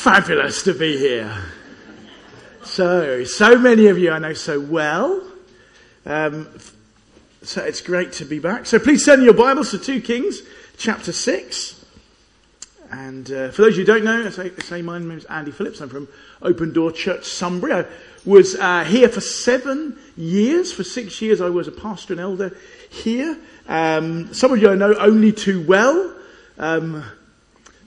Fabulous 0.00 0.62
to 0.62 0.72
be 0.72 0.96
here. 0.96 1.30
So, 2.64 3.22
so 3.24 3.58
many 3.58 3.88
of 3.88 3.98
you 3.98 4.10
I 4.12 4.18
know 4.18 4.32
so 4.32 4.58
well. 4.58 5.22
Um, 6.06 6.48
so 7.42 7.62
it's 7.62 7.82
great 7.82 8.12
to 8.12 8.24
be 8.24 8.38
back. 8.38 8.64
So 8.64 8.78
please 8.78 9.04
send 9.04 9.22
your 9.22 9.34
Bibles 9.34 9.72
to 9.72 9.78
2 9.78 10.00
Kings, 10.00 10.40
chapter 10.78 11.12
6. 11.12 11.84
And 12.90 13.30
uh, 13.30 13.50
for 13.50 13.60
those 13.60 13.76
who 13.76 13.84
don't 13.84 14.02
know, 14.02 14.26
I 14.26 14.30
say, 14.30 14.50
say 14.60 14.80
my 14.80 14.98
name 14.98 15.10
is 15.10 15.26
Andy 15.26 15.50
Phillips. 15.50 15.82
I'm 15.82 15.90
from 15.90 16.08
Open 16.40 16.72
Door 16.72 16.92
Church, 16.92 17.26
Sunbury. 17.26 17.74
I 17.74 17.84
was 18.24 18.54
uh, 18.54 18.84
here 18.84 19.10
for 19.10 19.20
seven 19.20 19.98
years. 20.16 20.72
For 20.72 20.82
six 20.82 21.20
years, 21.20 21.42
I 21.42 21.50
was 21.50 21.68
a 21.68 21.72
pastor 21.72 22.14
and 22.14 22.22
elder 22.22 22.56
here. 22.88 23.36
Um, 23.68 24.32
some 24.32 24.50
of 24.50 24.62
you 24.62 24.70
I 24.70 24.76
know 24.76 24.94
only 24.94 25.32
too 25.32 25.60
well. 25.60 26.16
Um, 26.56 27.04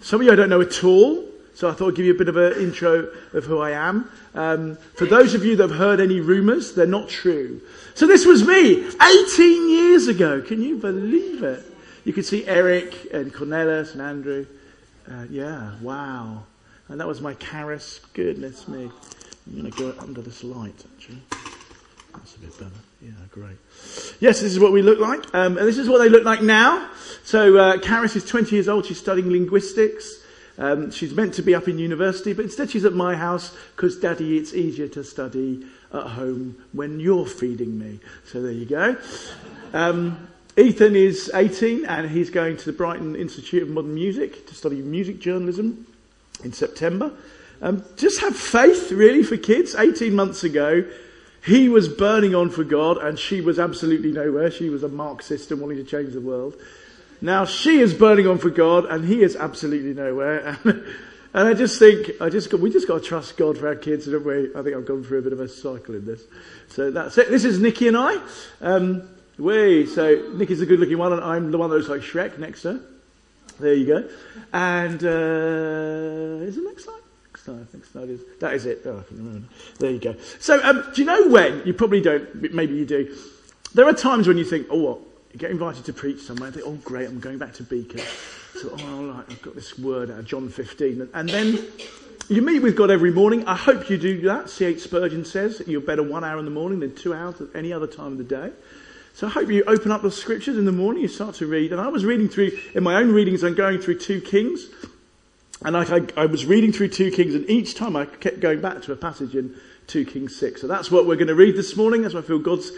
some 0.02 0.22
of 0.22 0.28
you 0.28 0.32
I 0.32 0.36
don't 0.36 0.50
know 0.50 0.62
at 0.62 0.84
all. 0.84 1.33
So 1.56 1.70
I 1.70 1.74
thought 1.74 1.90
I'd 1.90 1.96
give 1.96 2.06
you 2.06 2.16
a 2.16 2.18
bit 2.18 2.30
of 2.30 2.38
an 2.38 2.54
intro 2.54 3.12
of 3.34 3.44
who 3.46 3.60
I 3.60 3.72
am. 3.72 4.10
Um, 4.34 4.76
for 4.96 5.06
those 5.06 5.36
of 5.36 5.46
you 5.46 5.56
that 5.58 5.70
have 5.70 5.78
heard 5.78 6.00
any 6.00 6.20
rumours, 6.20 6.74
they're 6.74 6.88
not 6.88 7.10
true. 7.10 7.62
So 7.94 8.08
this 8.08 8.26
was 8.26 8.46
me 8.46 8.88
18 9.00 9.70
years 9.70 10.08
ago. 10.08 10.42
Can 10.42 10.62
you 10.62 10.78
believe 10.78 11.44
it? 11.44 11.64
You 12.06 12.14
could 12.14 12.26
see 12.26 12.46
Eric 12.48 13.14
and 13.14 13.34
Cornelis 13.34 13.94
and 13.94 14.02
Andrew. 14.02 14.46
Uh, 15.10 15.26
yeah, 15.30 15.76
wow. 15.82 16.44
And 16.90 17.00
that 17.00 17.08
was 17.08 17.22
my 17.22 17.34
Caris. 17.36 18.00
Goodness 18.14 18.68
me. 18.68 18.90
I'm 19.46 19.60
going 19.60 19.72
to 19.72 19.78
go 19.78 19.94
under 20.00 20.22
this 20.22 20.44
light, 20.44 20.84
actually. 20.96 21.22
That's 22.14 22.36
a 22.36 22.40
bit 22.40 22.58
better. 22.58 22.72
Yeah, 23.02 23.12
great. 23.32 23.58
Yes, 24.20 24.42
this 24.42 24.54
is 24.54 24.60
what 24.60 24.72
we 24.72 24.82
look 24.82 25.00
like. 25.00 25.34
Um, 25.36 25.58
and 25.58 25.68
this 25.68 25.78
is 25.78 25.90
what 25.90 26.00
they 26.00 26.10
look 26.10 26.24
like 26.24 26.42
now. 26.42 26.90
So, 27.24 27.58
uh, 27.58 27.78
Caris 27.80 28.16
is 28.16 28.26
20 28.26 28.56
years 28.56 28.70
old. 28.70 28.86
She's 28.86 29.00
studying 29.00 29.30
linguistics. 29.30 30.23
Um, 30.58 30.92
she's 30.92 31.14
meant 31.14 31.34
to 31.36 31.42
be 31.42 31.56
up 31.56 31.68
in 31.68 31.80
university, 31.80 32.34
but 32.34 32.46
instead 32.46 32.70
she's 32.70 32.86
at 32.86 32.94
my 32.94 33.16
house 33.16 33.56
because, 33.76 33.98
Daddy, 33.98 34.38
it's 34.38 34.54
easier 34.54 34.88
to 34.90 35.04
study 35.04 35.66
at 35.92 36.04
home 36.04 36.64
when 36.74 37.00
you're 37.00 37.26
feeding 37.26 37.80
me. 37.80 38.00
So 38.26 38.42
there 38.42 38.52
you 38.52 38.66
go. 38.66 38.98
Um, 39.74 40.28
Ethan 40.56 40.96
is 40.96 41.32
18 41.34 41.86
and 41.86 42.10
he's 42.10 42.30
going 42.30 42.58
to 42.58 42.66
the 42.66 42.74
Brighton 42.74 43.16
Institute 43.16 43.64
of 43.64 43.70
Modern 43.70 43.96
Music 43.96 44.46
to 44.48 44.54
study 44.54 44.82
music 44.82 45.20
journalism 45.20 45.88
in 46.44 46.54
September. 46.54 47.12
Um, 47.62 47.84
just 47.98 48.22
have 48.22 48.36
faith, 48.36 48.92
really, 48.92 49.24
for 49.24 49.38
kids. 49.38 49.74
18 49.74 50.14
months 50.14 50.44
ago, 50.44 50.84
he 51.44 51.70
was 51.70 51.88
burning 51.88 52.36
on 52.36 52.52
for 52.52 52.64
God 52.64 52.98
and 52.98 53.18
she 53.18 53.42
was 53.42 53.58
absolutely 53.58 54.12
nowhere. 54.12 54.52
She 54.52 54.70
was 54.70 54.84
a 54.84 54.90
Marxist 54.90 55.50
and 55.52 55.60
wanting 55.60 55.78
to 55.78 55.84
change 55.84 56.14
the 56.14 56.22
world. 56.22 56.56
Now 57.24 57.46
she 57.46 57.80
is 57.80 57.94
burning 57.94 58.28
on 58.28 58.38
for 58.38 58.50
God 58.50 58.84
and 58.84 59.06
he 59.06 59.24
is 59.24 59.36
absolutely 59.36 59.94
nowhere. 59.94 60.60
And, 61.36 61.48
I 61.48 61.56
just 61.56 61.80
think, 61.80 62.12
I 62.22 62.30
just 62.30 62.54
we 62.54 62.70
just 62.70 62.88
got 62.88 63.02
to 63.02 63.08
trust 63.08 63.38
God 63.38 63.58
for 63.58 63.68
our 63.68 63.76
kids, 63.76 64.06
don't 64.06 64.24
we? 64.24 64.52
I 64.56 64.62
think 64.62 64.76
I've 64.76 64.86
gone 64.86 65.04
through 65.04 65.18
a 65.18 65.22
bit 65.24 65.34
of 65.34 65.40
a 65.40 65.48
cycle 65.48 65.96
in 65.96 66.06
this. 66.06 66.22
So 66.68 66.92
that's 66.92 67.18
it. 67.18 67.28
This 67.32 67.44
is 67.44 67.58
Nikki 67.58 67.88
and 67.88 67.98
I. 67.98 68.22
Um, 68.62 69.10
way, 69.40 69.88
so 69.88 70.32
Nikki's 70.36 70.60
the 70.60 70.68
good 70.68 70.80
looking 70.80 71.00
one 71.00 71.12
and 71.12 71.24
I'm 71.24 71.50
the 71.50 71.58
one 71.58 71.72
that 71.72 71.78
looks 71.78 71.90
like 71.90 72.02
Shrek 72.02 72.38
next 72.38 72.62
to 72.62 72.74
her. 72.74 72.82
There 73.60 73.74
you 73.74 73.88
go. 73.88 74.10
And, 74.54 75.04
uh, 75.04 76.46
is 76.46 76.56
it 76.56 76.64
next 76.66 76.84
slide? 76.84 77.02
Next 77.30 77.46
slide, 77.46 77.74
next 77.74 77.92
slide 77.94 78.10
is, 78.10 78.22
that 78.40 78.54
is 78.54 78.68
it. 78.68 78.84
Oh, 78.86 79.04
I. 79.12 79.42
There 79.80 79.90
you 79.90 80.00
go. 80.00 80.16
So, 80.40 80.62
um, 80.64 80.86
do 80.94 81.02
you 81.02 81.08
know 81.08 81.30
when? 81.30 81.64
You 81.66 81.74
probably 81.74 82.02
don't, 82.02 82.54
maybe 82.54 82.76
you 82.76 82.86
do. 82.86 83.18
There 83.74 83.88
are 83.88 83.94
times 83.94 84.28
when 84.28 84.38
you 84.38 84.46
think, 84.46 84.68
oh 84.70 84.78
what? 84.78 85.00
Get 85.38 85.52
invited 85.52 85.86
to 85.86 85.94
preach 85.94 86.22
somewhere 86.22 86.48
and 86.48 86.56
think, 86.56 86.68
oh 86.68 86.78
great, 86.84 87.08
I'm 87.08 87.20
going 87.20 87.38
back 87.38 87.54
to 87.54 87.64
Beacon. 87.64 88.02
So, 88.54 88.70
oh, 88.72 88.96
all 88.96 89.06
right, 89.06 89.26
I've 89.28 89.42
got 89.42 89.56
this 89.56 89.80
word 89.80 90.12
out 90.12 90.20
of 90.20 90.26
John 90.26 90.48
15. 90.48 91.10
And 91.16 91.28
then 91.28 91.68
you 92.30 92.44
meet 92.44 92.60
with 92.60 92.78
God 92.78 92.92
every 92.92 93.12
morning. 93.12 93.46
I 93.48 93.56
hope 93.56 93.90
you 93.90 93.98
do 93.98 94.22
that. 94.22 94.50
C.H. 94.50 94.82
Spurgeon 94.82 95.26
says 95.26 95.64
you're 95.66 95.82
better 95.82 96.04
one 96.04 96.24
hour 96.24 96.38
in 96.38 96.46
the 96.46 96.52
morning 96.52 96.80
than 96.80 96.96
two 96.96 97.16
hours 97.16 97.42
at 97.42 97.48
any 97.56 97.74
other 97.74 97.88
time 97.88 98.14
of 98.14 98.18
the 98.20 98.24
day. 98.24 98.52
So 99.16 99.28
I 99.28 99.32
hope 99.32 99.50
you 99.50 99.64
open 99.66 99.92
up 99.92 100.02
the 100.02 100.12
scriptures 100.12 100.58
in 100.58 100.66
the 100.66 100.72
morning, 100.72 101.02
you 101.02 101.08
start 101.08 101.36
to 101.36 101.48
read. 101.48 101.72
And 101.72 101.82
I 101.82 101.88
was 101.88 102.06
reading 102.06 102.30
through, 102.30 102.52
in 102.74 102.84
my 102.84 102.96
own 102.96 103.12
readings, 103.12 103.44
I'm 103.44 103.56
going 103.56 103.80
through 103.80 104.00
2 104.00 104.22
Kings. 104.22 104.68
And 105.64 105.78
I, 105.78 105.98
I, 105.98 106.08
I 106.18 106.26
was 106.26 106.46
reading 106.46 106.72
through 106.72 106.90
2 106.90 107.12
Kings, 107.12 107.36
and 107.36 107.50
each 107.50 107.76
time 107.76 107.96
I 107.96 108.06
kept 108.06 108.40
going 108.40 108.62
back 108.62 108.82
to 108.84 108.92
a 108.92 108.96
passage 108.96 109.36
in 109.36 109.56
2 109.88 110.06
Kings 110.06 110.36
6. 110.36 110.62
So 110.62 110.68
that's 110.68 110.90
what 110.90 111.06
we're 111.06 111.16
going 111.16 111.28
to 111.28 111.36
read 111.36 111.56
this 111.56 111.76
morning. 111.76 112.02
That's 112.02 112.14
what 112.14 112.24
I 112.24 112.28
feel 112.28 112.40
God's 112.40 112.72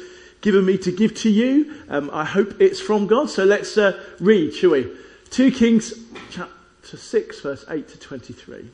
given 0.45 0.63
me 0.63 0.77
to 0.77 0.91
give 0.91 1.15
to 1.15 1.29
you. 1.29 1.73
Um, 1.89 2.11
I 2.13 2.23
hope 2.23 2.61
it's 2.61 2.79
from 2.79 3.07
God. 3.07 3.31
So 3.31 3.43
let's 3.43 3.79
uh, 3.79 3.99
read, 4.19 4.53
shall 4.53 4.69
we? 4.69 4.91
2 5.31 5.49
Kings 5.49 5.91
chapter 6.29 6.97
6, 6.97 7.41
verse 7.41 7.65
8 7.67 7.87
to 7.89 7.97
23. 7.97 8.69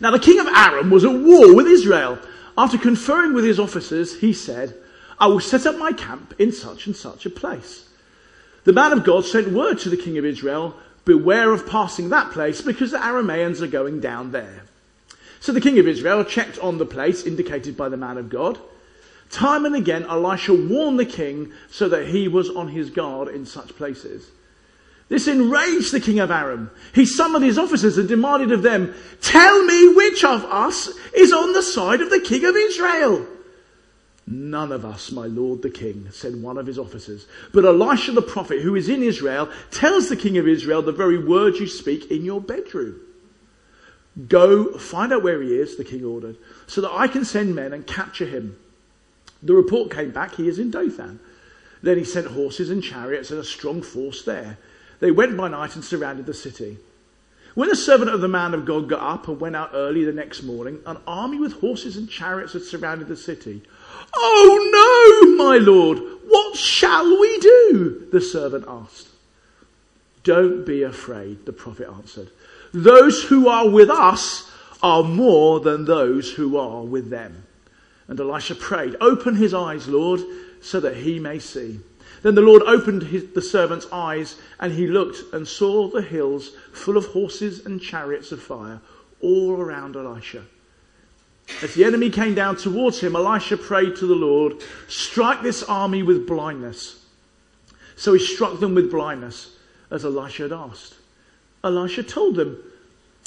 Now 0.00 0.12
the 0.12 0.20
king 0.20 0.38
of 0.38 0.46
Aram 0.46 0.88
was 0.88 1.04
at 1.04 1.10
war 1.10 1.52
with 1.52 1.66
Israel. 1.66 2.16
After 2.56 2.78
conferring 2.78 3.34
with 3.34 3.44
his 3.44 3.58
officers, 3.58 4.20
he 4.20 4.32
said, 4.32 4.76
I 5.18 5.26
will 5.26 5.40
set 5.40 5.66
up 5.66 5.76
my 5.78 5.92
camp 5.92 6.32
in 6.38 6.52
such 6.52 6.86
and 6.86 6.94
such 6.94 7.26
a 7.26 7.30
place. 7.30 7.88
The 8.62 8.72
man 8.72 8.92
of 8.92 9.02
God 9.02 9.24
sent 9.24 9.52
word 9.52 9.80
to 9.80 9.90
the 9.90 9.96
king 9.96 10.16
of 10.16 10.24
Israel, 10.24 10.76
beware 11.04 11.52
of 11.52 11.66
passing 11.66 12.10
that 12.10 12.30
place 12.30 12.60
because 12.60 12.92
the 12.92 12.98
Arameans 12.98 13.62
are 13.62 13.66
going 13.66 13.98
down 13.98 14.30
there. 14.30 14.62
So 15.40 15.50
the 15.50 15.60
king 15.60 15.80
of 15.80 15.88
Israel 15.88 16.24
checked 16.24 16.60
on 16.60 16.78
the 16.78 16.86
place 16.86 17.26
indicated 17.26 17.76
by 17.76 17.88
the 17.88 17.96
man 17.96 18.16
of 18.16 18.28
God. 18.28 18.60
Time 19.32 19.64
and 19.64 19.74
again, 19.74 20.04
Elisha 20.04 20.52
warned 20.52 20.98
the 20.98 21.06
king 21.06 21.52
so 21.70 21.88
that 21.88 22.06
he 22.06 22.28
was 22.28 22.50
on 22.50 22.68
his 22.68 22.90
guard 22.90 23.28
in 23.28 23.46
such 23.46 23.74
places. 23.76 24.30
This 25.08 25.26
enraged 25.26 25.90
the 25.90 26.00
king 26.00 26.20
of 26.20 26.30
Aram. 26.30 26.70
He 26.94 27.06
summoned 27.06 27.44
his 27.44 27.58
officers 27.58 27.96
and 27.96 28.08
demanded 28.08 28.52
of 28.52 28.62
them, 28.62 28.94
Tell 29.22 29.64
me 29.64 29.94
which 29.94 30.22
of 30.22 30.44
us 30.44 30.88
is 31.16 31.32
on 31.32 31.54
the 31.54 31.62
side 31.62 32.02
of 32.02 32.10
the 32.10 32.20
king 32.20 32.44
of 32.44 32.54
Israel. 32.54 33.26
None 34.26 34.70
of 34.70 34.84
us, 34.84 35.10
my 35.10 35.26
lord 35.26 35.62
the 35.62 35.70
king, 35.70 36.08
said 36.10 36.40
one 36.40 36.58
of 36.58 36.66
his 36.66 36.78
officers. 36.78 37.26
But 37.52 37.64
Elisha 37.64 38.12
the 38.12 38.22
prophet, 38.22 38.60
who 38.60 38.76
is 38.76 38.90
in 38.90 39.02
Israel, 39.02 39.50
tells 39.70 40.08
the 40.08 40.16
king 40.16 40.36
of 40.36 40.46
Israel 40.46 40.82
the 40.82 40.92
very 40.92 41.18
words 41.18 41.58
you 41.58 41.66
speak 41.66 42.10
in 42.10 42.24
your 42.24 42.40
bedroom. 42.40 43.00
Go 44.28 44.76
find 44.76 45.10
out 45.12 45.22
where 45.22 45.40
he 45.40 45.54
is, 45.54 45.76
the 45.76 45.84
king 45.84 46.04
ordered, 46.04 46.36
so 46.66 46.82
that 46.82 46.92
I 46.92 47.08
can 47.08 47.24
send 47.24 47.54
men 47.54 47.72
and 47.72 47.86
capture 47.86 48.26
him. 48.26 48.58
The 49.42 49.54
report 49.54 49.90
came 49.90 50.10
back, 50.10 50.36
he 50.36 50.48
is 50.48 50.58
in 50.58 50.70
Dothan. 50.70 51.18
Then 51.82 51.98
he 51.98 52.04
sent 52.04 52.28
horses 52.28 52.70
and 52.70 52.82
chariots 52.82 53.30
and 53.30 53.40
a 53.40 53.44
strong 53.44 53.82
force 53.82 54.22
there. 54.22 54.58
They 55.00 55.10
went 55.10 55.36
by 55.36 55.48
night 55.48 55.74
and 55.74 55.84
surrounded 55.84 56.26
the 56.26 56.34
city. 56.34 56.78
When 57.54 57.68
the 57.68 57.76
servant 57.76 58.10
of 58.10 58.20
the 58.20 58.28
man 58.28 58.54
of 58.54 58.64
God 58.64 58.88
got 58.88 59.00
up 59.02 59.28
and 59.28 59.40
went 59.40 59.56
out 59.56 59.72
early 59.74 60.04
the 60.04 60.12
next 60.12 60.42
morning, 60.42 60.80
an 60.86 60.98
army 61.06 61.38
with 61.38 61.60
horses 61.60 61.96
and 61.96 62.08
chariots 62.08 62.54
had 62.54 62.62
surrounded 62.62 63.08
the 63.08 63.16
city. 63.16 63.62
Oh 64.14 65.26
no, 65.28 65.44
my 65.44 65.58
lord, 65.58 65.98
what 66.26 66.56
shall 66.56 67.20
we 67.20 67.38
do? 67.40 68.08
The 68.10 68.20
servant 68.20 68.64
asked. 68.68 69.08
Don't 70.24 70.64
be 70.64 70.82
afraid, 70.82 71.44
the 71.44 71.52
prophet 71.52 71.88
answered. 71.88 72.30
Those 72.72 73.24
who 73.24 73.48
are 73.48 73.68
with 73.68 73.90
us 73.90 74.50
are 74.82 75.02
more 75.02 75.60
than 75.60 75.84
those 75.84 76.32
who 76.32 76.56
are 76.56 76.82
with 76.82 77.10
them. 77.10 77.44
And 78.12 78.20
Elisha 78.20 78.54
prayed, 78.54 78.94
Open 79.00 79.36
his 79.36 79.54
eyes, 79.54 79.88
Lord, 79.88 80.20
so 80.60 80.80
that 80.80 80.98
he 80.98 81.18
may 81.18 81.38
see. 81.38 81.80
Then 82.20 82.34
the 82.34 82.42
Lord 82.42 82.60
opened 82.64 83.04
his, 83.04 83.28
the 83.28 83.40
servant's 83.40 83.86
eyes, 83.90 84.36
and 84.60 84.70
he 84.70 84.86
looked 84.86 85.32
and 85.32 85.48
saw 85.48 85.88
the 85.88 86.02
hills 86.02 86.50
full 86.74 86.98
of 86.98 87.06
horses 87.06 87.64
and 87.64 87.80
chariots 87.80 88.30
of 88.30 88.42
fire 88.42 88.82
all 89.22 89.52
around 89.52 89.96
Elisha. 89.96 90.44
As 91.62 91.72
the 91.72 91.86
enemy 91.86 92.10
came 92.10 92.34
down 92.34 92.56
towards 92.56 93.00
him, 93.00 93.16
Elisha 93.16 93.56
prayed 93.56 93.96
to 93.96 94.06
the 94.06 94.14
Lord, 94.14 94.56
Strike 94.88 95.40
this 95.40 95.62
army 95.62 96.02
with 96.02 96.26
blindness. 96.26 97.06
So 97.96 98.12
he 98.12 98.20
struck 98.20 98.60
them 98.60 98.74
with 98.74 98.90
blindness, 98.90 99.56
as 99.90 100.04
Elisha 100.04 100.42
had 100.42 100.52
asked. 100.52 100.96
Elisha 101.64 102.02
told 102.02 102.36
them, 102.36 102.62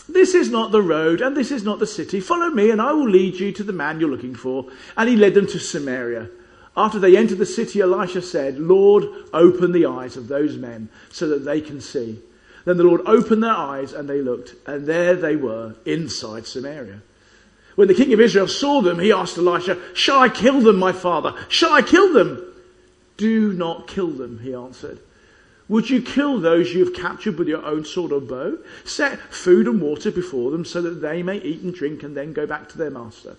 this 0.08 0.36
is 0.36 0.50
not 0.50 0.72
the 0.72 0.82
road 0.82 1.22
and 1.22 1.36
this 1.36 1.52
is 1.52 1.64
not 1.64 1.80
the 1.80 1.88
city. 1.88 2.20
Follow 2.20 2.50
me 2.50 2.70
and 2.70 2.82
I 2.82 2.92
will 2.92 3.10
lead 3.10 3.36
you 3.36 3.52
to 3.54 3.64
the 3.64 3.74
man 3.74 4.00
you're 4.00 4.10
looking 4.10 4.36
for. 4.36 4.68
And 4.96 5.10
he 5.10 5.16
led 5.16 5.34
them 5.34 5.48
to 5.48 5.60
Samaria. 5.60 6.30
After 6.78 7.00
they 7.00 7.18
entered 7.18 7.38
the 7.38 7.46
city, 7.46 7.82
Elisha 7.82 8.22
said, 8.22 8.60
Lord, 8.60 9.06
open 9.34 9.72
the 9.72 9.86
eyes 9.86 10.18
of 10.18 10.28
those 10.28 10.58
men 10.58 10.90
so 11.10 11.28
that 11.30 11.46
they 11.46 11.62
can 11.62 11.82
see. 11.82 12.20
Then 12.66 12.78
the 12.78 12.84
Lord 12.84 13.02
opened 13.06 13.44
their 13.44 13.52
eyes 13.52 13.94
and 13.94 14.10
they 14.10 14.22
looked 14.22 14.56
and 14.68 14.86
there 14.86 15.16
they 15.16 15.36
were 15.36 15.76
inside 15.86 16.46
Samaria. 16.46 17.02
When 17.76 17.88
the 17.88 17.94
king 17.94 18.14
of 18.14 18.20
Israel 18.20 18.48
saw 18.48 18.82
them, 18.82 19.00
he 19.00 19.12
asked 19.12 19.38
Elisha, 19.38 19.78
shall 19.94 20.20
I 20.20 20.30
kill 20.30 20.62
them, 20.62 20.78
my 20.78 20.92
father? 20.92 21.36
Shall 21.50 21.74
I 21.74 21.82
kill 21.82 22.14
them? 22.14 22.54
Do 23.18 23.54
not 23.54 23.88
kill 23.88 24.10
them, 24.10 24.40
he 24.40 24.54
answered. 24.54 25.00
Would 25.68 25.90
you 25.90 26.02
kill 26.02 26.40
those 26.40 26.74
you 26.74 26.86
have 26.86 26.94
captured 26.94 27.40
with 27.40 27.48
your 27.48 27.66
own 27.66 27.86
sword 27.86 28.12
or 28.12 28.22
bow? 28.22 28.58
Set 28.84 29.20
food 29.34 29.68
and 29.68 29.82
water 29.82 30.12
before 30.12 30.52
them 30.52 30.64
so 30.64 30.82
that 30.82 31.02
they 31.02 31.24
may 31.24 31.38
eat 31.38 31.62
and 31.62 31.74
drink 31.74 32.04
and 32.04 32.16
then 32.16 32.34
go 32.34 32.46
back 32.46 32.70
to 32.70 32.78
their 32.78 32.92
master. 32.92 33.36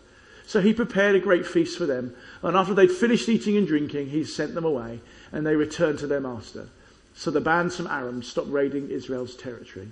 So 0.47 0.61
he 0.61 0.73
prepared 0.73 1.17
a 1.17 1.21
great 1.21 1.47
feast 1.47 1.79
for 1.79 1.87
them. 1.87 2.15
And 2.43 2.57
after 2.57 2.75
they'd 2.75 2.91
finished 2.91 3.29
eating 3.29 3.57
and 3.57 3.67
drinking, 3.67 4.09
he 4.09 4.25
sent 4.25 4.55
them 4.55 4.65
away 4.65 5.01
and 5.33 5.47
they 5.47 5.57
returned 5.57 5.99
to 6.01 6.07
their 6.07 6.21
master. 6.21 6.69
So 7.15 7.31
the 7.31 7.41
bands 7.41 7.77
from 7.77 7.87
Aram 7.87 8.23
stopped 8.23 8.51
raiding 8.51 8.91
Israel's 8.91 9.37
territory. 9.37 9.89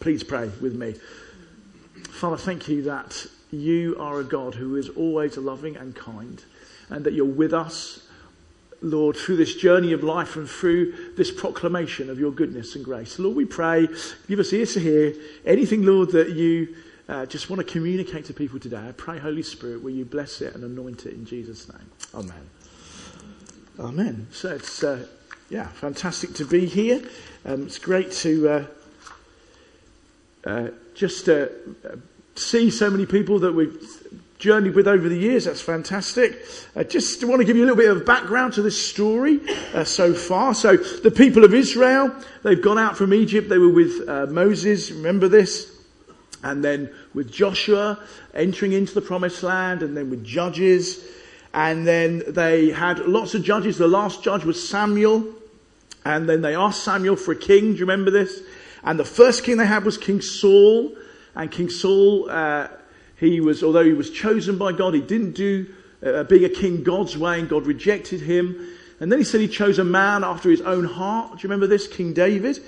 Please 0.00 0.22
pray 0.22 0.50
with 0.60 0.74
me. 0.74 0.94
Father, 2.10 2.36
thank 2.36 2.68
you 2.68 2.82
that 2.82 3.26
you 3.50 3.96
are 3.98 4.20
a 4.20 4.24
God 4.24 4.54
who 4.54 4.76
is 4.76 4.88
always 4.90 5.36
loving 5.36 5.76
and 5.76 5.94
kind, 5.94 6.42
and 6.88 7.04
that 7.04 7.14
you're 7.14 7.24
with 7.24 7.52
us, 7.52 8.07
Lord, 8.80 9.16
through 9.16 9.36
this 9.36 9.54
journey 9.54 9.92
of 9.92 10.04
life 10.04 10.36
and 10.36 10.48
through 10.48 11.14
this 11.16 11.30
proclamation 11.30 12.10
of 12.10 12.18
your 12.18 12.30
goodness 12.30 12.76
and 12.76 12.84
grace. 12.84 13.18
Lord, 13.18 13.36
we 13.36 13.44
pray, 13.44 13.88
give 14.28 14.38
us 14.38 14.52
ears 14.52 14.74
to 14.74 14.80
hear 14.80 15.14
anything, 15.44 15.84
Lord, 15.84 16.10
that 16.12 16.30
you 16.30 16.76
uh, 17.08 17.26
just 17.26 17.50
want 17.50 17.58
to 17.66 17.72
communicate 17.72 18.26
to 18.26 18.34
people 18.34 18.60
today. 18.60 18.76
I 18.88 18.92
pray, 18.92 19.18
Holy 19.18 19.42
Spirit, 19.42 19.82
will 19.82 19.90
you 19.90 20.04
bless 20.04 20.40
it 20.40 20.54
and 20.54 20.62
anoint 20.62 21.06
it 21.06 21.14
in 21.14 21.24
Jesus' 21.24 21.68
name. 21.72 21.90
Amen. 22.14 22.50
Amen. 23.80 24.26
So 24.30 24.54
it's, 24.54 24.84
uh, 24.84 25.06
yeah, 25.50 25.68
fantastic 25.68 26.34
to 26.34 26.44
be 26.44 26.66
here. 26.66 27.02
Um, 27.44 27.66
it's 27.66 27.78
great 27.78 28.12
to 28.12 28.48
uh, 28.48 28.66
uh 30.44 30.68
just 30.94 31.28
uh, 31.28 31.46
see 32.34 32.70
so 32.70 32.90
many 32.90 33.06
people 33.06 33.38
that 33.40 33.52
we've 33.52 33.80
journeyed 34.38 34.74
with 34.74 34.86
over 34.86 35.08
the 35.08 35.18
years. 35.18 35.44
That's 35.44 35.60
fantastic. 35.60 36.38
I 36.76 36.84
just 36.84 37.22
want 37.24 37.40
to 37.40 37.44
give 37.44 37.56
you 37.56 37.64
a 37.64 37.66
little 37.66 37.76
bit 37.76 37.90
of 37.90 38.06
background 38.06 38.52
to 38.54 38.62
this 38.62 38.80
story 38.88 39.40
uh, 39.74 39.84
so 39.84 40.14
far. 40.14 40.54
So 40.54 40.76
the 40.76 41.10
people 41.10 41.44
of 41.44 41.52
Israel, 41.52 42.14
they've 42.44 42.62
gone 42.62 42.78
out 42.78 42.96
from 42.96 43.12
Egypt. 43.12 43.48
They 43.48 43.58
were 43.58 43.72
with 43.72 44.08
uh, 44.08 44.26
Moses. 44.26 44.92
Remember 44.92 45.28
this? 45.28 45.74
And 46.44 46.64
then 46.64 46.94
with 47.14 47.32
Joshua 47.32 47.98
entering 48.32 48.72
into 48.72 48.94
the 48.94 49.00
promised 49.00 49.42
land 49.42 49.82
and 49.82 49.96
then 49.96 50.08
with 50.08 50.24
judges. 50.24 51.04
And 51.52 51.84
then 51.84 52.22
they 52.28 52.70
had 52.70 53.00
lots 53.00 53.34
of 53.34 53.42
judges. 53.42 53.76
The 53.76 53.88
last 53.88 54.22
judge 54.22 54.44
was 54.44 54.68
Samuel. 54.68 55.34
And 56.04 56.28
then 56.28 56.42
they 56.42 56.54
asked 56.54 56.84
Samuel 56.84 57.16
for 57.16 57.32
a 57.32 57.36
king. 57.36 57.72
Do 57.72 57.78
you 57.78 57.80
remember 57.80 58.12
this? 58.12 58.40
And 58.84 59.00
the 59.00 59.04
first 59.04 59.42
king 59.42 59.56
they 59.56 59.66
had 59.66 59.84
was 59.84 59.98
King 59.98 60.20
Saul. 60.20 60.94
And 61.34 61.50
King 61.50 61.70
Saul, 61.70 62.30
uh, 62.30 62.68
he 63.18 63.40
was, 63.40 63.62
although 63.62 63.84
he 63.84 63.92
was 63.92 64.10
chosen 64.10 64.58
by 64.58 64.72
God, 64.72 64.94
he 64.94 65.00
didn't 65.00 65.32
do 65.32 65.66
uh, 66.04 66.24
being 66.24 66.44
a 66.44 66.48
king 66.48 66.82
God's 66.84 67.16
way, 67.16 67.40
and 67.40 67.48
God 67.48 67.66
rejected 67.66 68.20
him. 68.20 68.68
And 69.00 69.10
then 69.10 69.18
he 69.18 69.24
said 69.24 69.40
he 69.40 69.48
chose 69.48 69.78
a 69.78 69.84
man 69.84 70.24
after 70.24 70.50
his 70.50 70.60
own 70.60 70.84
heart. 70.84 71.32
Do 71.32 71.38
you 71.38 71.48
remember 71.48 71.66
this? 71.66 71.86
King 71.86 72.12
David. 72.12 72.60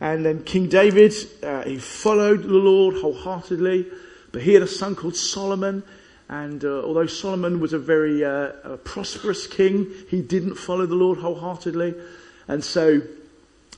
And 0.00 0.24
then 0.24 0.42
King 0.44 0.68
David, 0.68 1.12
uh, 1.42 1.64
he 1.64 1.78
followed 1.78 2.42
the 2.42 2.48
Lord 2.48 2.96
wholeheartedly, 2.96 3.86
but 4.32 4.42
he 4.42 4.54
had 4.54 4.62
a 4.62 4.66
son 4.66 4.94
called 4.94 5.16
Solomon. 5.16 5.82
And 6.30 6.64
uh, 6.64 6.82
although 6.84 7.06
Solomon 7.06 7.60
was 7.60 7.72
a 7.72 7.78
very 7.78 8.24
uh, 8.24 8.52
a 8.64 8.76
prosperous 8.78 9.46
king, 9.46 9.90
he 10.08 10.22
didn't 10.22 10.54
follow 10.54 10.86
the 10.86 10.94
Lord 10.94 11.18
wholeheartedly. 11.18 11.94
And 12.48 12.64
so 12.64 13.02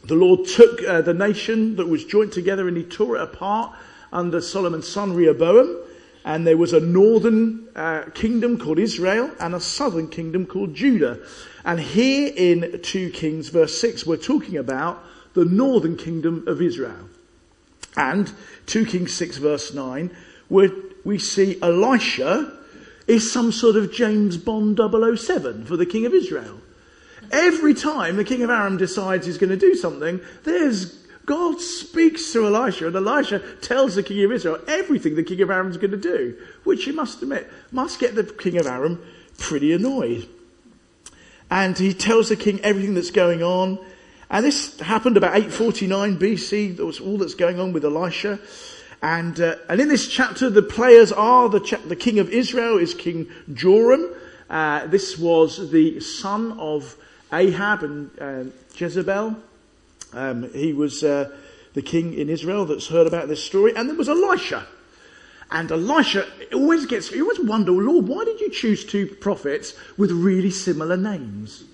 the 0.04 0.14
Lord 0.14 0.46
took 0.46 0.82
uh, 0.84 1.00
the 1.00 1.14
nation 1.14 1.76
that 1.76 1.88
was 1.88 2.04
joined 2.04 2.32
together 2.32 2.68
and 2.68 2.76
he 2.76 2.84
tore 2.84 3.16
it 3.16 3.22
apart 3.22 3.74
under 4.12 4.40
Solomon's 4.40 4.86
son 4.86 5.14
Rehoboam. 5.14 5.76
And 6.24 6.46
there 6.46 6.56
was 6.56 6.72
a 6.72 6.80
northern 6.80 7.68
uh, 7.74 8.04
kingdom 8.14 8.58
called 8.58 8.78
Israel 8.78 9.30
and 9.40 9.54
a 9.54 9.60
southern 9.60 10.08
kingdom 10.08 10.46
called 10.46 10.74
Judah. 10.74 11.18
And 11.64 11.80
here 11.80 12.32
in 12.34 12.80
2 12.82 13.10
Kings 13.10 13.48
verse 13.48 13.76
6, 13.78 14.06
we're 14.06 14.16
talking 14.16 14.56
about 14.56 15.02
the 15.34 15.44
northern 15.44 15.96
kingdom 15.96 16.44
of 16.46 16.62
Israel. 16.62 17.08
And 17.96 18.32
2 18.66 18.86
Kings 18.86 19.14
6 19.14 19.38
verse 19.38 19.74
9, 19.74 20.14
where 20.48 20.70
we 21.04 21.18
see 21.18 21.60
Elisha 21.60 22.58
is 23.06 23.32
some 23.32 23.52
sort 23.52 23.76
of 23.76 23.92
James 23.92 24.36
Bond 24.36 24.78
007 24.78 25.64
for 25.64 25.76
the 25.76 25.86
king 25.86 26.06
of 26.06 26.14
Israel. 26.14 26.60
Every 27.30 27.74
time 27.74 28.16
the 28.16 28.24
king 28.24 28.42
of 28.42 28.50
Aram 28.50 28.76
decides 28.76 29.26
he's 29.26 29.38
going 29.38 29.50
to 29.50 29.56
do 29.56 29.74
something, 29.74 30.20
there's 30.44 31.01
God 31.24 31.60
speaks 31.60 32.32
to 32.32 32.46
Elisha, 32.46 32.88
and 32.88 32.96
Elisha 32.96 33.38
tells 33.60 33.94
the 33.94 34.02
king 34.02 34.24
of 34.24 34.32
Israel 34.32 34.58
everything 34.66 35.14
the 35.14 35.22
king 35.22 35.40
of 35.40 35.50
Aram 35.50 35.70
is 35.70 35.76
going 35.76 35.92
to 35.92 35.96
do, 35.96 36.36
which 36.64 36.86
you 36.86 36.92
must 36.92 37.22
admit 37.22 37.50
must 37.70 38.00
get 38.00 38.14
the 38.14 38.24
king 38.24 38.58
of 38.58 38.66
Aram 38.66 39.00
pretty 39.38 39.72
annoyed. 39.72 40.28
And 41.50 41.78
he 41.78 41.92
tells 41.92 42.28
the 42.28 42.36
king 42.36 42.60
everything 42.60 42.94
that's 42.94 43.10
going 43.10 43.42
on. 43.42 43.78
And 44.30 44.44
this 44.44 44.80
happened 44.80 45.18
about 45.18 45.36
849 45.36 46.18
BC. 46.18 46.76
That 46.78 46.86
was 46.86 46.98
all 46.98 47.18
that's 47.18 47.34
going 47.34 47.60
on 47.60 47.74
with 47.74 47.84
Elisha. 47.84 48.38
And, 49.02 49.38
uh, 49.38 49.56
and 49.68 49.80
in 49.80 49.88
this 49.88 50.08
chapter, 50.08 50.48
the 50.48 50.62
players 50.62 51.12
are 51.12 51.48
the, 51.48 51.60
cha- 51.60 51.76
the 51.86 51.96
king 51.96 52.18
of 52.18 52.30
Israel 52.30 52.78
is 52.78 52.94
King 52.94 53.28
Joram. 53.52 54.14
Uh, 54.48 54.86
this 54.86 55.18
was 55.18 55.70
the 55.70 56.00
son 56.00 56.52
of 56.58 56.96
Ahab 57.32 57.82
and 57.82 58.10
uh, 58.18 58.44
Jezebel. 58.74 59.36
Um, 60.12 60.52
he 60.52 60.72
was 60.72 61.02
uh, 61.02 61.30
the 61.74 61.82
king 61.82 62.14
in 62.14 62.28
Israel 62.28 62.66
that's 62.66 62.88
heard 62.88 63.06
about 63.06 63.28
this 63.28 63.42
story. 63.42 63.74
And 63.74 63.88
there 63.88 63.96
was 63.96 64.08
Elisha. 64.08 64.66
And 65.50 65.70
Elisha 65.70 66.26
always 66.52 66.86
gets, 66.86 67.10
you 67.10 67.22
always 67.24 67.40
wonder, 67.40 67.72
Lord, 67.72 68.08
why 68.08 68.24
did 68.24 68.40
you 68.40 68.50
choose 68.50 68.84
two 68.84 69.06
prophets 69.06 69.74
with 69.96 70.10
really 70.10 70.50
similar 70.50 70.96
names? 70.96 71.64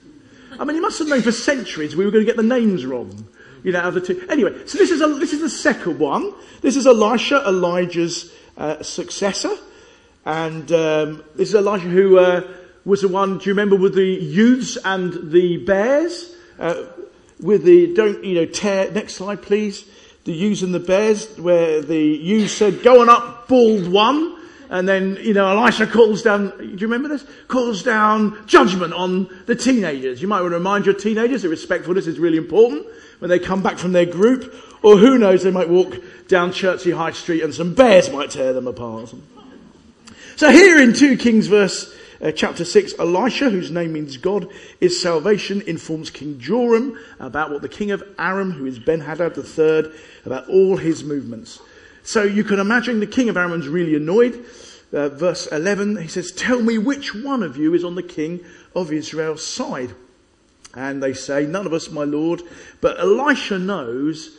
I 0.58 0.64
mean, 0.64 0.76
you 0.76 0.82
must 0.82 0.98
have 0.98 1.08
known 1.08 1.22
for 1.22 1.32
centuries 1.32 1.94
we 1.94 2.04
were 2.04 2.10
going 2.10 2.24
to 2.24 2.30
get 2.30 2.36
the 2.36 2.42
names 2.42 2.84
wrong. 2.84 3.28
You 3.62 3.72
know, 3.72 3.80
of 3.80 3.94
the 3.94 4.00
two. 4.00 4.24
Anyway, 4.28 4.66
so 4.66 4.78
this 4.78 4.90
is, 4.90 5.00
a, 5.00 5.08
this 5.08 5.32
is 5.32 5.40
the 5.40 5.50
second 5.50 5.98
one. 5.98 6.32
This 6.60 6.76
is 6.76 6.86
Elisha, 6.86 7.44
Elijah's 7.46 8.32
uh, 8.56 8.82
successor. 8.82 9.50
And 10.24 10.70
um, 10.72 11.24
this 11.34 11.48
is 11.48 11.54
Elijah 11.54 11.88
who 11.88 12.18
uh, 12.18 12.48
was 12.84 13.02
the 13.02 13.08
one, 13.08 13.38
do 13.38 13.44
you 13.44 13.52
remember, 13.52 13.76
with 13.76 13.94
the 13.94 14.04
youths 14.04 14.76
and 14.84 15.32
the 15.32 15.56
bears? 15.58 16.34
Uh, 16.58 16.84
with 17.40 17.64
the, 17.64 17.94
don't, 17.94 18.24
you 18.24 18.34
know, 18.34 18.46
tear, 18.46 18.90
next 18.90 19.14
slide 19.14 19.42
please. 19.42 19.84
The 20.24 20.32
ewes 20.32 20.62
and 20.62 20.74
the 20.74 20.80
bears, 20.80 21.38
where 21.38 21.80
the 21.80 21.98
ewes 21.98 22.54
said, 22.54 22.82
go 22.82 23.00
on 23.00 23.08
up, 23.08 23.48
bald 23.48 23.88
one. 23.88 24.36
And 24.70 24.86
then, 24.86 25.16
you 25.22 25.32
know, 25.32 25.48
Elisha 25.48 25.86
calls 25.86 26.20
down, 26.20 26.50
do 26.58 26.66
you 26.66 26.86
remember 26.86 27.08
this? 27.08 27.24
Calls 27.46 27.82
down 27.82 28.46
judgment 28.46 28.92
on 28.92 29.30
the 29.46 29.54
teenagers. 29.54 30.20
You 30.20 30.28
might 30.28 30.42
want 30.42 30.52
to 30.52 30.58
remind 30.58 30.84
your 30.84 30.94
teenagers 30.94 31.40
that 31.42 31.48
respectfulness 31.48 32.06
is 32.06 32.18
really 32.18 32.36
important 32.36 32.86
when 33.20 33.30
they 33.30 33.38
come 33.38 33.62
back 33.62 33.78
from 33.78 33.92
their 33.92 34.04
group. 34.04 34.54
Or 34.82 34.98
who 34.98 35.16
knows, 35.16 35.42
they 35.42 35.50
might 35.50 35.70
walk 35.70 35.96
down 36.28 36.52
Chertsey 36.52 36.90
High 36.90 37.12
Street 37.12 37.42
and 37.42 37.54
some 37.54 37.72
bears 37.72 38.10
might 38.10 38.30
tear 38.30 38.52
them 38.52 38.66
apart. 38.66 39.14
So 40.36 40.50
here 40.50 40.78
in 40.78 40.92
2 40.92 41.16
Kings 41.16 41.46
verse 41.46 41.94
uh, 42.20 42.32
chapter 42.32 42.64
6, 42.64 42.94
Elisha, 42.98 43.48
whose 43.50 43.70
name 43.70 43.92
means 43.92 44.16
God 44.16 44.50
is 44.80 45.00
salvation, 45.00 45.62
informs 45.62 46.10
King 46.10 46.38
Joram 46.40 46.98
about 47.20 47.50
what 47.50 47.62
the 47.62 47.68
king 47.68 47.92
of 47.92 48.02
Aram, 48.18 48.52
who 48.52 48.66
is 48.66 48.78
Ben-Hadad 48.78 49.36
III, 49.36 49.92
about 50.24 50.48
all 50.48 50.76
his 50.76 51.04
movements. 51.04 51.60
So 52.02 52.22
you 52.22 52.42
can 52.42 52.58
imagine 52.58 53.00
the 53.00 53.06
king 53.06 53.28
of 53.28 53.36
Aram's 53.36 53.68
really 53.68 53.94
annoyed. 53.94 54.44
Uh, 54.92 55.10
verse 55.10 55.46
11, 55.46 55.98
he 55.98 56.08
says, 56.08 56.32
Tell 56.32 56.60
me 56.60 56.78
which 56.78 57.14
one 57.14 57.42
of 57.42 57.56
you 57.56 57.74
is 57.74 57.84
on 57.84 57.94
the 57.94 58.02
king 58.02 58.44
of 58.74 58.90
Israel's 58.90 59.46
side. 59.46 59.94
And 60.74 61.02
they 61.02 61.12
say, 61.12 61.46
None 61.46 61.66
of 61.66 61.72
us, 61.72 61.90
my 61.90 62.04
lord. 62.04 62.42
But 62.80 62.98
Elisha 62.98 63.58
knows 63.58 64.38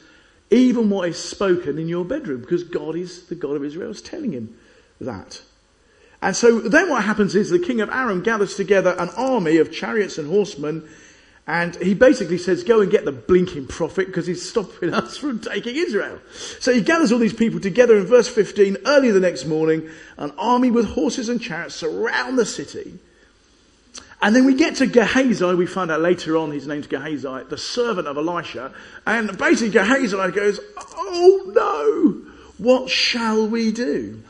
even 0.49 0.89
what 0.89 1.07
is 1.09 1.23
spoken 1.23 1.77
in 1.77 1.87
your 1.87 2.03
bedroom 2.03 2.41
because 2.41 2.63
God 2.63 2.95
is 2.95 3.27
the 3.27 3.35
God 3.35 3.55
of 3.55 3.63
Israel 3.63 3.91
is 3.91 4.01
telling 4.01 4.31
him 4.31 4.57
that. 4.99 5.41
And 6.21 6.35
so 6.35 6.59
then 6.59 6.89
what 6.89 7.03
happens 7.03 7.35
is 7.35 7.49
the 7.49 7.59
king 7.59 7.81
of 7.81 7.89
Aram 7.89 8.21
gathers 8.23 8.55
together 8.55 8.95
an 8.99 9.09
army 9.15 9.57
of 9.57 9.71
chariots 9.71 10.17
and 10.17 10.27
horsemen 10.27 10.87
and 11.49 11.75
he 11.77 11.95
basically 11.95 12.37
says, 12.37 12.63
go 12.63 12.81
and 12.81 12.91
get 12.91 13.05
the 13.05 13.11
blinking 13.11 13.65
prophet 13.65 14.05
because 14.05 14.27
he's 14.27 14.47
stopping 14.47 14.93
us 14.93 15.17
from 15.17 15.39
taking 15.39 15.75
Israel. 15.75 16.19
So 16.59 16.71
he 16.71 16.79
gathers 16.81 17.11
all 17.11 17.17
these 17.17 17.33
people 17.33 17.59
together 17.59 17.97
in 17.97 18.05
verse 18.05 18.27
15. 18.27 18.77
Early 18.85 19.09
the 19.09 19.19
next 19.19 19.45
morning, 19.45 19.89
an 20.17 20.31
army 20.37 20.69
with 20.69 20.89
horses 20.89 21.27
and 21.27 21.41
chariots 21.41 21.73
surround 21.73 22.37
the 22.37 22.45
city. 22.45 22.99
And 24.21 24.35
then 24.35 24.45
we 24.45 24.53
get 24.53 24.75
to 24.75 24.85
Gehazi. 24.85 25.43
We 25.55 25.65
find 25.65 25.89
out 25.89 26.01
later 26.01 26.37
on 26.37 26.51
his 26.51 26.67
name's 26.67 26.85
Gehazi, 26.85 27.45
the 27.49 27.57
servant 27.57 28.07
of 28.07 28.17
Elisha. 28.17 28.71
And 29.07 29.35
basically 29.35 29.71
Gehazi 29.71 30.15
goes, 30.31 30.59
oh 30.77 31.43
no, 31.47 32.31
what 32.59 32.91
shall 32.91 33.47
we 33.47 33.71
do? 33.71 34.21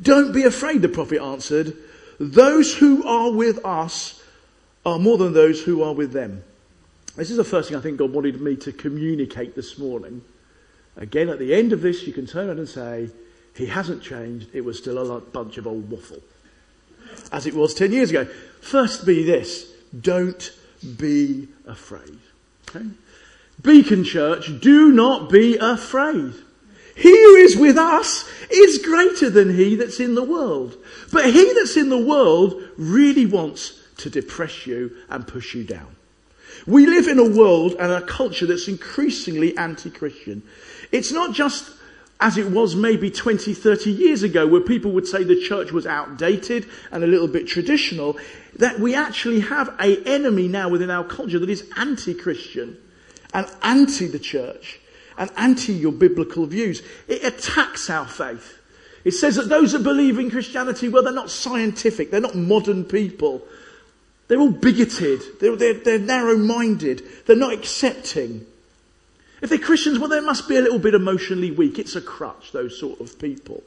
Don't 0.00 0.32
be 0.32 0.44
afraid, 0.44 0.82
the 0.82 0.88
prophet 0.88 1.20
answered. 1.20 1.76
Those 2.18 2.74
who 2.76 3.06
are 3.06 3.30
with 3.30 3.64
us 3.64 4.22
are 4.84 4.98
more 4.98 5.18
than 5.18 5.32
those 5.32 5.62
who 5.62 5.82
are 5.82 5.94
with 5.94 6.12
them. 6.12 6.44
This 7.16 7.30
is 7.30 7.36
the 7.36 7.44
first 7.44 7.68
thing 7.68 7.78
I 7.78 7.80
think 7.80 7.98
God 7.98 8.12
wanted 8.12 8.40
me 8.40 8.56
to 8.56 8.72
communicate 8.72 9.54
this 9.54 9.78
morning. 9.78 10.22
Again, 10.96 11.28
at 11.28 11.38
the 11.38 11.54
end 11.54 11.72
of 11.72 11.80
this, 11.80 12.06
you 12.06 12.12
can 12.12 12.26
turn 12.26 12.48
around 12.48 12.58
and 12.58 12.68
say, 12.68 13.10
He 13.54 13.66
hasn't 13.66 14.02
changed. 14.02 14.48
It 14.52 14.64
was 14.64 14.78
still 14.78 15.16
a 15.16 15.20
bunch 15.20 15.56
of 15.58 15.66
old 15.66 15.90
waffle. 15.90 16.22
As 17.32 17.46
it 17.46 17.54
was 17.54 17.74
10 17.74 17.92
years 17.92 18.10
ago. 18.10 18.26
First, 18.60 19.06
be 19.06 19.22
this 19.22 19.72
don't 19.98 20.52
be 20.98 21.48
afraid. 21.66 22.18
Okay? 22.68 22.86
Beacon 23.62 24.04
Church, 24.04 24.60
do 24.60 24.92
not 24.92 25.30
be 25.30 25.56
afraid. 25.56 26.34
He 26.96 27.10
who 27.10 27.36
is 27.36 27.56
with 27.56 27.76
us 27.76 28.28
is 28.50 28.78
greater 28.78 29.28
than 29.28 29.54
he 29.54 29.76
that's 29.76 30.00
in 30.00 30.14
the 30.14 30.24
world. 30.24 30.76
But 31.12 31.26
he 31.26 31.52
that's 31.52 31.76
in 31.76 31.90
the 31.90 31.98
world 31.98 32.60
really 32.78 33.26
wants 33.26 33.78
to 33.98 34.10
depress 34.10 34.66
you 34.66 34.96
and 35.10 35.28
push 35.28 35.54
you 35.54 35.62
down. 35.62 35.94
We 36.66 36.86
live 36.86 37.06
in 37.06 37.18
a 37.18 37.28
world 37.28 37.74
and 37.78 37.92
a 37.92 38.00
culture 38.00 38.46
that's 38.46 38.66
increasingly 38.66 39.56
anti-Christian. 39.58 40.42
It's 40.90 41.12
not 41.12 41.34
just 41.34 41.70
as 42.18 42.38
it 42.38 42.50
was 42.50 42.74
maybe 42.74 43.10
20, 43.10 43.52
30 43.52 43.90
years 43.90 44.22
ago, 44.22 44.46
where 44.46 44.62
people 44.62 44.90
would 44.92 45.06
say 45.06 45.22
the 45.22 45.38
church 45.38 45.72
was 45.72 45.86
outdated 45.86 46.66
and 46.90 47.04
a 47.04 47.06
little 47.06 47.28
bit 47.28 47.46
traditional, 47.46 48.16
that 48.58 48.80
we 48.80 48.94
actually 48.94 49.40
have 49.40 49.68
a 49.78 50.02
enemy 50.04 50.48
now 50.48 50.70
within 50.70 50.90
our 50.90 51.04
culture 51.04 51.38
that 51.38 51.50
is 51.50 51.68
anti-Christian 51.76 52.78
and 53.34 53.46
anti 53.62 54.06
the 54.06 54.18
church 54.18 54.80
and 55.18 55.30
anti 55.36 55.72
your 55.72 55.92
biblical 55.92 56.46
views. 56.46 56.82
It 57.08 57.24
attacks 57.24 57.90
our 57.90 58.06
faith. 58.06 58.58
It 59.04 59.12
says 59.12 59.36
that 59.36 59.48
those 59.48 59.72
that 59.72 59.82
believe 59.84 60.18
in 60.18 60.30
Christianity, 60.30 60.88
well, 60.88 61.02
they're 61.02 61.12
not 61.12 61.30
scientific, 61.30 62.10
they're 62.10 62.20
not 62.20 62.34
modern 62.34 62.84
people. 62.84 63.46
They're 64.28 64.40
all 64.40 64.50
bigoted, 64.50 65.22
they're, 65.40 65.54
they're, 65.54 65.74
they're 65.74 65.98
narrow 66.00 66.36
minded, 66.36 67.02
they're 67.26 67.36
not 67.36 67.52
accepting. 67.52 68.44
If 69.40 69.50
they're 69.50 69.58
Christians, 69.58 69.98
well, 69.98 70.08
they 70.08 70.20
must 70.20 70.48
be 70.48 70.56
a 70.56 70.60
little 70.60 70.78
bit 70.78 70.94
emotionally 70.94 71.50
weak. 71.50 71.78
It's 71.78 71.94
a 71.94 72.00
crutch, 72.00 72.52
those 72.52 72.80
sort 72.80 73.00
of 73.00 73.18
people. 73.18 73.62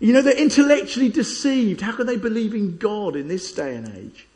You 0.00 0.12
know, 0.12 0.22
they're 0.22 0.36
intellectually 0.36 1.10
deceived. 1.10 1.80
How 1.80 1.92
can 1.92 2.06
they 2.06 2.16
believe 2.16 2.54
in 2.54 2.78
God 2.78 3.16
in 3.16 3.28
this 3.28 3.52
day 3.52 3.76
and 3.76 3.88
age? 3.96 4.26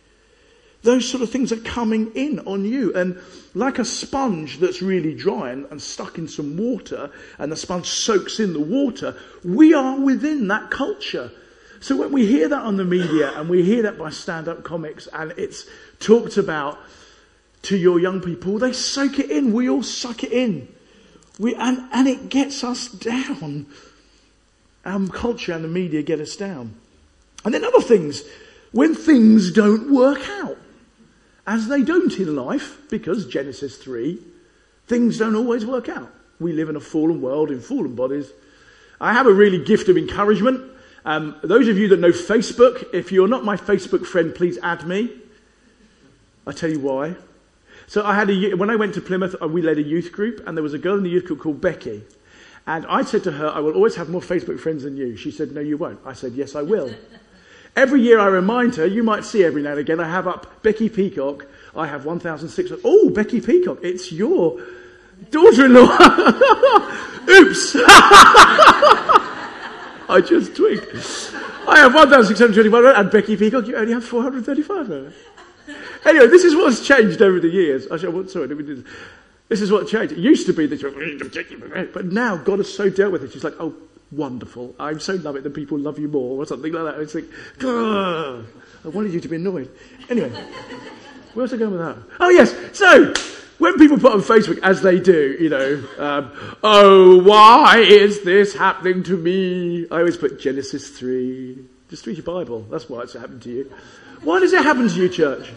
Those 0.87 1.09
sort 1.09 1.21
of 1.21 1.31
things 1.31 1.51
are 1.51 1.57
coming 1.57 2.13
in 2.15 2.39
on 2.47 2.65
you. 2.65 2.95
And 2.95 3.19
like 3.55 3.81
a 3.81 3.85
sponge 3.85 4.61
that's 4.61 4.81
really 4.81 5.15
dry 5.15 5.51
and, 5.51 5.67
and, 5.71 5.83
stuck 5.83 6.17
in 6.17 6.29
some 6.29 6.57
water, 6.57 7.11
and 7.39 7.51
the 7.51 7.57
sponge 7.57 7.87
soaks 7.87 8.39
in 8.39 8.53
the 8.53 8.61
water, 8.61 9.17
we 9.45 9.75
are 9.75 9.99
within 9.99 10.47
that 10.49 10.71
culture. 10.71 11.33
So 11.81 11.97
when 11.97 12.13
we 12.13 12.25
hear 12.25 12.49
that 12.49 12.63
on 12.63 12.77
the 12.77 12.85
media 12.85 13.33
and 13.37 13.49
we 13.49 13.65
hear 13.65 13.83
that 13.83 13.99
by 13.99 14.11
stand 14.11 14.47
up 14.47 14.63
comics 14.63 15.09
and 15.13 15.33
it's 15.37 15.67
talked 15.99 16.37
about 16.37 16.79
to 17.63 17.77
your 17.77 17.99
young 17.99 18.21
people, 18.21 18.59
they 18.59 18.73
soak 18.73 19.19
it 19.19 19.29
in. 19.29 19.53
We 19.53 19.69
all 19.69 19.83
suck 19.83 20.23
it 20.23 20.33
in. 20.33 20.69
We, 21.39 21.57
and, 21.57 21.81
and 21.93 22.07
it 22.07 22.29
gets 22.29 22.63
us 22.63 22.87
down. 22.89 23.67
Our 24.85 25.09
culture 25.09 25.53
and 25.53 25.65
the 25.65 25.69
media 25.69 26.03
get 26.03 26.21
us 26.21 26.37
down. 26.37 26.77
And 27.45 27.53
then 27.53 27.65
other 27.65 27.81
things, 27.81 28.23
when 28.71 28.95
things 28.95 29.51
don't 29.51 29.93
work 29.93 30.21
out, 30.29 30.59
as 31.47 31.69
they 31.69 31.83
don't 31.83 32.13
in 32.19 32.35
life, 32.35 32.79
because 32.91 33.27
Genesis 33.27 33.77
3, 33.77 34.19
things 34.87 35.19
don't 35.19 35.37
always 35.37 35.65
work 35.65 35.89
out. 35.89 36.13
We 36.41 36.53
live 36.53 36.69
in 36.69 36.77
a 36.77 36.81
fallen 36.81 37.23
world 37.23 37.51
in 37.51 37.61
fallen 37.61 37.95
bodies. 37.95 38.31
I 39.01 39.13
have 39.13 39.27
a 39.27 39.33
really 39.33 39.63
gift 39.63 39.89
of 39.89 39.97
encouragement. 39.97 40.73
Um, 41.05 41.37
those 41.43 41.69
of 41.69 41.79
you 41.79 41.89
that 41.89 42.01
know 42.01 42.11
Facebook, 42.11 42.93
if 42.93 43.13
you're 43.13 43.29
not 43.29 43.45
my 43.45 43.57
Facebook 43.57 44.07
friend, 44.07 44.35
please 44.35 44.59
add 44.63 44.87
me. 44.87 45.11
I 46.47 46.53
tell 46.53 46.71
you 46.71 46.81
why. 46.81 47.17
So 47.87 48.05
I 48.05 48.15
had 48.15 48.29
a, 48.29 48.55
when 48.55 48.71
I 48.71 48.77
went 48.77 48.95
to 48.95 49.01
Plymouth, 49.01 49.37
uh, 49.41 49.47
we 49.47 49.63
led 49.63 49.79
a 49.79 49.83
youth 49.83 50.11
group, 50.11 50.43
and 50.47 50.57
there 50.57 50.63
was 50.63 50.75
a 50.75 50.79
girl 50.79 50.97
in 50.97 51.05
the 51.05 51.11
youth 51.11 51.27
group 51.27 51.41
called 51.41 51.61
Becky. 51.61 52.03
And 52.67 52.85
I 52.87 53.05
said 53.05 53.23
to 53.25 53.33
her, 53.33 53.49
I 53.49 53.61
will 53.61 53.75
always 53.75 53.95
have 53.95 54.09
more 54.09 54.21
Facebook 54.21 54.59
friends 54.59 54.83
than 54.83 54.97
you. 54.97 55.17
She 55.17 55.31
said, 55.31 55.53
No, 55.53 55.61
you 55.61 55.77
won't. 55.77 56.01
I 56.05 56.15
said, 56.15 56.33
Yes, 56.33 56.57
I 56.57 56.63
will. 56.63 56.93
Every 57.77 58.01
year 58.01 58.19
I 58.19 58.27
remind 58.29 58.75
her, 58.77 58.87
you 58.87 59.03
might 59.03 59.25
see 59.25 59.45
every 59.45 59.63
now 59.63 59.73
and 59.73 59.81
again, 59.81 60.01
I 60.01 60.09
have 60.09 60.27
up 60.27 60.63
Becky 60.63 60.89
Peacock. 60.89 61.47
I 61.77 61.87
have 61.87 62.07
1,600. 62.07 62.81
Oh, 62.85 63.11
Becky 63.11 63.43
Peacock, 63.43 63.81
it's 63.83 64.11
your 64.11 64.59
daughter-in-law. 65.31 65.83
Oops. 67.29 67.77
I 70.09 70.23
just 70.27 70.57
tweaked. 70.57 70.87
I 71.69 71.79
have 71.81 71.95
1,621 71.95 72.87
and 72.87 73.11
Becky 73.11 73.37
Peacock, 73.37 73.67
you 73.67 73.77
only 73.77 73.93
have 73.93 74.05
435. 74.05 75.15
Anyway, 76.07 76.29
this 76.29 76.45
is 76.45 76.55
what's 76.57 76.87
changed 76.87 77.21
over 77.21 77.41
the 77.41 77.49
years. 77.49 77.89
Said, 77.89 78.09
well, 78.15 78.27
sorry, 78.27 78.47
let 78.47 78.57
me 78.57 78.65
do 78.65 78.77
this. 78.77 78.93
This 79.49 79.61
is 79.61 79.71
what 79.71 79.87
changed. 79.89 80.13
It 80.13 80.19
used 80.19 80.47
to 80.47 80.53
be 80.53 80.67
that, 80.67 81.91
but 81.93 82.07
now 82.07 82.37
God 82.37 82.59
has 82.59 82.73
so 82.73 82.89
dealt 82.89 83.13
with 83.13 83.23
it. 83.25 83.33
She's 83.33 83.45
like, 83.45 83.55
oh, 83.61 83.75
wonderful. 84.11 84.75
I'm 84.79 85.01
so 85.01 85.15
love 85.15 85.37
it 85.37 85.45
that 85.45 85.55
people 85.55 85.79
love 85.79 85.99
you 85.99 86.09
more, 86.09 86.43
or 86.43 86.47
something 86.47 86.73
like 86.73 86.95
that. 86.95 87.01
It's 87.01 87.15
like, 87.15 87.25
I 87.63 88.89
wanted 88.89 89.13
you 89.13 89.21
to 89.21 89.29
be 89.29 89.37
annoyed. 89.37 89.71
Anyway, 90.09 90.31
where 91.35 91.43
was 91.43 91.53
I 91.53 91.57
going 91.57 91.73
with 91.73 91.81
that? 91.81 91.97
Oh, 92.21 92.31
yes. 92.31 92.55
So, 92.73 93.13
when 93.59 93.79
people 93.79 93.99
put 93.99 94.13
on 94.13 94.21
Facebook, 94.21 94.59
as 94.63 94.83
they 94.83 95.01
do, 95.01 95.37
you 95.41 95.49
know, 95.49 95.83
um, 95.99 96.57
oh, 96.63 97.23
why 97.23 97.79
is 97.79 98.23
this 98.23 98.55
happening 98.55 99.03
to 99.05 99.17
me? 99.17 99.87
I 99.91 99.99
always 99.99 100.17
put 100.17 100.41
Genesis 100.41 100.91
3. 100.91 101.59
Just 101.89 102.07
read 102.07 102.17
your 102.17 102.25
Bible. 102.25 102.63
That's 102.71 102.89
why 102.89 103.03
it's 103.03 103.15
happened 103.15 103.43
to 103.43 103.51
you. 103.51 103.73
Why 104.23 104.41
does 104.41 104.53
it 104.53 104.63
happen 104.63 104.89
to 104.89 104.95
you, 104.95 105.09
church? 105.09 105.51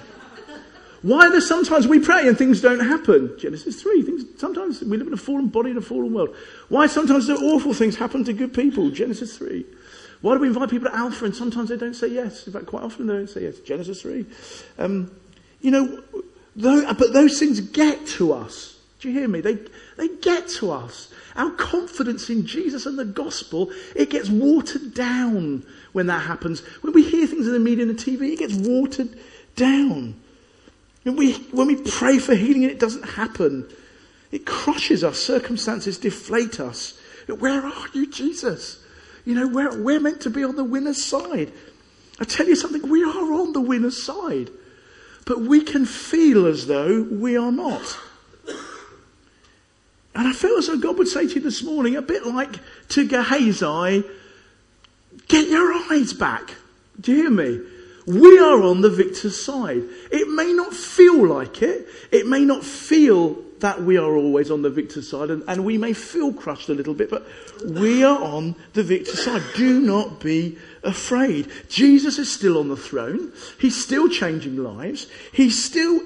Why 1.02 1.30
there's 1.30 1.48
sometimes 1.48 1.88
we 1.88 2.00
pray 2.00 2.28
and 2.28 2.38
things 2.38 2.62
don't 2.62 2.82
happen? 2.82 3.34
Genesis 3.40 3.82
3. 3.82 4.02
Things, 4.02 4.26
sometimes 4.38 4.82
we 4.82 4.98
live 4.98 5.08
in 5.08 5.14
a 5.14 5.18
fallen 5.18 5.48
body 5.48 5.72
in 5.72 5.78
a 5.78 5.82
fallen 5.82 6.14
world. 6.14 6.36
Why 6.68 6.88
sometimes 6.88 7.28
do 7.28 7.38
awful 7.38 7.74
things 7.74 7.96
happen 7.96 8.24
to 8.26 8.34
good 8.34 8.54
people? 8.54 8.90
Genesis 8.90 9.38
3. 9.38 9.66
Why 10.22 10.34
do 10.34 10.42
we 10.42 10.48
invite 10.48 10.70
people 10.70 10.90
to 10.90 10.96
Alpha 10.96 11.26
and 11.26 11.36
sometimes 11.36 11.70
they 11.70 11.78
don't 11.78 11.94
say 11.94 12.08
yes? 12.08 12.46
In 12.48 12.54
fact, 12.54 12.66
quite 12.66 12.84
often 12.84 13.08
they 13.08 13.14
don't 13.14 13.30
say 13.30 13.44
yes. 13.44 13.60
Genesis 13.60 14.02
3. 14.02 14.26
Um, 14.78 15.12
you 15.62 15.72
know, 15.72 16.04
though, 16.56 16.94
but 16.94 17.14
those 17.14 17.40
things 17.40 17.62
get 17.62 18.06
to 18.08 18.34
us. 18.34 18.78
Do 19.00 19.10
you 19.10 19.18
hear 19.18 19.30
me? 19.30 19.40
They, 19.40 19.58
they 19.96 20.10
get 20.22 20.50
to 20.60 20.72
us. 20.72 21.14
Our 21.38 21.52
confidence 21.52 22.30
in 22.30 22.46
Jesus 22.46 22.86
and 22.86 23.00
the 23.00 23.06
gospel, 23.06 23.72
it 23.96 24.10
gets 24.10 24.30
watered 24.30 24.94
down 24.94 25.66
when 25.94 26.08
that 26.08 26.24
happens. 26.24 26.60
When 26.82 26.92
we 26.92 27.04
hear 27.04 27.26
things 27.26 27.48
in 27.48 27.54
the 27.54 27.60
media 27.60 27.86
and 27.88 27.98
the 27.98 28.04
TV, 28.04 28.34
it 28.34 28.40
gets 28.40 28.56
watered 28.56 29.18
down. 29.56 30.20
When 31.04 31.16
we, 31.16 31.34
when 31.52 31.68
we 31.68 31.76
pray 31.76 32.20
for 32.20 32.36
healing 32.36 32.64
and 32.64 32.72
it 32.72 32.80
doesn't 32.80 33.04
happen, 33.04 33.68
it 34.32 34.46
crushes 34.46 35.04
us. 35.04 35.18
Circumstances 35.20 35.98
deflate 35.98 36.60
us. 36.60 37.00
Where 37.28 37.66
are 37.66 37.86
you, 37.94 38.10
Jesus? 38.12 38.84
You 39.26 39.36
know, 39.36 39.48
we're, 39.48 39.82
we're 39.82 40.00
meant 40.00 40.22
to 40.22 40.30
be 40.30 40.44
on 40.44 40.56
the 40.56 40.64
winner's 40.64 41.04
side. 41.04 41.52
I 42.20 42.26
tell 42.26 42.48
you 42.48 42.56
something, 42.56 42.90
we 42.90 43.04
are 43.04 43.34
on 43.34 43.54
the 43.54 43.62
winner's 43.62 44.02
side. 44.04 44.50
But 45.26 45.42
we 45.42 45.62
can 45.62 45.86
feel 45.86 46.48
as 46.48 46.68
though 46.68 47.04
we 47.04 47.38
are 47.38 47.52
not. 47.52 47.98
And 50.16 50.28
I 50.28 50.34
feel 50.34 50.58
as 50.58 50.68
though 50.68 50.78
God 50.78 50.98
would 50.98 51.08
say 51.08 51.28
to 51.28 51.36
you 51.36 51.42
this 51.42 51.64
morning, 51.64 51.96
a 51.96 52.02
bit 52.02 52.26
like 52.26 52.60
to 52.90 53.08
Gehazi, 53.08 54.04
get 55.28 55.48
your 55.48 55.72
eyes 55.92 56.14
back. 56.14 56.56
Do 57.00 57.14
you 57.14 57.22
hear 57.22 57.30
me? 57.30 57.62
We 58.10 58.40
are 58.40 58.64
on 58.64 58.82
the 58.82 58.90
victor's 58.90 59.40
side. 59.40 59.84
It 60.12 60.28
may 60.30 60.52
not 60.52 60.74
feel 60.74 61.28
like 61.28 61.62
it. 61.62 61.88
It 62.12 62.26
may 62.26 62.44
not 62.44 62.66
feel 62.66 63.38
that 63.60 63.84
we 63.84 63.98
are 63.98 64.16
always 64.16 64.50
on 64.50 64.64
the 64.64 64.70
victor's 64.72 65.08
side 65.08 65.30
and, 65.30 65.44
and 65.48 65.64
we 65.64 65.78
may 65.78 65.94
feel 65.94 66.34
crushed 66.34 66.70
a 66.70 66.74
little 66.74 66.96
bit, 66.96 67.12
but 67.12 67.28
we 67.64 68.04
are 68.04 68.20
on 68.20 68.56
the 68.74 68.82
victor's 68.82 69.24
side. 69.24 69.44
Do 69.56 69.80
not 69.80 70.22
be 70.22 70.58
afraid. 70.82 71.52
Jesus 71.70 72.18
is 72.18 72.34
still 72.34 72.58
on 72.58 72.70
the 72.70 72.78
throne. 72.78 73.32
He's 73.60 73.80
still 73.80 74.10
changing 74.10 74.58
lives. 74.58 75.06
He 75.32 75.52
still 75.52 76.02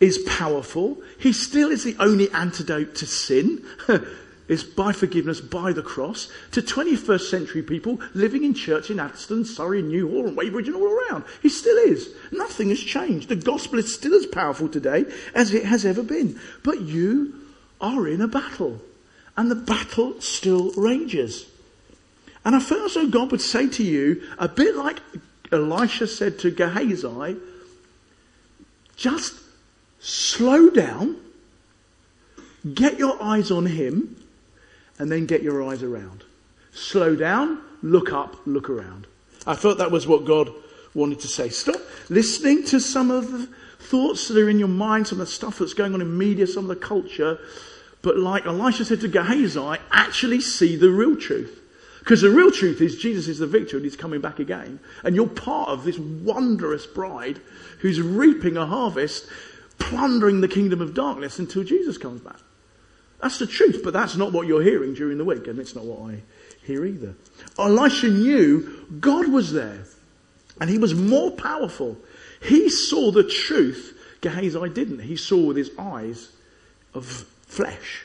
is 0.00 0.16
powerful. 0.26 0.96
He 1.18 1.34
still 1.34 1.70
is 1.70 1.84
the 1.84 1.96
only 1.98 2.30
antidote 2.30 2.94
to 2.94 3.06
sin. 3.06 3.66
is 4.48 4.64
by 4.64 4.92
forgiveness, 4.92 5.40
by 5.40 5.72
the 5.72 5.82
cross, 5.82 6.30
to 6.52 6.62
21st 6.62 7.30
century 7.30 7.62
people 7.62 8.00
living 8.14 8.44
in 8.44 8.54
church 8.54 8.90
in 8.90 8.98
Addlestone, 8.98 9.44
Surrey, 9.44 9.82
New 9.82 10.08
Haw, 10.08 10.26
and 10.26 10.36
Weybridge, 10.36 10.66
and 10.66 10.76
all 10.76 10.88
around. 10.88 11.24
He 11.42 11.48
still 11.48 11.76
is. 11.76 12.08
Nothing 12.32 12.70
has 12.70 12.80
changed. 12.80 13.28
The 13.28 13.36
gospel 13.36 13.78
is 13.78 13.94
still 13.94 14.14
as 14.14 14.26
powerful 14.26 14.68
today 14.68 15.04
as 15.34 15.52
it 15.52 15.64
has 15.64 15.84
ever 15.84 16.02
been. 16.02 16.40
But 16.64 16.80
you 16.80 17.34
are 17.80 18.08
in 18.08 18.20
a 18.20 18.28
battle, 18.28 18.80
and 19.36 19.50
the 19.50 19.54
battle 19.54 20.20
still 20.20 20.72
rages. 20.72 21.46
And 22.44 22.56
I 22.56 22.60
feel 22.60 22.84
as 22.84 22.94
though 22.94 23.08
God 23.08 23.30
would 23.30 23.42
say 23.42 23.68
to 23.68 23.84
you, 23.84 24.22
a 24.38 24.48
bit 24.48 24.74
like 24.74 25.00
Elisha 25.52 26.06
said 26.06 26.38
to 26.40 26.50
Gehazi, 26.50 27.36
just 28.96 29.34
slow 30.00 30.70
down, 30.70 31.16
get 32.74 32.98
your 32.98 33.22
eyes 33.22 33.50
on 33.50 33.66
him, 33.66 34.16
and 34.98 35.10
then 35.10 35.26
get 35.26 35.42
your 35.42 35.62
eyes 35.62 35.82
around. 35.82 36.24
Slow 36.72 37.16
down, 37.16 37.60
look 37.82 38.12
up, 38.12 38.36
look 38.46 38.68
around. 38.68 39.06
I 39.46 39.56
felt 39.56 39.78
that 39.78 39.90
was 39.90 40.06
what 40.06 40.24
God 40.24 40.50
wanted 40.94 41.20
to 41.20 41.28
say. 41.28 41.48
Stop 41.48 41.80
listening 42.08 42.64
to 42.66 42.80
some 42.80 43.10
of 43.10 43.30
the 43.30 43.48
thoughts 43.78 44.28
that 44.28 44.36
are 44.36 44.48
in 44.48 44.58
your 44.58 44.68
mind, 44.68 45.06
some 45.06 45.20
of 45.20 45.26
the 45.26 45.32
stuff 45.32 45.58
that's 45.58 45.74
going 45.74 45.94
on 45.94 46.00
in 46.00 46.18
media, 46.18 46.46
some 46.46 46.68
of 46.68 46.68
the 46.68 46.86
culture. 46.86 47.38
But 48.02 48.18
like 48.18 48.46
Elisha 48.46 48.84
said 48.84 49.00
to 49.00 49.08
Gehazi, 49.08 49.80
actually 49.90 50.40
see 50.40 50.76
the 50.76 50.90
real 50.90 51.16
truth. 51.16 51.54
Because 52.00 52.22
the 52.22 52.30
real 52.30 52.50
truth 52.50 52.80
is 52.80 52.96
Jesus 52.96 53.28
is 53.28 53.38
the 53.38 53.46
victor 53.46 53.76
and 53.76 53.84
he's 53.84 53.96
coming 53.96 54.20
back 54.20 54.38
again. 54.38 54.80
And 55.04 55.14
you're 55.14 55.26
part 55.26 55.68
of 55.68 55.84
this 55.84 55.98
wondrous 55.98 56.86
bride 56.86 57.40
who's 57.80 58.00
reaping 58.00 58.56
a 58.56 58.66
harvest, 58.66 59.26
plundering 59.78 60.40
the 60.40 60.48
kingdom 60.48 60.80
of 60.80 60.94
darkness 60.94 61.38
until 61.38 61.64
Jesus 61.64 61.98
comes 61.98 62.20
back. 62.20 62.38
That's 63.20 63.38
the 63.38 63.46
truth, 63.46 63.80
but 63.82 63.92
that's 63.92 64.16
not 64.16 64.32
what 64.32 64.46
you're 64.46 64.62
hearing 64.62 64.94
during 64.94 65.18
the 65.18 65.24
week, 65.24 65.46
and 65.46 65.58
it's 65.58 65.74
not 65.74 65.84
what 65.84 66.12
I 66.12 66.22
hear 66.62 66.84
either. 66.84 67.14
Elisha 67.58 68.08
knew 68.08 68.86
God 69.00 69.28
was 69.28 69.52
there, 69.52 69.84
and 70.60 70.70
he 70.70 70.78
was 70.78 70.94
more 70.94 71.30
powerful. 71.32 71.96
He 72.40 72.68
saw 72.68 73.10
the 73.10 73.24
truth 73.24 73.98
Gehazi 74.20 74.68
didn't. 74.70 75.00
He 75.00 75.16
saw 75.16 75.38
with 75.38 75.56
his 75.56 75.70
eyes 75.78 76.30
of 76.94 77.06
flesh. 77.46 78.04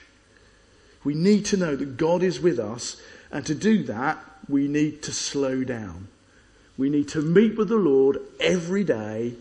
We 1.04 1.14
need 1.14 1.46
to 1.48 1.58
know 1.58 1.76
that 1.76 1.98
God 1.98 2.24
is 2.24 2.40
with 2.40 2.60
us, 2.60 3.02
and 3.32 3.46
to 3.46 3.56
do 3.56 3.84
that, 3.84 4.24
we 4.48 4.68
need 4.68 5.02
to 5.04 5.12
slow 5.12 5.64
down. 5.64 6.08
We 6.78 6.90
need 6.90 7.10
to 7.10 7.22
meet 7.22 7.58
with 7.58 7.70
the 7.70 7.76
Lord 7.76 8.20
every 8.40 8.84
day. 8.84 9.34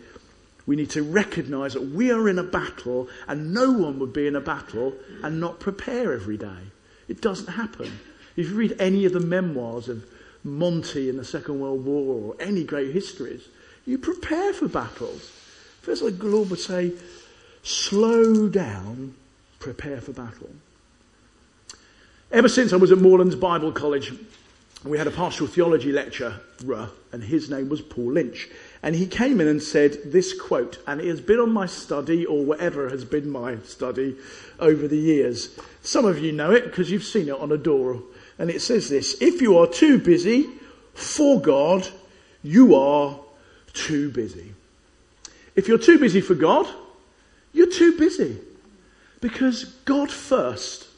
We 0.66 0.76
need 0.76 0.90
to 0.90 1.02
recognize 1.02 1.75
that 1.75 1.90
we 1.90 2.11
are 2.12 2.28
in 2.28 2.38
a 2.38 2.45
battle, 2.45 3.09
and 3.26 3.52
no 3.52 3.71
one 3.73 3.99
would 3.99 4.12
be 4.12 4.26
in 4.26 4.37
a 4.37 4.40
battle 4.40 4.95
and 5.23 5.40
not 5.40 5.61
prepare 5.61 6.12
every 6.12 6.37
day. 6.37 6.71
It 7.09 7.21
doesn't 7.21 7.54
happen. 7.54 7.99
If 8.37 8.50
you 8.50 8.54
read 8.54 8.76
any 8.78 9.04
of 9.04 9.12
the 9.12 9.21
memoirs 9.21 9.88
of 9.88 10.04
Monty 10.45 11.09
in 11.09 11.16
the 11.16 11.25
Second 11.25 11.61
World 11.61 11.85
War 11.85 12.14
or 12.14 12.37
any 12.40 12.64
great 12.64 12.92
histories, 12.92 13.42
you 13.85 13.99
prepare 13.99 14.52
for 14.52 14.69
battles. 14.69 15.31
First, 15.81 16.02
the 16.02 16.26
Lord 16.26 16.50
would 16.50 16.61
say, 16.61 16.92
slow 17.62 18.49
down, 18.49 19.14
prepare 19.59 20.00
for 20.00 20.12
battle. 20.12 20.50
Ever 22.31 22.49
since 22.49 22.73
I 22.73 22.76
was 22.76 22.92
at 22.92 22.99
Moorlands 22.99 23.35
Bible 23.35 23.73
College, 23.73 24.12
we 24.85 24.99
had 24.99 25.07
a 25.07 25.11
pastoral 25.11 25.50
theology 25.50 25.92
lecturer, 25.92 26.40
and 27.12 27.23
his 27.23 27.50
name 27.50 27.69
was 27.69 27.83
Paul 27.83 28.12
Lynch. 28.12 28.49
And 28.82 28.96
he 28.96 29.06
came 29.06 29.40
in 29.40 29.46
and 29.46 29.62
said 29.62 29.98
this 30.06 30.38
quote, 30.38 30.78
and 30.86 31.00
it 31.00 31.06
has 31.06 31.20
been 31.20 31.38
on 31.38 31.52
my 31.52 31.66
study, 31.66 32.26
or 32.26 32.44
whatever 32.44 32.88
has 32.88 33.04
been 33.04 33.30
my 33.30 33.58
study 33.58 34.16
over 34.58 34.88
the 34.88 34.98
years. 34.98 35.56
Some 35.82 36.04
of 36.04 36.18
you 36.18 36.32
know 36.32 36.50
it 36.50 36.64
because 36.64 36.90
you've 36.90 37.04
seen 37.04 37.28
it 37.28 37.38
on 37.38 37.52
a 37.52 37.56
door. 37.56 38.02
And 38.38 38.50
it 38.50 38.60
says 38.60 38.88
this 38.88 39.16
If 39.20 39.40
you 39.40 39.58
are 39.58 39.68
too 39.68 39.98
busy 39.98 40.48
for 40.94 41.40
God, 41.40 41.88
you 42.42 42.74
are 42.74 43.18
too 43.72 44.10
busy. 44.10 44.54
If 45.54 45.68
you're 45.68 45.78
too 45.78 45.98
busy 45.98 46.20
for 46.20 46.34
God, 46.34 46.66
you're 47.52 47.70
too 47.70 47.96
busy. 47.96 48.38
Because 49.20 49.64
God 49.84 50.10
first, 50.10 50.88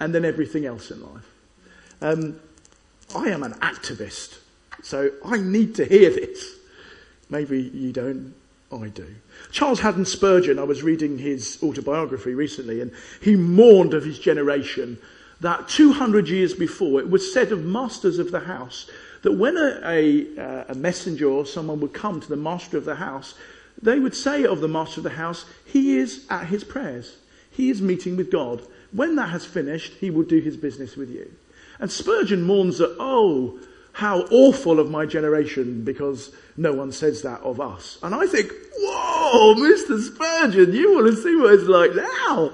and 0.00 0.12
then 0.12 0.24
everything 0.24 0.66
else 0.66 0.90
in 0.90 1.02
life. 1.02 1.30
Um, 2.00 2.40
I 3.14 3.28
am 3.28 3.44
an 3.44 3.52
activist, 3.54 4.38
so 4.82 5.10
I 5.24 5.36
need 5.36 5.76
to 5.76 5.84
hear 5.84 6.10
this. 6.10 6.21
Maybe 7.32 7.62
you 7.62 7.92
don't, 7.92 8.34
I 8.70 8.88
do. 8.88 9.06
Charles 9.50 9.80
Haddon 9.80 10.04
Spurgeon, 10.04 10.58
I 10.58 10.64
was 10.64 10.82
reading 10.82 11.16
his 11.16 11.58
autobiography 11.62 12.34
recently, 12.34 12.82
and 12.82 12.92
he 13.22 13.36
mourned 13.36 13.94
of 13.94 14.04
his 14.04 14.18
generation 14.18 14.98
that 15.40 15.66
200 15.66 16.28
years 16.28 16.52
before 16.52 17.00
it 17.00 17.08
was 17.08 17.32
said 17.32 17.50
of 17.50 17.64
masters 17.64 18.18
of 18.18 18.32
the 18.32 18.40
house 18.40 18.88
that 19.22 19.32
when 19.32 19.56
a, 19.56 19.80
a, 19.82 20.66
a, 20.68 20.74
messenger 20.74 21.26
or 21.26 21.46
someone 21.46 21.80
would 21.80 21.94
come 21.94 22.20
to 22.20 22.28
the 22.28 22.36
master 22.36 22.76
of 22.76 22.84
the 22.84 22.96
house, 22.96 23.32
they 23.80 23.98
would 23.98 24.14
say 24.14 24.44
of 24.44 24.60
the 24.60 24.68
master 24.68 25.00
of 25.00 25.04
the 25.04 25.10
house, 25.10 25.46
he 25.64 25.96
is 25.96 26.26
at 26.28 26.48
his 26.48 26.64
prayers. 26.64 27.16
He 27.50 27.70
is 27.70 27.80
meeting 27.80 28.14
with 28.18 28.30
God. 28.30 28.60
When 28.90 29.16
that 29.16 29.30
has 29.30 29.46
finished, 29.46 29.94
he 29.94 30.10
will 30.10 30.24
do 30.24 30.38
his 30.38 30.58
business 30.58 30.96
with 30.96 31.08
you. 31.08 31.32
And 31.78 31.90
Spurgeon 31.90 32.42
mourns 32.42 32.76
that, 32.76 32.94
oh, 32.98 33.58
how 33.92 34.20
awful 34.30 34.80
of 34.80 34.90
my 34.90 35.06
generation 35.06 35.84
because 35.84 36.32
no 36.56 36.72
one 36.72 36.92
says 36.92 37.22
that 37.22 37.40
of 37.42 37.60
us. 37.60 37.98
And 38.02 38.14
I 38.14 38.26
think, 38.26 38.50
whoa, 38.78 39.54
Mr. 39.54 40.00
Spurgeon, 40.02 40.72
you 40.72 40.94
want 40.94 41.06
to 41.08 41.16
see 41.16 41.36
what 41.36 41.54
it's 41.54 41.64
like 41.64 41.94
now. 41.94 42.52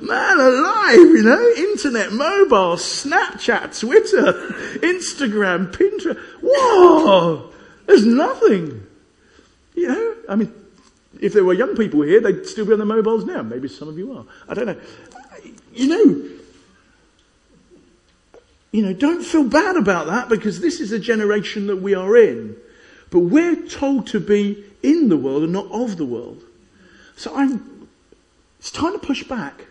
Man 0.00 0.38
alive, 0.38 0.96
you 0.96 1.22
know, 1.24 1.52
internet, 1.56 2.12
mobile, 2.12 2.76
Snapchat, 2.76 3.80
Twitter, 3.80 4.32
Instagram, 4.78 5.72
Pinterest. 5.72 6.16
Whoa, 6.40 7.52
there's 7.86 8.06
nothing. 8.06 8.86
You 9.74 9.88
know, 9.88 10.14
I 10.28 10.36
mean, 10.36 10.54
if 11.20 11.32
there 11.32 11.42
were 11.42 11.54
young 11.54 11.74
people 11.74 12.02
here, 12.02 12.20
they'd 12.20 12.46
still 12.46 12.64
be 12.64 12.72
on 12.72 12.78
their 12.78 12.86
mobiles 12.86 13.24
now. 13.24 13.42
Maybe 13.42 13.66
some 13.66 13.88
of 13.88 13.98
you 13.98 14.12
are. 14.16 14.24
I 14.48 14.54
don't 14.54 14.66
know. 14.66 14.76
You 15.74 15.88
know, 15.88 16.37
you 18.70 18.82
know, 18.82 18.92
don't 18.92 19.22
feel 19.22 19.44
bad 19.44 19.76
about 19.76 20.06
that 20.06 20.28
because 20.28 20.60
this 20.60 20.80
is 20.80 20.92
a 20.92 20.98
generation 20.98 21.66
that 21.68 21.76
we 21.76 21.94
are 21.94 22.16
in. 22.16 22.56
But 23.10 23.20
we're 23.20 23.66
told 23.66 24.06
to 24.08 24.20
be 24.20 24.64
in 24.82 25.08
the 25.08 25.16
world 25.16 25.42
and 25.42 25.52
not 25.52 25.70
of 25.70 25.96
the 25.96 26.04
world. 26.04 26.42
So 27.16 27.34
I'm, 27.34 27.88
it's 28.58 28.70
time 28.70 28.92
to 28.92 28.98
push 28.98 29.24
back. 29.24 29.66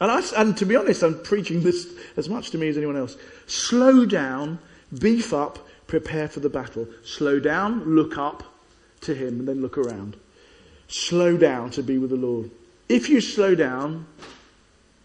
And, 0.00 0.10
I, 0.10 0.22
and 0.36 0.56
to 0.58 0.66
be 0.66 0.76
honest, 0.76 1.02
I'm 1.02 1.20
preaching 1.22 1.62
this 1.62 1.88
as 2.16 2.28
much 2.28 2.50
to 2.50 2.58
me 2.58 2.68
as 2.68 2.76
anyone 2.76 2.96
else. 2.96 3.16
Slow 3.46 4.04
down, 4.04 4.58
beef 4.96 5.32
up, 5.32 5.66
prepare 5.86 6.28
for 6.28 6.40
the 6.40 6.50
battle. 6.50 6.86
Slow 7.04 7.40
down, 7.40 7.96
look 7.96 8.16
up 8.16 8.44
to 9.00 9.14
Him, 9.14 9.40
and 9.40 9.48
then 9.48 9.62
look 9.62 9.78
around. 9.78 10.16
Slow 10.86 11.36
down 11.36 11.70
to 11.70 11.82
be 11.82 11.98
with 11.98 12.10
the 12.10 12.16
Lord. 12.16 12.50
If 12.88 13.08
you 13.08 13.20
slow 13.20 13.54
down, 13.54 14.06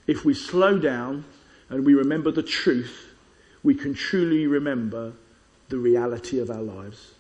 if 0.06 0.24
we 0.24 0.34
slow 0.34 0.78
down, 0.78 1.26
and 1.74 1.84
we 1.84 1.96
remember 1.96 2.30
the 2.30 2.44
truth, 2.44 3.16
we 3.64 3.74
can 3.74 3.96
truly 3.96 4.46
remember 4.46 5.12
the 5.70 5.78
reality 5.80 6.40
of 6.40 6.52
our 6.52 6.62
lives. 6.62 7.14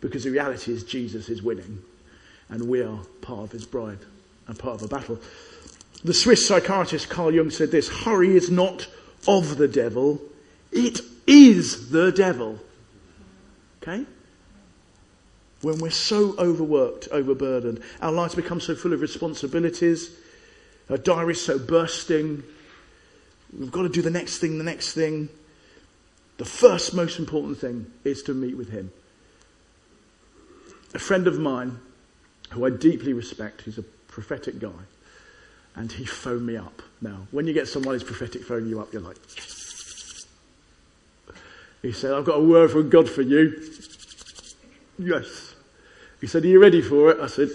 Because 0.00 0.24
the 0.24 0.30
reality 0.30 0.72
is 0.72 0.82
Jesus 0.82 1.28
is 1.28 1.44
winning, 1.44 1.80
and 2.48 2.68
we 2.68 2.82
are 2.82 2.98
part 3.20 3.44
of 3.44 3.52
his 3.52 3.64
bride 3.64 4.00
and 4.48 4.58
part 4.58 4.74
of 4.74 4.82
a 4.82 4.88
battle. 4.88 5.20
The 6.02 6.12
Swiss 6.12 6.44
psychiatrist 6.44 7.08
Carl 7.08 7.32
Jung 7.32 7.50
said 7.50 7.70
this 7.70 7.88
hurry 7.88 8.36
is 8.36 8.50
not 8.50 8.88
of 9.28 9.58
the 9.58 9.68
devil, 9.68 10.20
it 10.72 11.00
is 11.28 11.90
the 11.90 12.10
devil. 12.10 12.58
Okay? 13.80 14.04
When 15.62 15.78
we're 15.78 15.90
so 15.90 16.36
overworked, 16.36 17.06
overburdened, 17.12 17.80
our 18.02 18.10
lives 18.10 18.34
become 18.34 18.60
so 18.60 18.74
full 18.74 18.92
of 18.92 19.00
responsibilities, 19.00 20.10
our 20.90 20.98
diaries 20.98 21.40
so 21.40 21.60
bursting, 21.60 22.42
We've 23.58 23.70
got 23.70 23.82
to 23.82 23.88
do 23.88 24.02
the 24.02 24.10
next 24.10 24.38
thing, 24.38 24.58
the 24.58 24.64
next 24.64 24.94
thing. 24.94 25.28
The 26.38 26.44
first 26.44 26.94
most 26.94 27.18
important 27.18 27.58
thing 27.58 27.86
is 28.02 28.22
to 28.24 28.34
meet 28.34 28.56
with 28.56 28.70
Him. 28.70 28.92
A 30.94 30.98
friend 30.98 31.26
of 31.26 31.38
mine, 31.38 31.78
who 32.50 32.64
I 32.64 32.70
deeply 32.70 33.12
respect, 33.12 33.62
he's 33.62 33.78
a 33.78 33.82
prophetic 33.82 34.60
guy, 34.60 34.70
and 35.74 35.90
he 35.90 36.04
phoned 36.04 36.46
me 36.46 36.56
up. 36.56 36.82
Now, 37.00 37.26
when 37.32 37.46
you 37.46 37.52
get 37.52 37.66
someone 37.66 37.94
who's 37.94 38.04
prophetic 38.04 38.44
phoning 38.44 38.68
you 38.68 38.80
up, 38.80 38.92
you're 38.92 39.02
like, 39.02 39.16
he 41.82 41.92
said, 41.92 42.12
I've 42.14 42.24
got 42.24 42.38
a 42.38 42.42
word 42.42 42.70
from 42.70 42.88
God 42.88 43.10
for 43.10 43.22
you. 43.22 43.60
Yes. 44.98 45.54
He 46.20 46.26
said, 46.26 46.44
Are 46.44 46.48
you 46.48 46.60
ready 46.60 46.80
for 46.80 47.10
it? 47.10 47.20
I 47.20 47.26
said, 47.26 47.50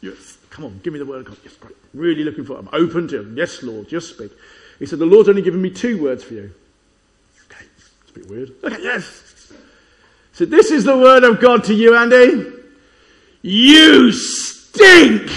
Yes. 0.00 0.38
Come 0.50 0.64
on, 0.64 0.80
give 0.82 0.92
me 0.92 0.98
the 0.98 1.06
word 1.06 1.20
of 1.20 1.26
God. 1.26 1.36
Yes, 1.44 1.54
great. 1.56 1.76
Really 1.92 2.24
looking 2.24 2.44
for 2.44 2.54
it. 2.54 2.60
I'm 2.60 2.68
open 2.72 3.08
to 3.08 3.20
him. 3.20 3.36
Yes, 3.36 3.62
Lord, 3.62 3.88
just 3.88 4.14
speak. 4.14 4.32
He 4.78 4.86
said, 4.86 4.98
The 4.98 5.06
Lord's 5.06 5.28
only 5.28 5.42
given 5.42 5.60
me 5.60 5.70
two 5.70 6.02
words 6.02 6.24
for 6.24 6.34
you. 6.34 6.54
Okay, 7.46 7.64
it's 7.76 8.10
a 8.10 8.14
bit 8.14 8.28
weird. 8.28 8.52
Okay, 8.62 8.82
yes. 8.82 9.50
He 9.50 9.56
said, 10.32 10.50
This 10.50 10.70
is 10.70 10.84
the 10.84 10.96
word 10.96 11.24
of 11.24 11.40
God 11.40 11.64
to 11.64 11.74
you, 11.74 11.96
Andy. 11.96 12.52
You 13.42 14.12
stink. 14.12 15.30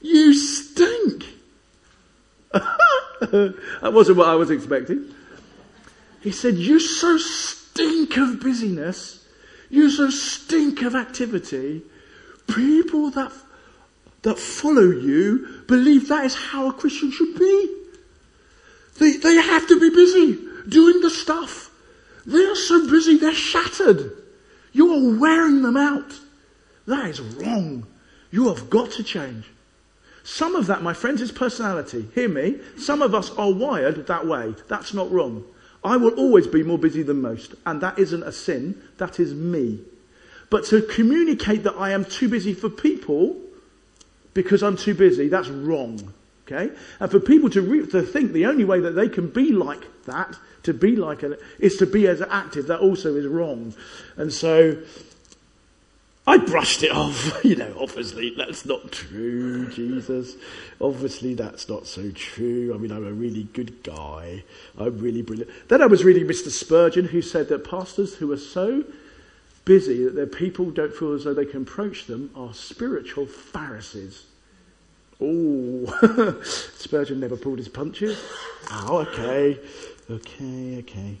you 0.00 0.34
stink. 0.34 1.24
that 2.52 3.92
wasn't 3.92 4.18
what 4.18 4.28
I 4.28 4.34
was 4.34 4.50
expecting. 4.50 5.14
He 6.20 6.32
said, 6.32 6.54
You 6.54 6.80
so 6.80 7.18
stink 7.18 8.16
of 8.16 8.40
busyness. 8.40 9.26
You 9.68 9.90
so 9.90 10.08
stink 10.10 10.82
of 10.82 10.94
activity. 10.94 11.82
People 12.46 13.10
that 13.10 13.32
that 14.24 14.38
follow 14.38 14.90
you 14.90 15.62
believe 15.68 16.08
that 16.08 16.24
is 16.24 16.34
how 16.34 16.68
a 16.68 16.72
Christian 16.72 17.12
should 17.12 17.38
be. 17.38 17.76
They, 18.98 19.18
they 19.18 19.34
have 19.34 19.68
to 19.68 19.78
be 19.78 19.90
busy 19.90 20.38
doing 20.68 21.00
the 21.00 21.10
stuff. 21.10 21.70
They 22.26 22.44
are 22.44 22.56
so 22.56 22.88
busy, 22.90 23.18
they're 23.18 23.34
shattered. 23.34 24.12
You 24.72 24.92
are 24.92 25.20
wearing 25.20 25.62
them 25.62 25.76
out. 25.76 26.18
That 26.86 27.10
is 27.10 27.20
wrong. 27.20 27.86
You 28.30 28.48
have 28.48 28.70
got 28.70 28.92
to 28.92 29.04
change. 29.04 29.46
Some 30.24 30.56
of 30.56 30.66
that, 30.68 30.82
my 30.82 30.94
friends, 30.94 31.20
is 31.20 31.30
personality. 31.30 32.08
Hear 32.14 32.30
me. 32.30 32.60
Some 32.78 33.02
of 33.02 33.14
us 33.14 33.30
are 33.36 33.52
wired 33.52 34.06
that 34.06 34.26
way. 34.26 34.54
That's 34.68 34.94
not 34.94 35.12
wrong. 35.12 35.44
I 35.84 35.98
will 35.98 36.14
always 36.14 36.46
be 36.46 36.62
more 36.62 36.78
busy 36.78 37.02
than 37.02 37.20
most. 37.20 37.54
And 37.66 37.82
that 37.82 37.98
isn't 37.98 38.22
a 38.22 38.32
sin. 38.32 38.82
That 38.96 39.20
is 39.20 39.34
me. 39.34 39.80
But 40.48 40.64
to 40.66 40.80
communicate 40.80 41.62
that 41.64 41.76
I 41.76 41.90
am 41.90 42.06
too 42.06 42.28
busy 42.30 42.54
for 42.54 42.70
people 42.70 43.43
because 44.34 44.62
I'm 44.62 44.76
too 44.76 44.94
busy, 44.94 45.28
that's 45.28 45.48
wrong. 45.48 46.12
Okay? 46.46 46.74
And 47.00 47.10
for 47.10 47.20
people 47.20 47.48
to, 47.50 47.62
re- 47.62 47.86
to 47.86 48.02
think 48.02 48.32
the 48.32 48.46
only 48.46 48.64
way 48.64 48.80
that 48.80 48.90
they 48.90 49.08
can 49.08 49.28
be 49.28 49.52
like 49.52 50.04
that, 50.04 50.36
to 50.64 50.74
be 50.74 50.96
like 50.96 51.22
it, 51.22 51.40
is 51.58 51.76
to 51.76 51.86
be 51.86 52.06
as 52.06 52.20
active, 52.20 52.66
that 52.66 52.80
also 52.80 53.14
is 53.14 53.26
wrong. 53.26 53.74
And 54.16 54.32
so, 54.32 54.82
I 56.26 56.38
brushed 56.38 56.82
it 56.82 56.90
off. 56.92 57.44
You 57.44 57.56
know, 57.56 57.74
obviously 57.78 58.34
that's 58.36 58.64
not 58.64 58.92
true, 58.92 59.68
Jesus. 59.70 60.36
Obviously 60.80 61.34
that's 61.34 61.68
not 61.68 61.86
so 61.86 62.10
true. 62.10 62.74
I 62.74 62.78
mean, 62.78 62.90
I'm 62.90 63.06
a 63.06 63.12
really 63.12 63.44
good 63.44 63.82
guy. 63.82 64.44
I'm 64.78 64.98
really 64.98 65.22
brilliant. 65.22 65.50
Then 65.68 65.82
I 65.82 65.86
was 65.86 66.04
reading 66.04 66.26
Mr. 66.26 66.50
Spurgeon 66.50 67.06
who 67.06 67.22
said 67.22 67.48
that 67.48 67.68
pastors 67.68 68.16
who 68.16 68.32
are 68.32 68.38
so 68.38 68.84
busy 69.64 70.04
that 70.04 70.14
their 70.14 70.26
people 70.26 70.70
don't 70.70 70.94
feel 70.94 71.12
as 71.12 71.24
though 71.24 71.34
they 71.34 71.46
can 71.46 71.62
approach 71.62 72.06
them 72.06 72.30
are 72.34 72.52
spiritual 72.52 73.26
Pharisees. 73.26 74.26
Oh, 75.20 76.40
Spurgeon 76.44 77.20
never 77.20 77.36
pulled 77.36 77.58
his 77.58 77.68
punches. 77.68 78.22
Oh, 78.70 78.98
okay. 78.98 79.58
Okay, 80.10 80.78
okay. 80.78 81.16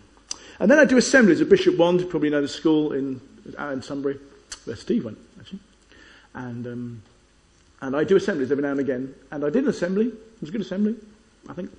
And 0.58 0.70
then 0.70 0.78
I 0.78 0.84
do 0.84 0.96
assemblies 0.96 1.40
at 1.40 1.48
Bishop 1.48 1.76
Wand, 1.76 2.08
probably 2.10 2.30
know 2.30 2.40
the 2.40 2.48
school 2.48 2.92
in, 2.92 3.20
in 3.58 3.82
Sunbury, 3.82 4.18
where 4.64 4.76
Steve 4.76 5.04
went, 5.04 5.18
actually. 5.38 5.60
And, 6.34 6.66
um, 6.66 7.02
and 7.80 7.96
I 7.96 8.04
do 8.04 8.16
assemblies 8.16 8.50
every 8.50 8.62
now 8.62 8.72
and 8.72 8.80
again. 8.80 9.14
And 9.30 9.44
I 9.44 9.50
did 9.50 9.64
an 9.64 9.70
assembly. 9.70 10.06
It 10.06 10.40
was 10.40 10.50
a 10.50 10.52
good 10.52 10.60
assembly, 10.60 10.96
I 11.48 11.54
think. 11.54 11.70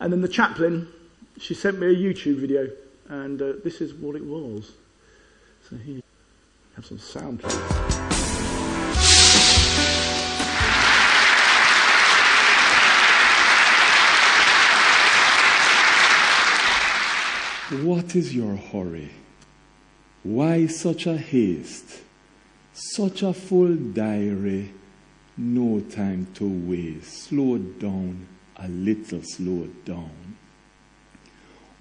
And 0.00 0.12
then 0.12 0.20
the 0.20 0.28
chaplain, 0.28 0.88
she 1.38 1.54
sent 1.54 1.78
me 1.78 1.86
a 1.86 1.94
YouTube 1.94 2.36
video. 2.36 2.68
And 3.08 3.40
uh, 3.40 3.52
this 3.64 3.80
is 3.80 3.94
what 3.94 4.16
it 4.16 4.24
was. 4.24 4.72
So 5.68 5.74
here, 5.78 6.00
have 6.76 6.86
some 6.86 6.98
sound. 7.00 7.42
What 17.84 18.14
is 18.14 18.32
your 18.32 18.54
hurry? 18.54 19.10
Why 20.22 20.68
such 20.68 21.06
a 21.06 21.16
haste? 21.16 22.02
Such 22.72 23.24
a 23.24 23.32
full 23.32 23.74
diary, 23.74 24.72
no 25.36 25.80
time 25.80 26.28
to 26.34 26.48
waste. 26.48 27.24
Slow 27.24 27.58
down, 27.58 28.28
a 28.56 28.68
little 28.68 29.22
slow 29.24 29.66
down. 29.84 30.36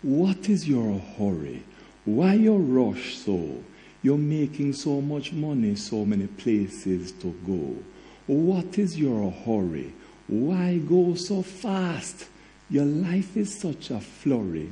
What 0.01 0.49
is 0.49 0.67
your 0.67 0.97
hurry? 0.97 1.63
Why 2.03 2.33
your 2.33 2.57
rush 2.59 3.17
so? 3.17 3.63
You're 4.05 4.19
making 4.19 4.73
so 4.73 5.01
much 5.01 5.33
money, 5.33 5.73
so 5.73 6.05
many 6.05 6.27
places 6.27 7.11
to 7.13 7.33
go. 7.43 7.75
What 8.27 8.77
is 8.77 8.99
your 8.99 9.31
hurry? 9.31 9.93
Why 10.27 10.77
go 10.77 11.15
so 11.15 11.41
fast? 11.41 12.27
Your 12.69 12.85
life 12.85 13.35
is 13.35 13.59
such 13.59 13.89
a 13.89 13.99
flurry. 13.99 14.71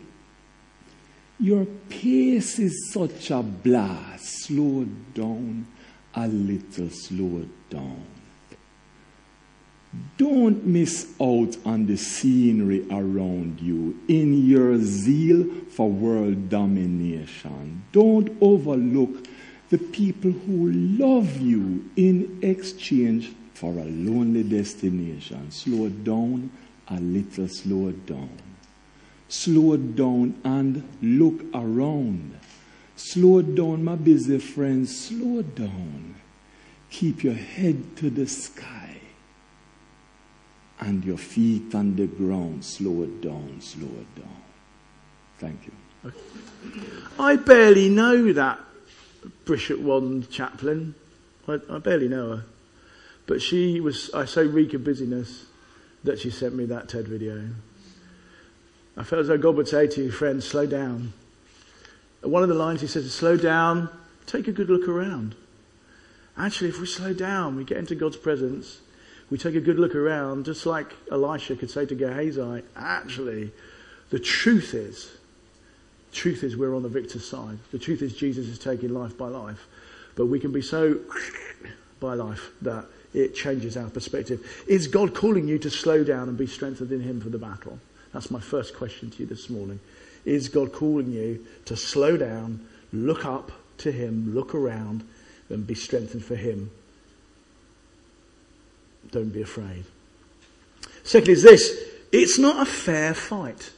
Your 1.39 1.65
pace 1.65 2.60
is 2.60 2.91
such 2.93 3.32
a 3.32 3.41
blast. 3.41 4.46
Slow 4.46 4.86
down 5.15 5.65
a 6.13 6.28
little, 6.28 6.91
slow 6.91 7.48
down. 7.72 8.06
Don't 10.17 10.65
miss 10.65 11.13
out 11.21 11.58
on 11.65 11.86
the 11.86 11.97
scenery 11.97 12.86
around 12.89 13.60
you 13.60 13.99
in 14.08 14.47
your 14.47 14.77
zeal 14.77 15.45
for 15.69 15.89
world 15.89 16.49
domination. 16.49 17.84
Don't 17.91 18.36
overlook 18.41 19.25
the 19.69 19.77
people 19.77 20.32
who 20.32 20.71
love 20.71 21.39
you 21.39 21.89
in 21.95 22.39
exchange 22.41 23.34
for 23.53 23.71
a 23.71 23.86
lonely 23.86 24.43
destination. 24.43 25.51
Slow 25.51 25.89
down 25.89 26.51
a 26.88 26.99
little, 26.99 27.47
slow 27.47 27.91
down. 27.91 28.38
Slow 29.27 29.77
down 29.77 30.39
and 30.43 30.88
look 31.01 31.43
around. 31.53 32.39
Slow 32.95 33.41
down, 33.41 33.84
my 33.84 33.95
busy 33.95 34.38
friends. 34.38 35.08
Slow 35.08 35.41
down. 35.41 36.15
Keep 36.89 37.23
your 37.23 37.34
head 37.34 37.97
to 37.97 38.10
the 38.12 38.27
sky 38.27 38.83
and 40.79 41.03
your 41.03 41.17
feet 41.17 41.73
on 41.75 41.95
the 41.95 42.07
ground. 42.07 42.65
Slow 42.65 43.03
it 43.03 43.21
down, 43.21 43.62
slow 43.62 43.88
it 43.88 44.21
down. 44.21 44.41
Thank 45.38 45.67
you. 45.67 46.12
I 47.17 47.36
barely 47.38 47.89
know 47.89 48.33
that 48.33 48.59
Bishop 49.45 49.79
Wand 49.79 50.29
chaplain. 50.29 50.95
I, 51.47 51.59
I 51.69 51.77
barely 51.79 52.07
know 52.07 52.38
her. 52.38 52.45
But 53.25 53.41
she 53.41 53.79
was, 53.79 54.09
I 54.13 54.25
so 54.25 54.43
reek 54.43 54.73
of 54.73 54.83
busyness 54.83 55.45
that 56.03 56.19
she 56.19 56.29
sent 56.29 56.55
me 56.55 56.65
that 56.65 56.89
TED 56.89 57.07
video. 57.07 57.49
I 58.97 59.03
felt 59.03 59.21
as 59.21 59.27
though 59.27 59.38
God 59.38 59.55
would 59.55 59.67
say 59.67 59.88
to 59.88 60.03
you, 60.03 60.12
friend, 60.12 60.43
slow 60.43 60.65
down. 60.65 61.13
One 62.21 62.43
of 62.43 62.49
the 62.49 62.55
lines 62.55 62.81
he 62.81 62.88
says 62.88 63.05
is, 63.05 63.13
slow 63.13 63.38
down, 63.38 63.89
take 64.25 64.47
a 64.47 64.51
good 64.51 64.69
look 64.69 64.88
around. 64.88 65.36
Actually, 66.38 66.69
if 66.69 66.79
we 66.79 66.86
slow 66.86 67.13
down, 67.13 67.55
we 67.55 67.63
get 67.63 67.77
into 67.77 67.95
God's 67.95 68.17
presence, 68.17 68.81
we 69.34 69.39
take 69.39 69.56
a 69.56 69.62
good 69.62 69.80
look 69.80 69.96
around, 69.96 70.46
just 70.46 70.67
like 70.67 70.93
Elisha 71.12 71.56
could 71.56 71.72
say 71.72 71.88
to 71.88 71.96
Gehazi, 71.96 72.62
actually, 72.76 73.52
the 74.12 74.19
truth 74.19 74.76
is, 74.76 75.10
truth 76.12 76.43
is 76.43 76.56
we're 76.56 76.76
on 76.76 76.84
the 76.84 76.88
victor's 76.88 77.28
side. 77.28 77.58
The 77.72 77.80
truth 77.80 78.04
is 78.04 78.15
Jesus 78.15 78.46
is 78.46 78.60
taking 78.60 78.93
life 78.93 79.17
by 79.17 79.30
life. 79.30 79.65
But 80.13 80.28
we 80.28 80.39
can 80.39 80.52
be 80.52 80.62
so 80.62 81.00
by 82.00 82.13
life 82.13 82.52
that 82.62 82.86
it 83.15 83.34
changes 83.34 83.76
our 83.76 83.89
perspective. 83.89 84.63
Is 84.67 84.86
God 84.86 85.15
calling 85.15 85.48
you 85.48 85.58
to 85.58 85.72
slow 85.72 86.04
down 86.04 86.30
and 86.30 86.38
be 86.38 86.46
strengthened 86.46 86.91
in 86.91 87.02
Him 87.02 87.19
for 87.19 87.30
the 87.30 87.39
battle? 87.39 87.80
That's 88.13 88.30
my 88.30 88.39
first 88.39 88.76
question 88.76 89.10
to 89.10 89.17
you 89.17 89.26
this 89.26 89.50
morning. 89.50 89.80
Is 90.26 90.48
God 90.48 90.72
calling 90.72 91.12
you 91.12 91.43
to 91.65 91.76
slow 91.76 92.17
down, 92.17 92.67
look 92.91 93.26
up 93.26 93.52
to 93.80 93.91
Him, 93.91 94.36
look 94.36 94.54
around, 94.54 95.04
and 95.50 95.65
be 95.65 95.74
strengthened 95.74 96.24
for 96.24 96.36
Him? 96.36 96.69
Don't 99.11 99.29
be 99.29 99.41
afraid. 99.41 99.85
Second 101.03 101.29
is 101.29 101.43
this 101.43 101.77
it's 102.11 102.37
not 102.37 102.61
a 102.61 102.69
fair 102.69 103.13
fight. 103.13 103.71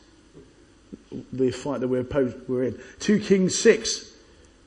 The 1.32 1.52
fight 1.52 1.80
that 1.80 1.88
we're, 1.88 2.02
opposed, 2.02 2.36
we're 2.48 2.64
in. 2.64 2.80
2 3.00 3.20
Kings 3.20 3.58
6, 3.58 4.12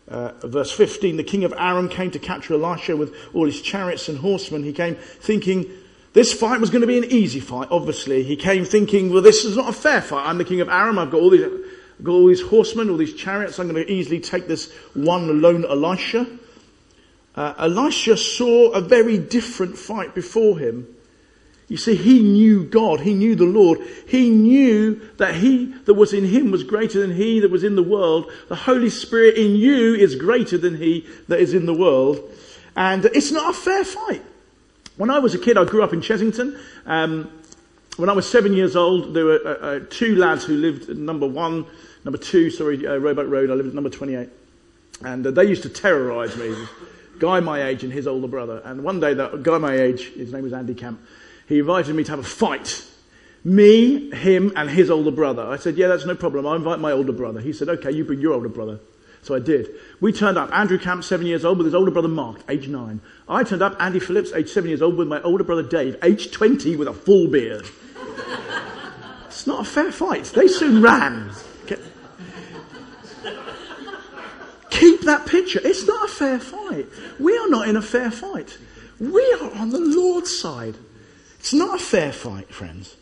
uh, 0.08 0.32
verse 0.44 0.72
15 0.72 1.18
the 1.18 1.22
king 1.22 1.44
of 1.44 1.52
Aram 1.52 1.90
came 1.90 2.10
to 2.12 2.18
capture 2.18 2.54
Elisha 2.54 2.96
with 2.96 3.14
all 3.34 3.44
his 3.44 3.60
chariots 3.60 4.08
and 4.08 4.18
horsemen. 4.18 4.64
He 4.64 4.72
came 4.72 4.94
thinking, 4.94 5.66
this 6.14 6.32
fight 6.32 6.60
was 6.60 6.70
going 6.70 6.80
to 6.80 6.86
be 6.86 6.96
an 6.96 7.04
easy 7.04 7.40
fight, 7.40 7.68
obviously. 7.70 8.22
He 8.22 8.36
came 8.36 8.64
thinking, 8.64 9.12
well, 9.12 9.22
this 9.22 9.44
is 9.44 9.56
not 9.56 9.68
a 9.68 9.72
fair 9.72 10.00
fight. 10.00 10.26
I'm 10.26 10.38
the 10.38 10.44
king 10.44 10.60
of 10.60 10.68
Aram. 10.68 10.98
I've 10.98 11.10
got 11.10 11.20
all 11.20 11.30
these, 11.30 11.44
I've 11.44 12.04
got 12.04 12.12
all 12.12 12.26
these 12.26 12.40
horsemen, 12.40 12.88
all 12.88 12.96
these 12.96 13.14
chariots. 13.14 13.58
I'm 13.58 13.68
going 13.68 13.84
to 13.84 13.92
easily 13.92 14.20
take 14.20 14.48
this 14.48 14.72
one 14.94 15.42
lone 15.42 15.64
Elisha. 15.66 16.26
Uh, 17.38 17.54
Elisha 17.56 18.16
saw 18.16 18.72
a 18.72 18.80
very 18.80 19.16
different 19.16 19.78
fight 19.78 20.12
before 20.12 20.58
him. 20.58 20.92
You 21.68 21.76
see, 21.76 21.94
he 21.94 22.20
knew 22.20 22.64
God. 22.64 22.98
He 22.98 23.14
knew 23.14 23.36
the 23.36 23.44
Lord. 23.44 23.78
He 24.08 24.28
knew 24.28 25.00
that 25.18 25.36
he 25.36 25.66
that 25.84 25.94
was 25.94 26.12
in 26.12 26.24
him 26.24 26.50
was 26.50 26.64
greater 26.64 27.00
than 27.00 27.14
he 27.14 27.38
that 27.38 27.52
was 27.52 27.62
in 27.62 27.76
the 27.76 27.82
world. 27.82 28.28
The 28.48 28.56
Holy 28.56 28.90
Spirit 28.90 29.36
in 29.36 29.54
you 29.54 29.94
is 29.94 30.16
greater 30.16 30.58
than 30.58 30.78
he 30.78 31.06
that 31.28 31.38
is 31.38 31.54
in 31.54 31.66
the 31.66 31.72
world. 31.72 32.18
And 32.74 33.04
it's 33.04 33.30
not 33.30 33.50
a 33.50 33.56
fair 33.56 33.84
fight. 33.84 34.24
When 34.96 35.08
I 35.08 35.20
was 35.20 35.32
a 35.32 35.38
kid, 35.38 35.56
I 35.56 35.64
grew 35.64 35.84
up 35.84 35.92
in 35.92 36.00
Chessington. 36.00 36.58
Um, 36.86 37.30
when 37.98 38.08
I 38.08 38.14
was 38.14 38.28
seven 38.28 38.52
years 38.52 38.74
old, 38.74 39.14
there 39.14 39.26
were 39.26 39.40
uh, 39.44 39.50
uh, 39.50 39.80
two 39.90 40.16
lads 40.16 40.44
who 40.44 40.56
lived 40.56 40.88
number 40.88 41.28
one, 41.28 41.66
number 42.04 42.18
two, 42.18 42.50
sorry, 42.50 42.84
uh, 42.84 42.96
Roebuck 42.96 43.28
Road. 43.28 43.48
I 43.48 43.54
lived 43.54 43.68
at 43.68 43.74
number 43.76 43.90
28. 43.90 44.28
And 45.04 45.24
uh, 45.24 45.30
they 45.30 45.44
used 45.44 45.62
to 45.62 45.68
terrorize 45.68 46.36
me. 46.36 46.52
Guy 47.18 47.40
my 47.40 47.62
age 47.64 47.84
and 47.84 47.92
his 47.92 48.06
older 48.06 48.28
brother. 48.28 48.62
And 48.64 48.84
one 48.84 49.00
day, 49.00 49.14
that 49.14 49.42
guy 49.42 49.58
my 49.58 49.74
age, 49.74 50.12
his 50.14 50.32
name 50.32 50.44
was 50.44 50.52
Andy 50.52 50.74
Camp, 50.74 51.00
he 51.48 51.58
invited 51.58 51.94
me 51.94 52.04
to 52.04 52.10
have 52.10 52.20
a 52.20 52.24
fight. 52.24 52.84
Me, 53.44 54.10
him, 54.10 54.52
and 54.56 54.68
his 54.68 54.90
older 54.90 55.10
brother. 55.10 55.46
I 55.46 55.56
said, 55.56 55.76
yeah, 55.76 55.88
that's 55.88 56.04
no 56.04 56.14
problem. 56.14 56.46
I 56.46 56.56
invite 56.56 56.80
my 56.80 56.92
older 56.92 57.12
brother. 57.12 57.40
He 57.40 57.52
said, 57.52 57.68
okay, 57.68 57.90
you 57.90 58.04
bring 58.04 58.20
your 58.20 58.34
older 58.34 58.48
brother. 58.48 58.80
So 59.22 59.34
I 59.34 59.38
did. 59.38 59.68
We 60.00 60.12
turned 60.12 60.38
up. 60.38 60.52
Andrew 60.52 60.78
Camp, 60.78 61.04
seven 61.04 61.26
years 61.26 61.44
old, 61.44 61.58
with 61.58 61.66
his 61.66 61.74
older 61.74 61.90
brother 61.90 62.08
Mark, 62.08 62.40
age 62.48 62.68
nine. 62.68 63.00
I 63.28 63.44
turned 63.44 63.62
up. 63.62 63.76
Andy 63.80 64.00
Phillips, 64.00 64.32
age 64.32 64.48
seven 64.48 64.68
years 64.68 64.82
old, 64.82 64.96
with 64.96 65.08
my 65.08 65.20
older 65.22 65.44
brother 65.44 65.62
Dave, 65.62 65.96
age 66.02 66.30
20, 66.30 66.76
with 66.76 66.88
a 66.88 66.92
full 66.92 67.28
beard. 67.28 67.66
it's 69.26 69.46
not 69.46 69.60
a 69.60 69.64
fair 69.64 69.92
fight. 69.92 70.24
They 70.24 70.48
soon 70.48 70.82
ran. 70.82 71.30
Keep 74.70 75.02
that 75.02 75.26
picture. 75.26 75.60
It's 75.62 75.86
not 75.86 76.08
a 76.08 76.12
fair 76.12 76.38
fight. 76.38 76.86
We 77.18 77.36
are 77.36 77.48
not 77.48 77.68
in 77.68 77.76
a 77.76 77.82
fair 77.82 78.10
fight. 78.10 78.58
We 79.00 79.22
are 79.40 79.52
on 79.54 79.70
the 79.70 79.78
Lord's 79.78 80.36
side. 80.36 80.76
It's 81.38 81.54
not 81.54 81.80
a 81.80 81.82
fair 81.82 82.12
fight, 82.12 82.52
friends. 82.52 82.96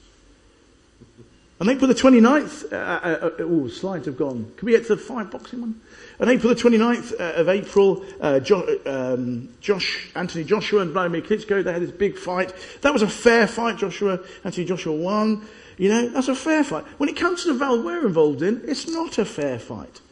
On 1.58 1.68
April 1.70 1.88
the 1.88 1.94
29th, 1.94 2.70
uh, 2.70 2.76
uh, 2.76 3.18
uh, 3.22 3.30
oh, 3.40 3.68
slides 3.68 4.04
have 4.04 4.18
gone. 4.18 4.52
Can 4.58 4.66
we 4.66 4.72
get 4.72 4.86
to 4.88 4.94
the 4.94 5.00
five 5.00 5.30
boxing 5.30 5.62
one? 5.62 5.80
On 6.20 6.28
April 6.28 6.54
the 6.54 6.60
29th 6.60 7.18
uh, 7.18 7.40
of 7.40 7.48
April, 7.48 8.04
uh, 8.20 8.40
jo- 8.40 8.78
um, 8.84 9.48
Josh, 9.60 10.10
Anthony 10.14 10.44
Joshua 10.44 10.82
and 10.82 10.92
Vladimir 10.92 11.22
Klitschko, 11.22 11.64
they 11.64 11.72
had 11.72 11.80
this 11.80 11.90
big 11.90 12.18
fight. 12.18 12.52
That 12.82 12.92
was 12.92 13.00
a 13.00 13.08
fair 13.08 13.46
fight. 13.46 13.78
Joshua, 13.78 14.20
Anthony 14.44 14.66
Joshua 14.66 14.94
won. 14.94 15.46
You 15.78 15.88
know, 15.88 16.08
that's 16.10 16.28
a 16.28 16.34
fair 16.34 16.62
fight. 16.62 16.84
When 16.98 17.08
it 17.08 17.16
comes 17.16 17.42
to 17.44 17.52
the 17.52 17.58
valve 17.58 17.82
we're 17.82 18.06
involved 18.06 18.42
in, 18.42 18.62
it's 18.66 18.86
not 18.86 19.16
a 19.16 19.24
fair 19.24 19.58
fight. 19.58 20.02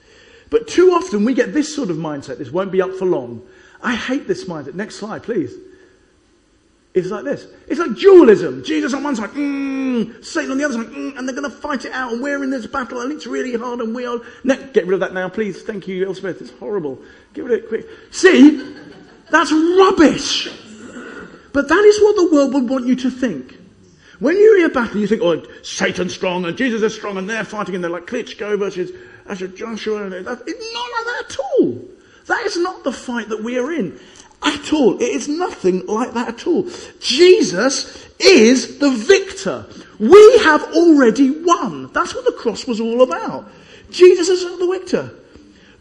But 0.51 0.69
too 0.69 0.91
often 0.91 1.25
we 1.25 1.35
get 1.35 1.53
this 1.53 1.75
sort 1.75 1.91
of 1.91 1.97
mindset. 1.97 2.39
This 2.39 2.51
won't 2.51 2.73
be 2.73 2.83
up 2.83 2.95
for 2.95 3.07
long. 3.07 3.43
I 3.83 3.95
hate 3.95 4.27
this 4.27 4.45
mindset. 4.45 4.75
Next 4.75 4.97
slide, 4.97 5.23
please. 5.23 5.55
It's 6.95 7.09
like 7.09 7.25
this. 7.25 7.47
It's 7.67 7.81
like 7.81 7.97
dualism. 7.97 8.63
Jesus 8.63 8.95
on 8.95 9.03
one 9.03 9.17
side, 9.17 9.31
mm, 9.31 10.25
Satan 10.25 10.53
on 10.53 10.59
the 10.59 10.65
other 10.65 10.75
side, 10.75 10.87
mm, 10.87 11.19
and 11.19 11.29
they're 11.29 11.35
going 11.35 11.51
to 11.51 11.57
fight 11.57 11.85
it 11.85 11.93
out, 11.93 12.13
and 12.13 12.23
we're 12.23 12.43
in 12.45 12.51
this 12.51 12.67
battle, 12.67 13.01
and 13.01 13.11
it's 13.11 13.27
really 13.27 13.57
hard, 13.57 13.81
and 13.81 13.95
we 13.95 14.07
are. 14.07 14.21
Get 14.45 14.87
rid 14.87 14.95
of 14.95 15.01
that 15.01 15.13
now, 15.13 15.29
please. 15.29 15.63
Thank 15.63 15.89
you, 15.89 16.07
Elspeth. 16.07 16.41
It's 16.41 16.53
horrible. 16.53 17.03
Get 17.33 17.45
rid 17.45 17.59
of 17.59 17.65
it 17.65 17.69
quick. 17.69 17.89
See, 18.13 18.77
that's 19.29 19.51
rubbish. 19.51 20.49
But 21.53 21.69
that 21.69 21.85
is 21.85 22.01
what 22.01 22.17
the 22.17 22.29
world 22.33 22.55
would 22.55 22.69
want 22.69 22.87
you 22.87 22.97
to 22.97 23.11
think. 23.11 23.59
When 24.21 24.37
you 24.37 24.57
hear 24.57 24.67
a 24.67 24.71
battle, 24.71 25.01
you 25.01 25.07
think, 25.07 25.23
oh, 25.23 25.45
Satan's 25.63 26.15
strong 26.15 26.45
and 26.45 26.57
Jesus 26.57 26.83
is 26.83 26.95
strong 26.95 27.17
and 27.17 27.29
they're 27.29 27.45
fighting 27.45 27.75
and 27.75 27.83
they're 27.83 27.91
like 27.91 28.07
Klitschko 28.07 28.59
versus, 28.59 28.91
versus 29.27 29.59
Joshua. 29.59 30.05
And 30.05 30.27
that. 30.27 30.43
It's 30.47 30.75
not 30.75 30.91
like 30.93 31.05
that 31.05 31.25
at 31.31 31.39
all. 31.39 31.85
That 32.27 32.47
is 32.47 32.57
not 32.57 32.85
the 32.85 32.93
fight 32.93 33.29
that 33.29 33.43
we 33.43 33.59
are 33.59 33.73
in 33.73 33.99
at 34.43 34.73
all. 34.73 34.97
It 34.97 35.09
is 35.09 35.29
nothing 35.29 35.87
like 35.87 36.13
that 36.15 36.29
at 36.29 36.47
all. 36.47 36.69
Jesus 37.01 38.09
is 38.19 38.79
the 38.79 38.91
victor. 38.91 39.67
We 39.99 40.39
have 40.39 40.63
already 40.75 41.31
won. 41.31 41.93
That's 41.93 42.15
what 42.15 42.25
the 42.25 42.33
cross 42.33 42.67
was 42.67 42.81
all 42.81 43.03
about. 43.03 43.51
Jesus 43.91 44.29
is 44.29 44.59
the 44.59 44.67
victor. 44.67 45.11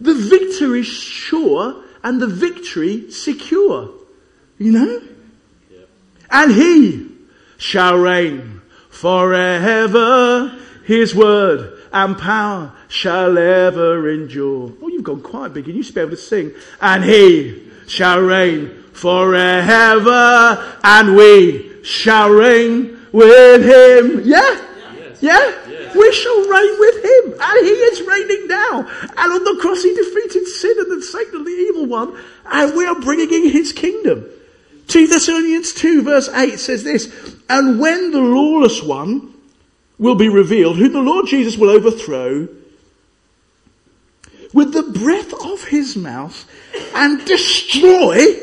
The 0.02 0.14
victor 0.14 0.76
is 0.76 0.88
sure 0.88 1.84
and 2.04 2.22
the 2.22 2.28
victory 2.28 3.12
secure. 3.12 3.90
You 4.58 4.72
know? 4.72 5.02
And 6.30 6.52
he 6.52 7.10
shall 7.58 7.98
reign 7.98 8.62
forever. 8.90 10.60
His 10.86 11.16
word 11.16 11.73
and 11.94 12.18
power 12.18 12.74
shall 12.88 13.38
ever 13.38 14.10
endure. 14.10 14.74
Oh, 14.82 14.88
you've 14.88 15.04
gone 15.04 15.22
quite 15.22 15.54
big 15.54 15.68
and 15.68 15.78
you 15.78 15.84
should 15.84 15.96
be 15.96 16.02
able 16.02 16.12
to 16.12 16.18
sing. 16.18 16.52
And 16.82 17.04
he 17.04 17.72
shall 17.88 18.20
reign 18.20 18.84
forever 18.94 20.80
and 20.84 21.16
we 21.16 21.84
shall 21.84 22.32
reign 22.32 23.00
with 23.12 23.64
him. 23.64 24.22
Yeah? 24.26 24.62
Yeah? 25.22 25.56
Yes. 25.70 25.96
We 25.96 26.12
shall 26.12 26.50
reign 26.50 26.80
with 26.80 26.96
him. 27.06 27.40
And 27.40 27.66
he 27.66 27.72
is 27.72 28.02
reigning 28.02 28.48
now. 28.48 28.80
And 28.80 29.34
on 29.34 29.44
the 29.44 29.58
cross 29.62 29.84
he 29.84 29.94
defeated 29.94 30.48
sin 30.48 30.76
and 30.80 30.92
the 30.92 31.02
Satan 31.02 31.36
and 31.36 31.46
the 31.46 31.52
evil 31.52 31.86
one. 31.86 32.18
And 32.46 32.76
we 32.76 32.88
are 32.88 33.00
bringing 33.00 33.32
in 33.32 33.52
his 33.52 33.72
kingdom. 33.72 34.26
2 34.88 35.08
Thessalonians 35.08 35.74
2 35.74 36.02
verse 36.02 36.28
8 36.30 36.58
says 36.58 36.84
this, 36.84 37.38
And 37.50 37.80
when 37.80 38.12
the 38.12 38.20
lawless 38.20 38.82
one 38.82 39.33
will 40.04 40.16
be 40.16 40.28
revealed, 40.28 40.76
whom 40.76 40.92
the 40.92 41.02
Lord 41.02 41.28
Jesus 41.28 41.58
will 41.58 41.70
overthrow, 41.70 42.50
with 44.54 44.74
the 44.74 44.84
breath 44.84 45.34
of 45.46 45.64
his 45.64 45.96
mouth 45.96 46.46
and 46.94 47.24
destroy 47.26 48.36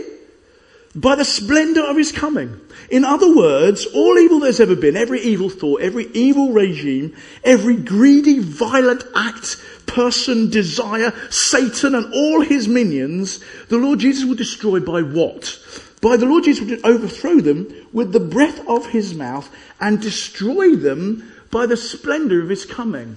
by 0.94 1.14
the 1.16 1.24
splendor 1.24 1.84
of 1.84 1.98
his 1.98 2.12
coming. 2.12 2.58
In 2.90 3.04
other 3.04 3.36
words, 3.36 3.84
all 3.94 4.18
evil 4.18 4.40
there's 4.40 4.58
ever 4.58 4.74
been, 4.74 4.96
every 4.96 5.20
evil 5.20 5.50
thought, 5.50 5.82
every 5.82 6.06
evil 6.14 6.50
regime, 6.50 7.14
every 7.44 7.76
greedy, 7.76 8.38
violent 8.38 9.04
act, 9.14 9.58
person, 9.84 10.48
desire, 10.48 11.12
Satan 11.28 11.94
and 11.94 12.12
all 12.14 12.40
his 12.40 12.68
minions, 12.68 13.38
the 13.68 13.76
Lord 13.76 13.98
Jesus 13.98 14.24
will 14.24 14.34
destroy 14.34 14.80
by 14.80 15.02
what? 15.02 15.58
By 16.00 16.16
the 16.16 16.24
Lord 16.24 16.44
Jesus 16.44 16.66
will 16.66 16.78
overthrow 16.86 17.36
them 17.40 17.68
with 17.92 18.12
the 18.12 18.20
breath 18.20 18.66
of 18.66 18.86
his 18.86 19.14
mouth 19.14 19.54
and 19.78 20.00
destroy 20.00 20.74
them 20.74 21.30
by 21.50 21.66
the 21.66 21.76
splendor 21.76 22.42
of 22.42 22.48
his 22.48 22.64
coming. 22.64 23.16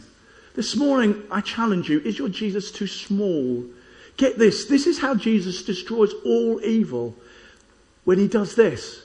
This 0.56 0.76
morning, 0.76 1.24
I 1.32 1.42
challenge 1.42 1.90
you, 1.90 2.00
is 2.02 2.18
your 2.20 2.30
Jesus 2.30 2.72
too 2.72 2.88
small? 2.88 3.66
Get 4.18 4.38
this, 4.38 4.66
this 4.66 4.86
is 4.86 5.00
how 5.00 5.16
Jesus 5.16 5.64
destroys 5.64 6.14
all 6.26 6.62
evil 6.62 7.16
when 8.04 8.20
he 8.20 8.28
does 8.28 8.56
this. 8.56 9.02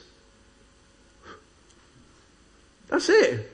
That's 2.88 3.08
it. 3.08 3.50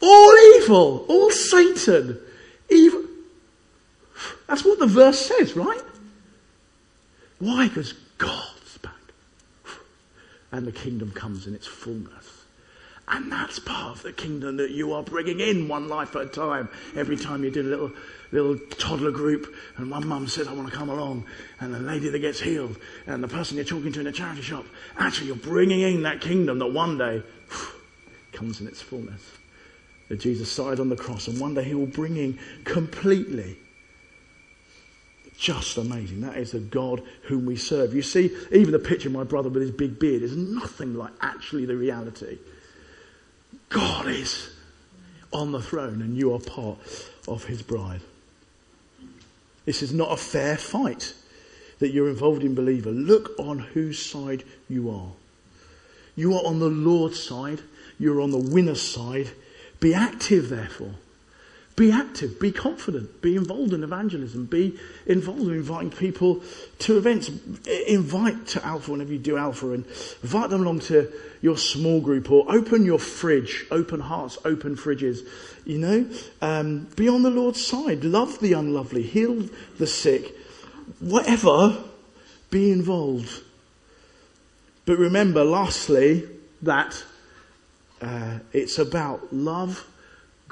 All 0.00 0.56
evil, 0.56 1.06
all 1.08 1.30
Satan, 1.30 2.18
evil. 2.68 3.04
That's 4.46 4.64
what 4.64 4.78
the 4.78 4.86
verse 4.86 5.18
says, 5.18 5.56
right? 5.56 5.80
Why? 7.38 7.68
Because 7.68 7.94
God's 8.18 8.78
back. 8.78 8.92
And 10.52 10.66
the 10.66 10.72
kingdom 10.72 11.10
comes 11.12 11.46
in 11.46 11.54
its 11.54 11.66
fullness. 11.66 12.23
And 13.06 13.30
that's 13.30 13.58
part 13.58 13.96
of 13.96 14.02
the 14.02 14.12
kingdom 14.12 14.56
that 14.56 14.70
you 14.70 14.94
are 14.94 15.02
bringing 15.02 15.40
in 15.40 15.68
one 15.68 15.88
life 15.88 16.16
at 16.16 16.22
a 16.22 16.26
time. 16.26 16.70
Every 16.96 17.16
time 17.16 17.44
you 17.44 17.50
do 17.50 17.60
a 17.60 17.62
little, 17.62 17.92
little 18.32 18.58
toddler 18.78 19.10
group 19.10 19.54
and 19.76 19.90
one 19.90 20.06
mum 20.06 20.26
says, 20.26 20.48
I 20.48 20.54
want 20.54 20.70
to 20.70 20.74
come 20.74 20.88
along 20.88 21.24
and 21.60 21.74
the 21.74 21.80
lady 21.80 22.08
that 22.08 22.18
gets 22.20 22.40
healed 22.40 22.78
and 23.06 23.22
the 23.22 23.28
person 23.28 23.56
you're 23.56 23.66
talking 23.66 23.92
to 23.92 24.00
in 24.00 24.06
a 24.06 24.12
charity 24.12 24.40
shop, 24.40 24.64
actually 24.98 25.26
you're 25.26 25.36
bringing 25.36 25.82
in 25.82 26.02
that 26.04 26.22
kingdom 26.22 26.58
that 26.60 26.72
one 26.72 26.96
day 26.96 27.22
comes 28.32 28.60
in 28.60 28.66
its 28.66 28.80
fullness. 28.80 29.22
That 30.08 30.20
Jesus 30.20 30.54
died 30.56 30.80
on 30.80 30.88
the 30.88 30.96
cross 30.96 31.28
and 31.28 31.38
one 31.38 31.54
day 31.54 31.64
he 31.64 31.74
will 31.74 31.86
bring 31.86 32.16
in 32.16 32.38
completely. 32.64 33.58
Just 35.36 35.76
amazing. 35.76 36.22
That 36.22 36.38
is 36.38 36.52
the 36.52 36.60
God 36.60 37.02
whom 37.24 37.44
we 37.44 37.56
serve. 37.56 37.94
You 37.94 38.02
see, 38.02 38.34
even 38.50 38.70
the 38.70 38.78
picture 38.78 39.08
of 39.08 39.14
my 39.14 39.24
brother 39.24 39.50
with 39.50 39.62
his 39.62 39.72
big 39.72 39.98
beard 39.98 40.22
is 40.22 40.34
nothing 40.34 40.94
like 40.94 41.12
actually 41.20 41.66
the 41.66 41.76
reality. 41.76 42.38
God 43.68 44.06
is 44.06 44.50
on 45.32 45.52
the 45.52 45.62
throne 45.62 46.00
and 46.02 46.16
you 46.16 46.34
are 46.34 46.38
part 46.38 46.78
of 47.26 47.44
his 47.44 47.62
bride. 47.62 48.00
This 49.64 49.82
is 49.82 49.92
not 49.92 50.12
a 50.12 50.16
fair 50.16 50.56
fight 50.56 51.14
that 51.78 51.90
you're 51.90 52.08
involved 52.08 52.44
in, 52.44 52.54
believer. 52.54 52.90
Look 52.90 53.30
on 53.38 53.58
whose 53.58 53.98
side 53.98 54.44
you 54.68 54.90
are. 54.90 55.12
You 56.14 56.34
are 56.34 56.46
on 56.46 56.60
the 56.60 56.68
Lord's 56.68 57.20
side 57.20 57.60
you're 57.98 58.20
on 58.20 58.30
the 58.30 58.38
winner's 58.38 58.82
side. 58.82 59.30
Be 59.80 59.94
active, 59.94 60.48
therefore. 60.48 60.94
Be 61.76 61.90
active, 61.90 62.38
be 62.38 62.52
confident, 62.52 63.20
be 63.20 63.34
involved 63.34 63.72
in 63.72 63.82
evangelism, 63.82 64.46
be 64.46 64.78
involved 65.06 65.42
in 65.42 65.54
inviting 65.54 65.90
people 65.90 66.40
to 66.80 66.96
events. 66.96 67.30
Invite 67.88 68.46
to 68.48 68.64
Alpha 68.64 68.92
whenever 68.92 69.12
you 69.12 69.18
do 69.18 69.36
Alpha 69.36 69.72
and 69.72 69.84
invite 70.22 70.50
them 70.50 70.62
along 70.62 70.80
to 70.80 71.12
your 71.42 71.58
small 71.58 72.00
group 72.00 72.30
or 72.30 72.44
open 72.48 72.84
your 72.84 73.00
fridge, 73.00 73.66
open 73.72 73.98
hearts, 73.98 74.38
open 74.44 74.76
fridges. 74.76 75.26
You 75.64 75.78
know, 75.78 76.08
um, 76.40 76.86
be 76.94 77.08
on 77.08 77.22
the 77.22 77.30
Lord's 77.30 77.66
side, 77.66 78.04
love 78.04 78.38
the 78.38 78.52
unlovely, 78.52 79.02
heal 79.02 79.48
the 79.78 79.88
sick, 79.88 80.32
whatever, 81.00 81.82
be 82.50 82.70
involved. 82.70 83.42
But 84.86 84.98
remember, 84.98 85.42
lastly, 85.44 86.28
that 86.62 87.02
uh, 88.00 88.38
it's 88.52 88.78
about 88.78 89.32
love, 89.32 89.86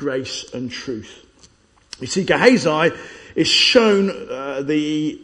grace, 0.03 0.53
and 0.53 0.69
truth. 0.69 1.25
You 2.01 2.09
see, 2.09 2.25
Gehazi 2.25 2.91
is 3.37 3.47
shown 3.47 4.11
uh, 4.11 4.63
the 4.63 5.21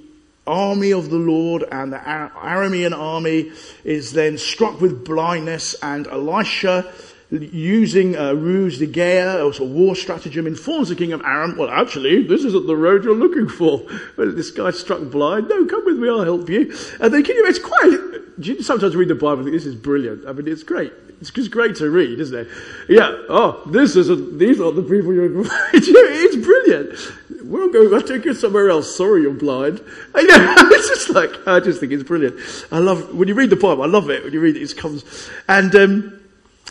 army 0.46 0.92
of 0.92 1.10
the 1.10 1.16
Lord 1.16 1.64
and 1.70 1.92
the 1.92 1.98
Aramean 1.98 2.96
army 2.96 3.50
is 3.82 4.12
then 4.12 4.38
struck 4.38 4.80
with 4.80 5.04
blindness 5.04 5.74
and 5.82 6.06
Elisha 6.06 6.90
using 7.30 8.16
a 8.16 8.34
ruse 8.34 8.78
de 8.78 8.86
guerre, 8.86 9.42
or 9.42 9.52
a 9.58 9.64
war 9.64 9.94
stratagem, 9.94 10.46
informs 10.46 10.88
the 10.88 10.96
king 10.96 11.12
of 11.12 11.20
Aram, 11.22 11.56
well 11.56 11.68
actually, 11.68 12.26
this 12.26 12.44
isn't 12.44 12.66
the 12.66 12.76
road 12.76 13.04
you're 13.04 13.14
looking 13.14 13.48
for. 13.48 13.82
This 14.38 14.50
guy 14.50 14.70
struck 14.70 15.00
blind, 15.10 15.48
no, 15.48 15.66
come 15.66 15.84
with 15.84 15.98
me, 15.98 16.08
I'll 16.08 16.22
help 16.22 16.48
you. 16.48 16.74
And 17.00 17.12
the 17.12 17.22
king, 17.22 17.36
it's 17.38 17.58
quite, 17.58 17.98
you 18.38 18.62
sometimes 18.62 18.94
read 18.94 19.08
the 19.08 19.14
Bible 19.14 19.38
and 19.38 19.44
think 19.44 19.54
this 19.54 19.66
is 19.66 19.74
brilliant. 19.74 20.26
I 20.26 20.32
mean, 20.32 20.46
it's 20.48 20.62
great. 20.62 20.92
It's 21.20 21.30
just 21.30 21.50
great 21.50 21.76
to 21.76 21.90
read, 21.90 22.20
isn't 22.20 22.38
it? 22.38 22.48
Yeah. 22.88 23.10
Oh, 23.28 23.62
this 23.66 23.96
isn't, 23.96 24.38
these 24.38 24.60
aren't 24.60 24.76
the 24.76 24.82
people 24.82 25.12
you're, 25.12 25.30
it's 25.72 26.36
brilliant. 26.36 27.44
We'll 27.44 27.70
go, 27.70 27.94
I'll 27.94 28.02
take 28.02 28.24
you 28.24 28.34
somewhere 28.34 28.70
else. 28.70 28.94
Sorry 28.94 29.22
you're 29.22 29.32
blind. 29.32 29.82
I 30.14 30.22
know. 30.22 30.54
It's 30.70 30.88
just 30.88 31.10
like, 31.10 31.48
I 31.48 31.60
just 31.60 31.80
think 31.80 31.92
it's 31.92 32.04
brilliant. 32.04 32.36
I 32.70 32.78
love, 32.78 33.14
when 33.14 33.26
you 33.26 33.34
read 33.34 33.50
the 33.50 33.56
Bible, 33.56 33.82
I 33.82 33.86
love 33.86 34.10
it. 34.10 34.22
When 34.22 34.32
you 34.32 34.40
read 34.40 34.56
it, 34.56 34.62
it 34.62 34.76
comes, 34.76 35.04
and, 35.48 35.74
um, 35.74 36.17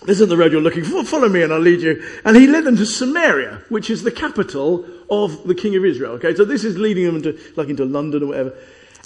this 0.06 0.22
is 0.22 0.28
the 0.28 0.38
road 0.38 0.52
you're 0.52 0.62
looking 0.62 0.84
for. 0.84 1.04
Follow 1.04 1.28
me 1.28 1.42
and 1.42 1.52
I'll 1.52 1.60
lead 1.60 1.82
you. 1.82 2.04
And 2.24 2.38
he 2.38 2.48
led 2.48 2.64
them 2.66 2.78
to 2.78 2.86
Samaria, 2.86 3.64
which 3.70 3.90
is 3.90 4.04
the 4.04 4.12
capital 4.12 4.86
of 5.10 5.48
the 5.48 5.56
king 5.56 5.76
of 5.76 5.84
Israel. 5.84 6.14
Okay. 6.14 6.36
So 6.36 6.46
this 6.46 6.64
is 6.64 6.78
leading 6.78 7.06
them 7.06 7.16
into, 7.18 7.38
like 7.56 7.70
into 7.70 7.86
London 7.86 8.24
or 8.24 8.28
whatever. 8.28 8.54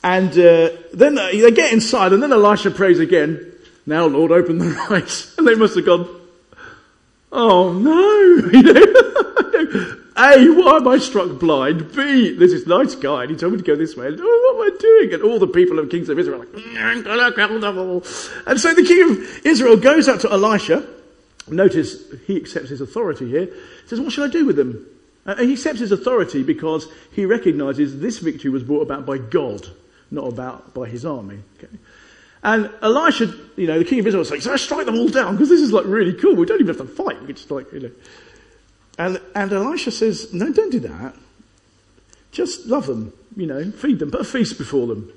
And, 0.04 0.32
uh, 0.32 0.70
then 0.94 1.16
they 1.16 1.52
get 1.52 1.72
inside 1.72 2.12
and 2.14 2.22
then 2.22 2.34
Elisha 2.34 2.72
prays 2.72 3.00
again. 3.00 3.52
Now, 3.86 4.06
Lord, 4.06 4.32
open 4.32 4.58
their 4.58 4.80
eyes. 4.92 5.34
And 5.38 5.48
they 5.48 5.56
must 5.56 5.76
have 5.76 5.86
gone, 5.86 6.08
oh 7.32 7.74
no. 7.74 8.42
A, 10.18 10.50
why 10.50 10.78
am 10.78 10.88
I 10.88 10.98
struck 10.98 11.40
blind? 11.40 11.94
B, 11.94 12.36
there's 12.36 12.52
this 12.52 12.68
nice 12.68 12.96
guy 12.96 13.22
and 13.24 13.32
he 13.32 13.38
told 13.38 13.54
me 13.54 13.60
to 13.60 13.64
go 13.64 13.76
this 13.76 13.96
way. 13.96 14.08
And, 14.08 14.20
oh, 14.22 14.56
what 14.58 14.68
am 14.68 14.74
I 14.74 14.78
doing? 14.78 15.14
And 15.14 15.24
all 15.24 15.40
the 15.40 15.48
people 15.48 15.80
of 15.80 15.90
kings 15.90 16.10
of 16.10 16.20
Israel 16.20 16.42
are 16.42 16.46
like, 16.46 16.50
mm, 16.50 18.48
and 18.48 18.60
so 18.60 18.74
the 18.74 18.84
king 18.84 19.10
of 19.10 19.46
Israel 19.46 19.78
goes 19.78 20.10
up 20.10 20.20
to 20.22 20.32
Elisha. 20.32 20.86
Notice 21.48 22.04
he 22.28 22.36
accepts 22.36 22.70
his 22.70 22.82
authority 22.82 23.30
here. 23.30 23.46
He 23.46 23.88
says, 23.88 24.02
what 24.02 24.12
should 24.12 24.30
I 24.30 24.32
do 24.32 24.46
with 24.46 24.58
them? 24.58 24.86
Uh, 25.26 25.36
and 25.38 25.48
he 25.48 25.54
accepts 25.54 25.80
his 25.80 25.92
authority 25.92 26.44
because 26.44 26.88
he 27.14 27.26
recognizes 27.26 28.00
this 28.00 28.20
victory 28.20 28.52
was 28.52 28.64
brought 28.64 28.82
about 28.82 29.06
by 29.06 29.18
God, 29.18 29.66
not 30.10 30.28
about 30.28 30.74
by 30.74 30.88
his 30.90 31.06
army. 31.06 31.40
Okay? 31.58 31.74
And 32.44 32.70
Elisha, 32.82 33.34
you 33.56 33.68
know, 33.68 33.80
the 33.80 33.86
king 33.86 34.00
of 34.00 34.08
Israel 34.08 34.26
says, 34.26 34.44
so 34.44 34.54
I 34.54 34.56
strike 34.58 34.88
them 34.88 34.98
all 34.98 35.10
down 35.10 35.36
because 35.36 35.50
this 35.50 35.62
is 35.62 35.72
like 35.72 35.86
really 35.86 36.14
cool. 36.14 36.36
We 36.36 36.46
don't 36.46 36.60
even 36.60 36.76
have 36.76 36.86
to 36.86 36.92
fight. 36.92 37.20
We 37.22 37.28
can 37.28 37.36
just 37.36 37.52
like, 37.52 37.72
you 37.72 37.80
know. 37.80 37.92
And, 38.98 39.20
and 39.36 39.52
Elisha 39.52 39.92
says, 39.92 40.34
no, 40.34 40.52
don't 40.52 40.72
do 40.72 40.80
that. 40.82 41.16
Just 42.32 42.66
love 42.68 42.88
them, 42.88 43.14
you 43.36 43.48
know, 43.48 43.72
feed 43.72 44.00
them, 44.00 44.12
put 44.12 44.22
a 44.22 44.26
feast 44.26 44.58
before 44.58 44.88
them. 44.88 45.12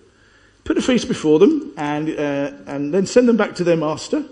Put 0.65 0.79
a 0.79 0.83
feast 0.83 1.09
before 1.09 1.39
them. 1.39 1.73
and, 1.77 2.09
uh, 2.09 2.53
and 2.67 2.93
then 2.93 3.07
send 3.07 3.29
them 3.29 3.37
back 3.37 3.55
to 3.57 3.65
their 3.65 3.77
master. 3.77 4.25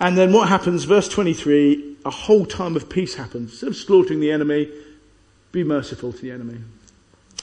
And 0.00 0.16
then 0.16 0.32
what 0.32 0.48
happens, 0.48 0.84
verse 0.84 1.08
23, 1.08 1.96
a 2.04 2.10
whole 2.10 2.46
time 2.46 2.76
of 2.76 2.88
peace 2.88 3.14
happens. 3.14 3.50
Instead 3.50 3.68
of 3.70 3.76
slaughtering 3.76 4.20
the 4.20 4.30
enemy, 4.30 4.70
be 5.50 5.64
merciful 5.64 6.12
to 6.12 6.20
the 6.20 6.30
enemy. 6.30 6.58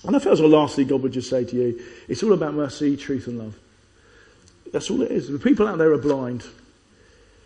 And 0.06 0.16
I 0.16 0.20
feel 0.20 0.32
as 0.32 0.42
well, 0.42 0.52
lastly, 0.52 0.86
God 0.86 1.02
would 1.02 1.12
just 1.12 1.30
say 1.30 1.44
to 1.44 1.56
you, 1.56 1.84
it's 2.08 2.24
all 2.24 2.34
about 2.34 2.54
mercy, 2.54 2.96
truth, 2.96 3.28
and 3.28 3.40
love. 3.40 3.56
That's 4.72 4.90
all 4.90 5.02
it 5.02 5.12
is. 5.12 5.28
The 5.28 5.40
people 5.40 5.68
out 5.68 5.78
there 5.78 5.92
are 5.92 5.98
blind. 5.98 6.46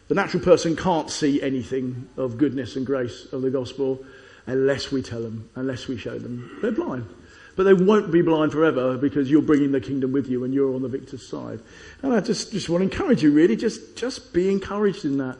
The 0.10 0.16
natural 0.16 0.44
person 0.44 0.76
can't 0.76 1.10
see 1.10 1.42
anything 1.42 2.10
of 2.18 2.38
goodness 2.38 2.76
and 2.76 2.86
grace 2.86 3.28
of 3.32 3.44
the 3.44 3.52
gospel 3.52 4.04
unless 4.48 4.92
we 4.92 5.04
tell 5.04 5.22
them, 5.22 5.48
unless 5.56 5.88
we 5.88 5.98
show 5.98 6.18
them. 6.18 6.58
They're 6.64 6.72
blind. 6.72 7.08
But 7.56 7.64
they 7.64 7.74
won't 7.74 8.12
be 8.12 8.24
blind 8.24 8.52
forever 8.52 8.98
because 8.98 9.30
you're 9.30 9.44
bringing 9.44 9.72
the 9.72 9.80
kingdom 9.80 10.12
with 10.12 10.28
you 10.28 10.44
and 10.44 10.54
you're 10.54 10.74
on 10.74 10.82
the 10.82 10.88
victor's 10.88 11.28
side. 11.28 11.60
And 12.02 12.12
I 12.12 12.22
just, 12.22 12.52
just 12.52 12.70
want 12.70 12.82
to 12.82 12.90
encourage 12.90 13.22
you 13.22 13.32
really, 13.32 13.56
just, 13.56 13.96
just 13.96 14.34
be 14.34 14.50
encouraged 14.50 15.06
in 15.06 15.20
that. 15.20 15.38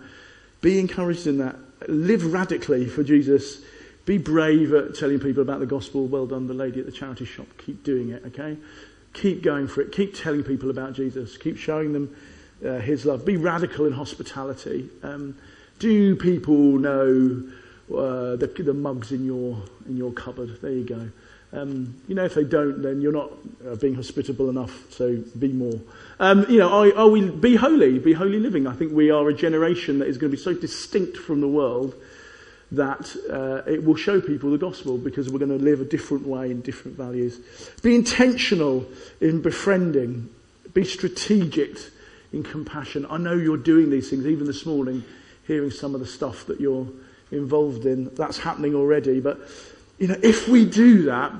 Be 0.62 0.80
encouraged 0.80 1.26
in 1.26 1.40
that. 1.40 1.56
Live 1.88 2.32
radically 2.32 2.86
for 2.86 3.04
Jesus. 3.04 3.62
Be 4.06 4.20
brave 4.20 4.72
at 4.74 4.96
telling 4.96 5.20
people 5.20 5.42
about 5.42 5.62
the 5.62 5.66
gospel. 5.66 6.06
Well 6.06 6.28
done, 6.28 6.46
the 6.46 6.54
lady 6.54 6.80
at 6.80 6.86
the 6.86 6.92
charity 6.92 7.26
shop. 7.26 7.48
Keep 7.58 7.84
doing 7.84 8.10
it, 8.10 8.24
okay? 8.28 8.56
Keep 9.14 9.42
going 9.42 9.68
for 9.68 9.82
it. 9.82 9.92
Keep 9.92 10.14
telling 10.14 10.44
people 10.44 10.70
about 10.70 10.94
Jesus. 10.94 11.38
Keep 11.38 11.58
showing 11.58 11.94
them 11.94 12.16
uh, 12.66 12.80
his 12.80 13.06
love. 13.06 13.26
Be 13.26 13.38
radical 13.38 13.86
in 13.86 13.94
hospitality. 13.94 14.90
Um, 15.04 15.38
do 15.80 16.16
people 16.16 16.78
know 16.78 17.44
uh, 17.90 18.36
the, 18.36 18.48
the 18.60 18.74
mugs 18.74 19.12
in 19.12 19.26
your, 19.26 19.58
in 19.88 19.98
your 19.98 20.12
cupboard? 20.12 20.62
There 20.62 20.72
you 20.72 20.84
go. 20.84 21.10
Um, 21.52 22.00
you 22.08 22.14
know, 22.14 22.26
if 22.26 22.36
they 22.36 22.44
don't, 22.44 22.84
then 22.84 23.02
you're 23.02 23.12
not 23.12 23.32
uh, 23.68 23.76
being 23.76 23.96
hospitable 23.96 24.50
enough, 24.50 24.92
so 24.92 25.18
be 25.38 25.48
more. 25.48 25.80
Um, 26.20 26.46
you 26.48 26.60
know, 26.60 26.70
are, 26.70 26.96
are, 26.96 27.08
we, 27.08 27.28
be 27.28 27.56
holy, 27.56 27.98
be 27.98 28.14
holy 28.14 28.40
living. 28.40 28.68
I 28.68 28.74
think 28.74 28.92
we 28.94 29.10
are 29.10 29.28
a 29.28 29.34
generation 29.34 29.98
that 30.00 30.08
is 30.08 30.18
going 30.20 30.30
to 30.30 30.38
be 30.38 30.44
so 30.44 30.54
distinct 30.54 31.18
from 31.18 31.42
the 31.42 31.48
world 31.48 31.96
that 32.72 33.16
uh, 33.32 33.68
it 33.70 33.84
will 33.84 33.96
show 33.96 34.22
people 34.22 34.52
the 34.52 34.60
gospel 34.60 35.00
because 35.00 35.28
we're 35.30 35.40
going 35.40 35.58
to 35.58 35.64
live 35.64 35.82
a 35.82 35.86
different 35.86 36.28
way 36.28 36.52
in 36.52 36.62
different 36.62 36.96
values. 36.96 37.40
Be 37.82 37.96
intentional 37.96 38.86
in 39.20 39.42
befriending, 39.42 40.30
be 40.74 40.84
strategic 40.84 41.80
in 42.32 42.44
compassion. 42.44 43.06
I 43.10 43.18
know 43.18 43.34
you're 43.34 43.58
doing 43.58 43.90
these 43.90 44.10
things, 44.10 44.26
even 44.26 44.46
this 44.46 44.66
morning, 44.66 45.04
hearing 45.48 45.72
some 45.72 45.96
of 45.96 46.00
the 46.00 46.08
stuff 46.08 46.46
that 46.48 46.62
you're 46.62 46.88
involved 47.32 47.86
in. 47.86 48.14
That's 48.16 48.38
happening 48.38 48.76
already, 48.76 49.20
but 49.20 49.40
you 49.98 50.08
know, 50.08 50.18
if 50.22 50.48
we 50.48 50.66
do 50.66 51.04
that, 51.04 51.34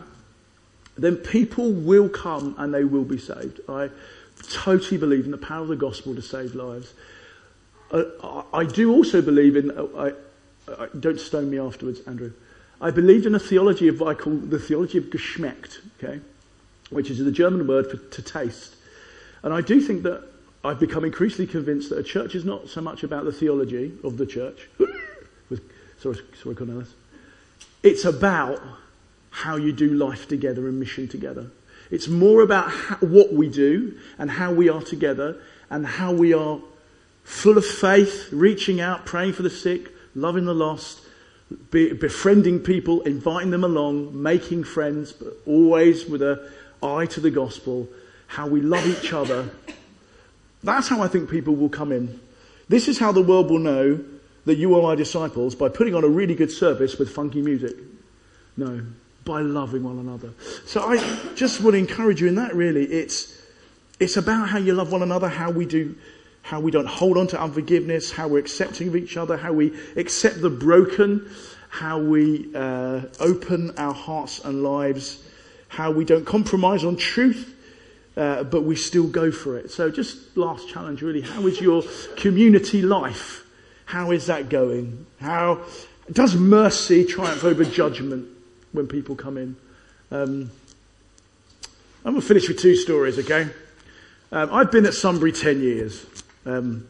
then 0.98 1.16
people 1.16 1.72
will 1.72 2.10
come 2.10 2.56
and 2.58 2.74
they 2.74 2.84
will 2.84 3.06
be 3.06 3.18
saved. 3.18 3.62
I 3.70 3.90
totally 4.50 4.98
believe 4.98 5.26
in 5.26 5.32
the 5.32 5.38
power 5.38 5.62
of 5.62 5.70
the 5.70 5.76
gospel 5.76 6.16
to 6.16 6.22
save 6.22 6.56
lives. 6.56 6.94
Uh, 7.92 8.44
I 8.54 8.66
do 8.66 8.92
also 8.92 9.22
believe 9.22 9.56
in, 9.56 9.72
uh, 9.72 9.86
I, 9.98 10.84
I, 10.84 10.88
don't 11.00 11.20
stone 11.20 11.50
me 11.50 11.58
afterwards, 11.58 12.02
Andrew. 12.06 12.34
I 12.82 12.92
believed 12.92 13.26
in 13.26 13.34
a 13.34 13.40
theology 13.40 13.88
of 13.88 14.00
what 14.00 14.10
I 14.16 14.22
call 14.22 14.36
the 14.36 14.60
theology 14.60 14.98
of 14.98 15.06
Geschmeckt, 15.06 15.80
okay, 15.98 16.20
which 16.90 17.10
is 17.10 17.18
the 17.18 17.32
German 17.32 17.66
word 17.66 17.90
for 17.90 17.98
to 17.98 18.22
taste. 18.22 18.76
And 19.42 19.54
I 19.54 19.62
do 19.62 19.82
think 19.82 20.04
that 20.04 20.24
I've 20.64 20.80
become 20.80 21.06
increasingly 21.06 21.48
convinced 21.48 21.90
that 21.90 22.00
a 22.00 22.04
church 22.04 22.36
is 22.36 22.44
not 22.44 22.68
so 22.68 22.82
much 22.82 23.04
about 23.04 23.26
the 23.26 23.32
theology 23.32 23.94
of 24.04 24.18
the 24.18 24.26
church. 24.26 24.68
sorry, 26.00 26.18
sorry, 26.42 26.56
Cornelius. 26.56 26.94
It's 27.82 28.04
about 28.04 28.62
how 29.30 29.56
you 29.56 29.72
do 29.72 29.94
life 29.94 30.28
together 30.28 30.68
and 30.68 30.80
mission 30.80 31.08
together. 31.08 31.52
It's 31.92 32.08
more 32.08 32.42
about 32.42 32.70
how, 32.70 32.96
what 32.98 33.34
we 33.34 33.50
do 33.50 33.98
and 34.18 34.30
how 34.30 34.54
we 34.54 34.70
are 34.70 34.82
together 34.82 35.38
and 35.70 35.86
how 35.86 36.12
we 36.12 36.34
are 36.34 36.60
full 37.24 37.58
of 37.58 37.66
faith, 37.66 38.28
reaching 38.32 38.82
out, 38.82 39.06
praying 39.06 39.34
for 39.34 39.44
the 39.44 39.50
sick, 39.50 39.92
loving 40.16 40.46
the 40.46 40.54
lost, 40.54 41.02
be, 41.72 41.94
befriending 41.94 42.60
people, 42.60 43.02
inviting 43.02 43.52
them 43.52 43.64
along, 43.64 44.22
making 44.22 44.64
friends, 44.64 45.12
but 45.14 45.34
always 45.46 46.06
with 46.06 46.22
an 46.22 46.40
eye 46.84 47.06
to 47.08 47.20
the 47.20 47.32
gospel, 47.32 47.88
how 48.28 48.48
we 48.48 48.62
love 48.62 48.86
each 48.86 49.14
other. 49.14 49.50
That's 50.64 50.88
how 50.88 51.02
I 51.02 51.08
think 51.08 51.30
people 51.30 51.56
will 51.56 51.70
come 51.70 51.92
in. 51.92 52.20
This 52.68 52.88
is 52.88 53.00
how 53.00 53.12
the 53.12 53.22
world 53.22 53.50
will 53.50 53.60
know 53.60 54.04
that 54.46 54.58
you 54.58 54.76
are 54.76 54.82
my 54.82 54.96
disciples 54.96 55.56
by 55.56 55.70
putting 55.70 55.96
on 55.96 56.04
a 56.04 56.08
really 56.08 56.36
good 56.36 56.52
service 56.52 56.98
with 56.98 57.10
funky 57.10 57.42
music. 57.42 57.76
No, 58.58 58.82
by 59.26 59.42
loving 59.42 59.84
one 59.84 60.00
another. 60.00 60.34
So 60.66 60.82
I 60.82 60.98
just 61.36 61.62
want 61.62 61.76
to 61.76 61.78
encourage 61.78 62.22
you 62.22 62.28
in 62.28 62.36
that 62.36 62.56
really. 62.56 62.86
It's, 62.86 63.42
it's 64.00 64.18
about 64.18 64.50
how 64.50 64.58
you 64.58 64.74
love 64.74 64.92
one 64.92 65.02
another, 65.04 65.30
how 65.30 65.52
we 65.52 65.66
do, 65.66 65.96
how 66.42 66.60
we 66.60 66.72
don't 66.72 66.88
hold 66.88 67.18
on 67.18 67.28
to 67.28 67.42
unforgiveness, 67.42 68.12
how 68.12 68.28
we're 68.28 68.40
accepting 68.40 68.88
of 68.88 68.96
each 68.96 69.18
other, 69.18 69.38
how 69.38 69.54
we 69.54 69.78
accept 69.96 70.42
the 70.42 70.50
broken, 70.50 71.30
how 71.70 72.00
we 72.00 72.50
uh, 72.56 73.02
open 73.20 73.78
our 73.78 73.94
hearts 73.94 74.40
and 74.44 74.64
lives, 74.64 75.24
how 75.68 75.92
we 75.92 76.06
don't 76.06 76.26
compromise 76.26 76.84
on 76.84 76.98
truth, 76.98 77.56
uh, 78.20 78.44
but 78.44 78.64
we 78.64 78.76
still 78.76 79.08
go 79.08 79.32
for 79.32 79.58
it. 79.58 79.72
So 79.72 79.90
just 79.90 80.36
last 80.36 80.68
challenge 80.68 81.02
really, 81.02 81.22
how 81.22 81.48
is 81.48 81.62
your 81.62 81.84
community 82.18 82.82
life? 82.82 83.46
How 83.86 84.12
is 84.12 84.26
that 84.26 84.50
going? 84.50 85.06
How 85.22 85.62
does 86.12 86.36
mercy 86.36 87.06
triumph 87.06 87.46
over 87.46 87.64
judgment 87.64 88.28
when 88.74 88.88
people 88.88 89.16
come 89.16 89.38
in? 89.38 89.56
Um, 90.12 90.52
I'm 92.04 92.12
going 92.12 92.22
to 92.22 92.28
finish 92.28 92.50
with 92.50 92.60
two 92.60 92.76
stories, 92.76 93.18
okay? 93.20 93.50
Um, 94.34 94.50
I've 94.52 94.70
been 94.70 94.86
at 94.86 94.94
Sunbury 94.94 95.32
10 95.32 95.62
years. 95.62 96.06
Um, 96.46 96.88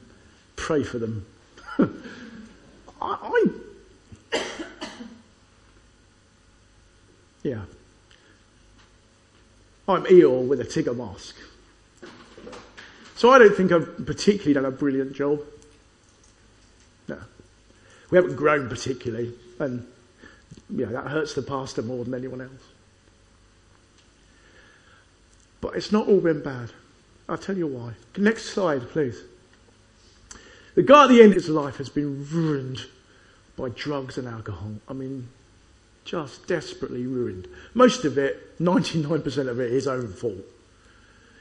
pray 0.56 0.84
for 0.84 0.98
them. 0.98 1.28
I, 1.80 1.86
I, 3.02 3.46
yeah. 7.44 7.62
I'm 9.90 10.04
Eeyore 10.06 10.48
with 10.48 10.62
a 10.62 10.66
Tigger 10.66 10.96
mask. 10.96 11.36
So 13.16 13.32
I 13.32 13.40
don't 13.40 13.56
think 13.56 13.72
I've 13.72 14.06
particularly 14.06 14.54
done 14.54 14.66
a 14.66 14.72
brilliant 14.72 15.14
job. 15.14 15.42
No. 17.08 17.18
We 18.12 18.18
haven't 18.18 18.36
grown 18.36 18.70
particularly, 18.70 19.34
and 19.58 19.88
you 20.70 20.86
know, 20.86 20.92
that 20.92 21.08
hurts 21.08 21.34
the 21.34 21.42
pastor 21.42 21.82
more 21.82 22.06
than 22.06 22.14
anyone 22.14 22.40
else. 22.40 22.64
But 25.60 25.76
it's 25.76 25.92
not 25.92 26.08
all 26.08 26.22
been 26.22 26.44
bad. 26.44 26.72
I'll 27.28 27.38
tell 27.38 27.58
you 27.58 27.66
why. 27.66 27.94
Next 28.16 28.46
slide, 28.46 28.88
please. 28.90 29.24
The 30.76 30.84
guy 30.84 31.06
at 31.06 31.10
the 31.10 31.22
end 31.22 31.32
of 31.32 31.36
his 31.36 31.50
life 31.50 31.78
has 31.78 31.90
been 31.90 32.28
ruined 32.30 32.86
by 33.58 33.70
drugs 33.70 34.20
and 34.20 34.28
alcohol. 34.28 34.76
I 34.88 34.94
mean, 34.94 35.30
just 36.06 36.48
desperately 36.48 37.06
ruined. 37.06 37.48
Most 37.74 38.06
of 38.06 38.18
it, 38.18 38.58
99% 38.60 39.48
of 39.48 39.60
it, 39.60 39.72
his 39.72 39.88
own 39.88 40.08
fault 40.08 40.46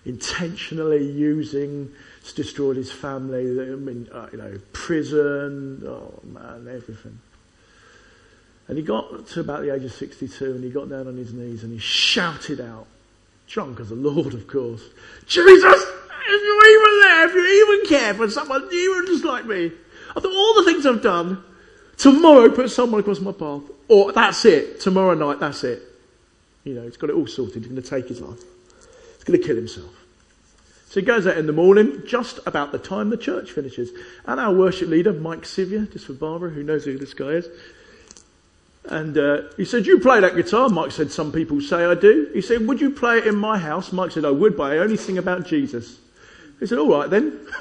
intentionally 0.09 1.05
using, 1.05 1.93
destroyed 2.35 2.77
his 2.77 2.91
family, 2.91 3.43
I 3.61 3.77
mean, 3.77 4.09
uh, 4.13 4.27
you 4.33 4.39
know, 4.39 4.59
prison, 4.73 5.83
oh 5.87 6.21
man, 6.25 6.67
everything. 6.69 7.19
And 8.67 8.77
he 8.77 8.83
got 8.83 9.27
to 9.29 9.41
about 9.41 9.63
the 9.63 9.75
age 9.75 9.85
of 9.85 9.93
62 9.93 10.45
and 10.45 10.65
he 10.65 10.71
got 10.71 10.89
down 10.89 11.09
on 11.09 11.17
his 11.17 11.33
knees 11.33 11.63
and 11.63 11.73
he 11.73 11.79
shouted 11.79 12.61
out, 12.61 12.87
drunk 13.47 13.81
as 13.81 13.91
a 13.91 13.95
Lord, 13.95 14.35
of 14.35 14.47
course, 14.47 14.83
Jesus, 15.27 15.83
if 16.27 16.43
you're 16.43 16.69
even 16.69 17.01
there, 17.01 17.29
if 17.29 17.35
you 17.35 17.77
even 17.77 17.87
care 17.87 18.15
for 18.15 18.31
someone 18.31 18.69
even 18.73 19.07
just 19.07 19.25
like 19.25 19.47
me, 19.47 19.73
after 20.17 20.29
all 20.29 20.55
the 20.55 20.65
things 20.65 20.87
I've 20.87 21.03
done, 21.03 21.43
tomorrow 21.99 22.49
put 22.51 22.71
someone 22.71 23.01
across 23.01 23.21
my 23.21 23.33
path, 23.33 23.63
or 23.89 24.13
that's 24.13 24.45
it, 24.45 24.81
tomorrow 24.81 25.15
night, 25.15 25.41
that's 25.41 25.65
it. 25.65 25.83
You 26.65 26.75
know, 26.75 26.83
he's 26.83 26.97
got 26.97 27.11
it 27.11 27.17
all 27.17 27.27
sorted, 27.27 27.57
he's 27.63 27.67
going 27.67 27.83
to 27.83 27.89
take 27.89 28.09
his 28.09 28.21
life. 28.21 28.41
He's 29.17 29.25
going 29.25 29.39
to 29.41 29.47
kill 29.47 29.57
himself. 29.57 29.91
So 30.89 31.01
he 31.01 31.07
goes 31.07 31.27
out 31.27 31.37
in 31.37 31.47
the 31.47 31.53
morning, 31.53 32.03
just 32.07 32.41
about 32.47 32.73
the 32.73 32.79
time 32.79 33.11
the 33.11 33.19
church 33.19 33.53
finishes. 33.53 33.91
And 34.25 34.41
our 34.41 34.55
worship 34.55 34.89
leader, 34.89 35.13
Mike 35.13 35.43
Sivia, 35.43 35.93
just 35.93 36.07
for 36.07 36.15
Barbara, 36.15 36.49
who 36.49 36.63
knows 36.63 36.87
who 36.87 36.97
this 36.97 37.13
guy 37.13 37.27
is. 37.27 37.49
And 38.87 39.19
uh, 39.19 39.43
he 39.59 39.67
said, 39.67 39.87
You 39.87 40.01
play 40.01 40.21
that 40.21 40.35
guitar? 40.35 40.71
Mike 40.71 40.93
said, 40.93 41.13
Some 41.13 41.31
people 41.31 41.61
say 41.61 41.85
I 41.85 41.95
do. 41.95 42.31
He 42.33 42.41
said, 42.41 42.67
Would 42.67 42.81
you 42.81 42.89
play 42.91 43.19
it 43.19 43.27
in 43.27 43.37
my 43.37 43.59
house? 43.59 43.93
Mike 43.93 44.13
said, 44.13 44.25
I 44.25 44.31
would, 44.31 44.57
but 44.57 44.73
I 44.73 44.79
only 44.79 44.97
sing 44.97 45.19
about 45.19 45.47
Jesus. 45.47 45.99
He 46.59 46.67
said, 46.67 46.79
All 46.79 46.89
right 46.89 47.11
then. 47.11 47.39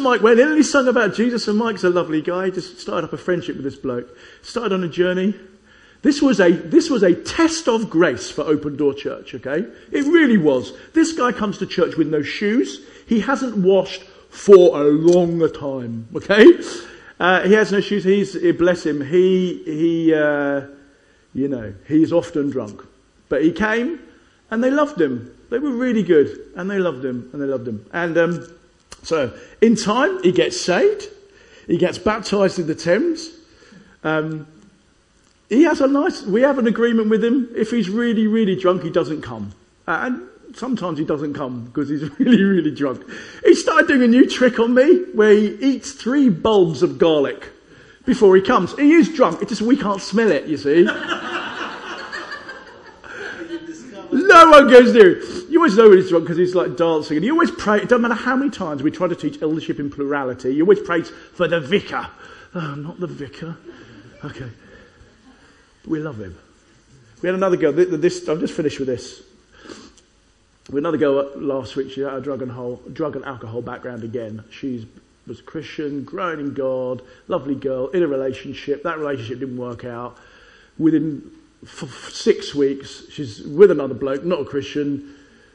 Mike 0.00 0.22
went 0.22 0.40
in 0.40 0.48
and 0.48 0.56
he 0.56 0.62
sung 0.62 0.88
about 0.88 1.14
Jesus. 1.14 1.48
And 1.48 1.58
Mike's 1.58 1.84
a 1.84 1.90
lovely 1.90 2.22
guy. 2.22 2.46
He 2.46 2.50
just 2.52 2.80
started 2.80 3.06
up 3.06 3.12
a 3.12 3.18
friendship 3.18 3.56
with 3.56 3.64
this 3.64 3.76
bloke. 3.76 4.08
Started 4.42 4.72
on 4.72 4.84
a 4.84 4.88
journey. 4.88 5.34
This 6.02 6.22
was 6.22 6.40
a, 6.40 6.50
this 6.50 6.88
was 6.88 7.02
a 7.02 7.14
test 7.14 7.68
of 7.68 7.90
grace 7.90 8.30
for 8.30 8.42
Open 8.42 8.76
Door 8.76 8.94
Church, 8.94 9.34
okay? 9.34 9.66
It 9.90 10.04
really 10.06 10.36
was. 10.36 10.72
This 10.92 11.12
guy 11.12 11.32
comes 11.32 11.58
to 11.58 11.66
church 11.66 11.96
with 11.96 12.08
no 12.08 12.22
shoes. 12.22 12.80
He 13.06 13.20
hasn't 13.20 13.56
washed 13.56 14.04
for 14.30 14.80
a 14.80 14.84
long 14.84 15.50
time, 15.52 16.08
okay? 16.14 16.46
Uh, 17.18 17.42
he 17.42 17.54
has 17.54 17.72
no 17.72 17.80
shoes. 17.80 18.04
He's, 18.04 18.36
eh, 18.36 18.52
bless 18.52 18.84
him, 18.84 19.04
he, 19.04 19.62
he, 19.64 20.14
uh, 20.14 20.66
you 21.34 21.48
know, 21.48 21.74
he's 21.88 22.12
often 22.12 22.50
drunk. 22.50 22.82
But 23.28 23.42
he 23.42 23.52
came 23.52 23.98
and 24.50 24.62
they 24.62 24.70
loved 24.70 25.00
him. 25.00 25.34
They 25.50 25.58
were 25.58 25.70
really 25.70 26.02
good, 26.02 26.52
and 26.56 26.70
they 26.70 26.78
loved 26.78 27.04
him, 27.04 27.30
and 27.32 27.40
they 27.40 27.46
loved 27.46 27.68
him. 27.68 27.86
And 27.92 28.18
um, 28.18 28.58
so, 29.02 29.32
in 29.60 29.76
time, 29.76 30.22
he 30.22 30.32
gets 30.32 30.60
saved. 30.60 31.08
He 31.66 31.78
gets 31.78 31.98
baptized 31.98 32.58
in 32.58 32.66
the 32.66 32.74
Thames. 32.74 33.30
Um, 34.02 34.46
he 35.48 35.62
has 35.62 35.80
a 35.80 35.86
nice. 35.86 36.22
We 36.22 36.42
have 36.42 36.58
an 36.58 36.66
agreement 36.66 37.10
with 37.10 37.22
him. 37.24 37.48
If 37.56 37.70
he's 37.70 37.88
really, 37.88 38.26
really 38.26 38.56
drunk, 38.56 38.82
he 38.82 38.90
doesn't 38.90 39.22
come. 39.22 39.52
Uh, 39.86 39.98
and 40.02 40.56
sometimes 40.56 40.98
he 40.98 41.04
doesn't 41.04 41.34
come 41.34 41.66
because 41.66 41.88
he's 41.88 42.02
really, 42.18 42.42
really 42.42 42.74
drunk. 42.74 43.04
He 43.44 43.54
started 43.54 43.88
doing 43.88 44.02
a 44.02 44.08
new 44.08 44.28
trick 44.28 44.58
on 44.58 44.74
me 44.74 45.04
where 45.12 45.32
he 45.32 45.54
eats 45.60 45.92
three 45.92 46.28
bulbs 46.28 46.82
of 46.82 46.98
garlic 46.98 47.50
before 48.04 48.34
he 48.36 48.42
comes. 48.42 48.76
He 48.76 48.92
is 48.92 49.12
drunk. 49.12 49.42
It's 49.42 49.50
just 49.50 49.62
we 49.62 49.76
can't 49.76 50.00
smell 50.00 50.30
it. 50.30 50.46
You 50.46 50.56
see. 50.56 50.88
no 54.16 54.50
one 54.50 54.68
goes 54.68 54.92
near 54.92 55.20
You 55.48 55.58
always 55.58 55.76
know 55.76 55.88
when 55.88 55.98
he's 55.98 56.08
drunk 56.08 56.24
because 56.24 56.38
he's 56.38 56.54
like 56.54 56.76
dancing. 56.76 57.16
And 57.16 57.24
you 57.24 57.32
always 57.32 57.50
pray, 57.50 57.78
it 57.78 57.88
doesn't 57.88 58.02
matter 58.02 58.14
how 58.14 58.36
many 58.36 58.50
times 58.50 58.82
we 58.82 58.90
try 58.90 59.08
to 59.08 59.16
teach 59.16 59.40
eldership 59.42 59.78
in 59.78 59.90
plurality, 59.90 60.54
you 60.54 60.62
always 60.62 60.80
pray 60.80 61.02
for 61.02 61.48
the 61.48 61.60
vicar. 61.60 62.08
Oh, 62.54 62.74
not 62.74 63.00
the 63.00 63.06
vicar. 63.06 63.56
Okay. 64.24 64.50
We 65.86 66.00
love 66.00 66.20
him. 66.20 66.36
We 67.22 67.28
had 67.28 67.34
another 67.34 67.56
girl, 67.56 67.72
this, 67.72 68.28
I've 68.28 68.40
just 68.40 68.54
finished 68.54 68.78
with 68.78 68.88
this. 68.88 69.22
We 70.68 70.76
had 70.76 70.82
another 70.82 70.98
girl 70.98 71.30
last 71.36 71.76
week, 71.76 71.92
she 71.92 72.00
had 72.00 72.14
a 72.14 72.20
drug 72.20 72.42
and, 72.42 72.50
whole, 72.50 72.82
drug 72.92 73.16
and 73.16 73.24
alcohol 73.24 73.62
background 73.62 74.04
again. 74.04 74.44
She 74.50 74.88
was 75.26 75.40
Christian, 75.40 76.04
growing 76.04 76.40
in 76.40 76.54
God, 76.54 77.02
lovely 77.28 77.54
girl, 77.54 77.88
in 77.88 78.02
a 78.02 78.06
relationship. 78.06 78.82
That 78.82 78.98
relationship 78.98 79.40
didn't 79.40 79.56
work 79.56 79.84
out. 79.84 80.18
Within 80.78 81.30
for 81.66 81.86
six 82.10 82.54
weeks. 82.54 83.04
She's 83.10 83.42
with 83.42 83.70
another 83.70 83.94
bloke, 83.94 84.24
not 84.24 84.40
a 84.40 84.44
Christian. 84.44 85.14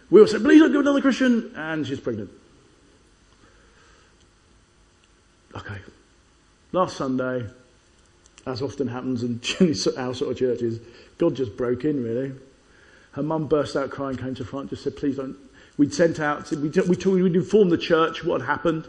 We 0.09 0.19
all 0.19 0.27
said, 0.27 0.41
please 0.41 0.59
don't 0.59 0.71
with 0.71 0.81
another 0.81 1.01
Christian. 1.01 1.53
And 1.55 1.85
she's 1.85 1.99
pregnant. 1.99 2.29
Okay. 5.55 5.77
Last 6.71 6.97
Sunday, 6.97 7.45
as 8.45 8.61
often 8.61 8.87
happens 8.87 9.23
in 9.23 9.39
our 9.97 10.13
sort 10.13 10.31
of 10.31 10.37
churches, 10.37 10.79
God 11.17 11.35
just 11.35 11.57
broke 11.57 11.85
in, 11.85 12.03
really. 12.03 12.33
Her 13.13 13.23
mum 13.23 13.47
burst 13.47 13.75
out 13.75 13.89
crying, 13.89 14.17
came 14.17 14.35
to 14.35 14.45
front, 14.45 14.69
just 14.69 14.83
said, 14.83 14.95
please 14.95 15.17
don't. 15.17 15.37
We'd 15.77 15.93
sent 15.93 16.19
out, 16.19 16.49
we, 16.51 16.69
we, 16.69 16.95
told, 16.95 17.21
we'd 17.21 17.35
informed 17.35 17.71
the 17.71 17.77
church 17.77 18.23
what 18.23 18.41
had 18.41 18.47
happened. 18.47 18.87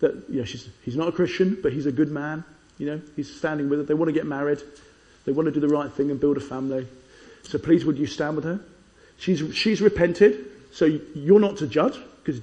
That, 0.00 0.14
you 0.28 0.40
know, 0.40 0.44
he's 0.44 0.96
not 0.96 1.08
a 1.08 1.12
Christian, 1.12 1.58
but 1.62 1.72
he's 1.72 1.86
a 1.86 1.92
good 1.92 2.10
man. 2.10 2.44
You 2.78 2.86
know, 2.86 3.02
he's 3.16 3.34
standing 3.34 3.68
with 3.68 3.78
her. 3.78 3.84
They 3.84 3.94
want 3.94 4.08
to 4.08 4.12
get 4.12 4.26
married. 4.26 4.60
They 5.24 5.32
want 5.32 5.46
to 5.46 5.52
do 5.52 5.60
the 5.60 5.68
right 5.68 5.90
thing 5.90 6.10
and 6.10 6.20
build 6.20 6.36
a 6.36 6.40
family. 6.40 6.86
So 7.42 7.58
please, 7.58 7.84
would 7.84 7.98
you 7.98 8.06
stand 8.06 8.36
with 8.36 8.44
her? 8.44 8.60
She's, 9.18 9.42
she's 9.54 9.80
repented, 9.80 10.46
so 10.72 10.86
you're 11.14 11.40
not 11.40 11.56
to 11.58 11.66
judge 11.66 11.96
because 12.22 12.40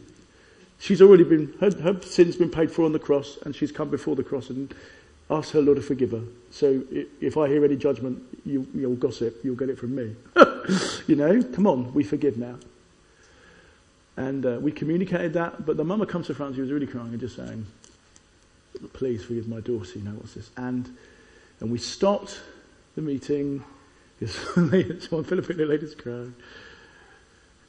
she's 0.80 1.02
already 1.02 1.24
been, 1.24 1.54
her, 1.60 1.72
her 1.82 2.02
sin's 2.02 2.36
been 2.36 2.50
paid 2.50 2.72
for 2.72 2.86
on 2.86 2.94
the 2.94 3.00
cross 3.00 3.38
and 3.44 3.56
she's 3.56 3.72
come 3.72 3.90
before 3.90 4.16
the 4.16 4.24
cross 4.24 4.50
and 4.50 4.74
asked 5.30 5.52
her 5.52 5.62
Lord 5.62 5.78
to 5.78 5.84
forgive 5.84 6.12
her. 6.12 6.24
So 6.50 6.84
if 7.20 7.38
I 7.38 7.48
hear 7.48 7.64
any 7.64 7.76
judgment, 7.76 8.22
you, 8.46 8.68
you'll 8.74 8.96
gossip, 8.96 9.40
you'll 9.44 9.56
get 9.56 9.70
it 9.70 9.78
from 9.78 9.96
me. 9.96 10.16
you 11.08 11.16
know, 11.16 11.42
come 11.44 11.68
on, 11.68 11.94
we 11.94 12.04
forgive 12.04 12.38
now. 12.38 12.56
And 14.18 14.46
uh, 14.46 14.60
we 14.62 14.72
communicated 14.72 15.34
that, 15.34 15.66
but 15.66 15.78
the 15.78 15.84
mama 15.84 16.06
comes 16.06 16.28
to 16.28 16.34
front, 16.34 16.56
she 16.56 16.62
was 16.62 16.72
really 16.72 16.88
crying 16.88 17.10
and 17.10 17.20
just 17.20 17.36
saying, 17.36 17.66
please 18.94 19.24
forgive 19.24 19.48
my 19.48 19.62
daughter, 19.62 19.98
you 19.98 20.04
know, 20.04 20.12
what's 20.12 20.34
this? 20.34 20.50
And, 20.58 20.96
and 21.60 21.72
we 21.72 21.78
stopped 21.78 22.42
the 22.96 23.02
meeting. 23.02 23.64
This 24.20 24.38
one 25.12 25.24
Filipino 25.24 25.66
ladies 25.66 25.96
crying. 25.96 26.36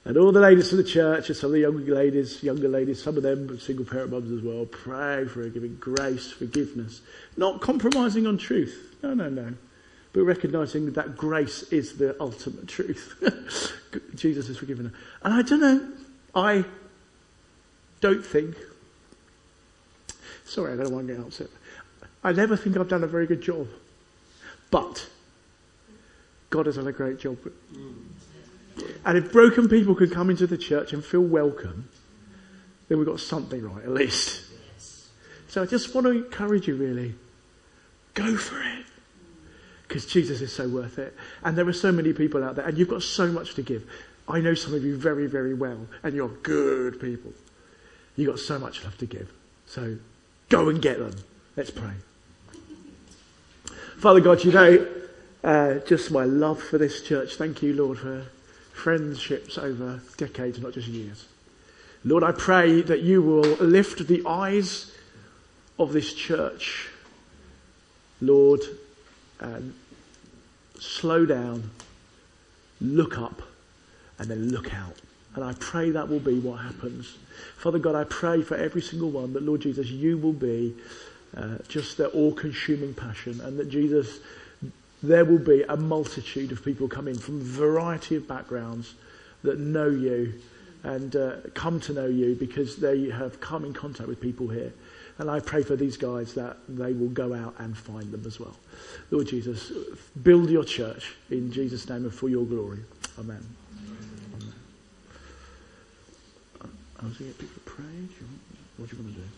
And 0.05 0.16
all 0.16 0.33
the 0.33 0.41
ladies 0.41 0.68
from 0.68 0.79
the 0.79 0.85
church 0.85 1.29
and 1.29 1.37
some 1.37 1.49
of 1.49 1.53
the 1.53 1.61
younger 1.61 1.95
ladies, 1.95 2.43
younger 2.43 2.68
ladies, 2.68 3.01
some 3.01 3.16
of 3.16 3.23
them 3.23 3.59
single 3.61 3.85
parent 3.85 4.11
mums 4.11 4.33
as 4.33 4.43
well, 4.43 4.66
pray 4.66 5.25
for 5.27 5.43
her, 5.43 5.49
giving 5.49 5.77
grace, 5.77 6.33
forgiveness. 6.33 7.03
Not 7.37 7.61
compromising 7.61 8.27
on 8.27 8.37
truth. 8.37 8.97
No, 9.03 9.14
no, 9.14 9.29
no. 9.29 9.55
But 10.12 10.25
recognizing 10.25 10.93
that 10.93 11.16
grace 11.16 11.62
is 11.73 11.97
the 11.99 12.20
ultimate 12.20 12.66
truth. 12.66 13.14
Jesus 14.16 14.49
has 14.49 14.59
forgiven 14.59 14.87
her. 14.87 14.93
And 15.23 15.35
I 15.35 15.43
don't 15.43 15.61
know, 15.61 15.89
I 16.35 16.64
don't 18.01 18.27
think, 18.27 18.57
sorry, 20.45 20.73
I 20.73 20.77
don't 20.77 20.93
want 20.93 21.07
to 21.07 21.14
get 21.14 21.25
upset. 21.25 21.49
I 22.25 22.33
never 22.33 22.57
think 22.57 22.77
I've 22.77 22.89
done 22.89 23.05
a 23.05 23.09
very 23.09 23.27
good 23.27 23.41
job. 23.41 23.68
But 24.70 25.09
God 26.53 26.67
has 26.67 26.77
done 26.77 26.87
a 26.87 26.93
great 26.93 27.19
job. 27.19 27.39
And 29.07 29.19
if 29.19 29.33
broken 29.33 29.69
people 29.71 29.95
can 29.95 30.11
come 30.11 30.29
into 30.29 30.47
the 30.47 30.59
church 30.59 30.93
and 30.93 31.03
feel 31.03 31.23
welcome, 31.23 31.89
then 32.89 32.99
we've 32.99 33.07
got 33.07 33.21
something 33.21 33.63
right, 33.63 33.83
at 33.83 33.91
least. 33.91 34.45
So 35.49 35.63
I 35.63 35.67
just 35.67 35.95
want 35.95 36.07
to 36.07 36.11
encourage 36.11 36.69
you, 36.69 36.77
really. 36.77 37.15
Go 38.13 38.37
for 38.37 38.61
it. 38.61 38.85
Because 39.89 40.05
Jesus 40.05 40.43
is 40.43 40.55
so 40.55 40.69
worth 40.69 40.99
it. 40.99 41.17
And 41.43 41.57
there 41.57 41.67
are 41.67 41.73
so 41.73 41.91
many 41.91 42.13
people 42.13 42.45
out 42.45 42.57
there, 42.57 42.67
and 42.67 42.77
you've 42.77 42.89
got 42.89 43.03
so 43.03 43.29
much 43.29 43.55
to 43.55 43.63
give. 43.63 43.91
I 44.29 44.41
know 44.41 44.53
some 44.53 44.75
of 44.75 44.85
you 44.85 44.95
very, 44.95 45.27
very 45.27 45.55
well, 45.55 45.87
and 46.03 46.15
you're 46.15 46.29
good 46.29 47.01
people. 47.01 47.33
You've 48.15 48.29
got 48.29 48.39
so 48.39 48.59
much 48.59 48.85
love 48.85 48.99
to 48.99 49.07
give. 49.07 49.33
So 49.65 49.97
go 50.51 50.69
and 50.69 50.83
get 50.83 50.99
them. 50.99 51.15
Let's 51.57 51.71
pray. 51.71 51.95
Father 53.97 54.21
God, 54.21 54.45
you 54.45 54.53
know 54.53 55.02
uh, 55.45 55.74
just 55.86 56.11
my 56.11 56.24
love 56.24 56.62
for 56.62 56.78
this 56.78 57.03
church. 57.03 57.36
Thank 57.36 57.62
you, 57.62 57.74
Lord, 57.74 57.99
for 57.99 58.26
friendships 58.72 59.59
over 59.59 60.01
decades, 60.16 60.61
not 60.61 60.72
just 60.72 60.88
years. 60.88 61.26
Lord, 62.05 62.24
I 62.24 62.32
pray 62.32 62.82
that 62.82 63.01
you 63.01 63.22
will 63.22 63.57
lift 63.57 64.07
the 64.07 64.22
eyes 64.26 64.93
of 65.78 65.93
this 65.93 66.14
church. 66.14 66.88
Lord, 68.20 68.61
and 69.40 69.74
slow 70.78 71.26
down, 71.26 71.70
look 72.80 73.18
up, 73.18 73.43
and 74.18 74.30
then 74.30 74.51
look 74.51 74.72
out. 74.74 74.97
And 75.34 75.45
I 75.45 75.55
pray 75.55 75.90
that 75.90 76.09
will 76.09 76.20
be 76.20 76.38
what 76.38 76.57
happens. 76.57 77.16
Father 77.57 77.78
God, 77.78 77.95
I 77.95 78.05
pray 78.05 78.43
for 78.43 78.57
every 78.57 78.82
single 78.82 79.11
one 79.11 79.32
that, 79.32 79.43
Lord 79.43 79.62
Jesus, 79.62 79.88
you 79.88 80.18
will 80.18 80.32
be 80.32 80.74
uh, 81.36 81.59
just 81.68 81.97
their 81.97 82.09
all 82.09 82.32
consuming 82.32 82.95
passion, 82.95 83.40
and 83.40 83.59
that 83.59 83.70
Jesus, 83.70 84.18
there 85.03 85.25
will 85.25 85.39
be 85.39 85.63
a 85.69 85.77
multitude 85.77 86.53
of 86.53 86.65
people 86.65 86.89
coming 86.89 87.19
from 87.19 87.41
a 87.41 87.45
variety 87.45 88.17
of 88.17 88.29
backgrounds 88.29 88.95
that 89.43 89.59
know 89.59 89.89
you 89.89 90.35
and 90.85 91.17
uh, 91.17 91.37
come 91.55 91.81
to 91.81 91.93
know 91.93 92.07
you 92.07 92.35
because 92.35 92.77
they 92.77 93.09
have 93.11 93.41
come 93.41 93.65
in 93.65 93.73
contact 93.73 94.09
with 94.09 94.21
people 94.21 94.49
here. 94.49 94.73
And 95.19 95.31
I 95.31 95.41
pray 95.41 95.63
for 95.63 95.77
these 95.77 95.97
guys 95.97 96.35
that 96.35 96.57
they 96.69 96.93
will 96.93 97.09
go 97.09 97.35
out 97.35 97.55
and 97.59 97.77
find 97.77 98.11
them 98.11 98.25
as 98.27 98.41
well. 98.41 98.57
Lord 99.11 99.29
Jesus, 99.29 99.73
build 100.23 100.51
your 100.51 100.65
church 100.65 101.15
in 101.31 101.53
Jesus' 101.53 101.89
name 101.89 102.05
and 102.05 102.15
for 102.15 102.29
your 102.29 102.45
glory. 102.45 102.81
Amen. 103.19 103.45
Amen. 104.35 104.55
I 107.01 107.05
was 107.05 107.19
going 107.19 107.33
to 107.33 107.39
get 107.39 107.39
people 107.39 107.55
to 107.55 107.71
pray. 107.71 107.85
What 108.79 108.89
do 108.89 108.97
you 108.97 109.03
want 109.03 109.15
to 109.15 109.21
do? 109.21 109.29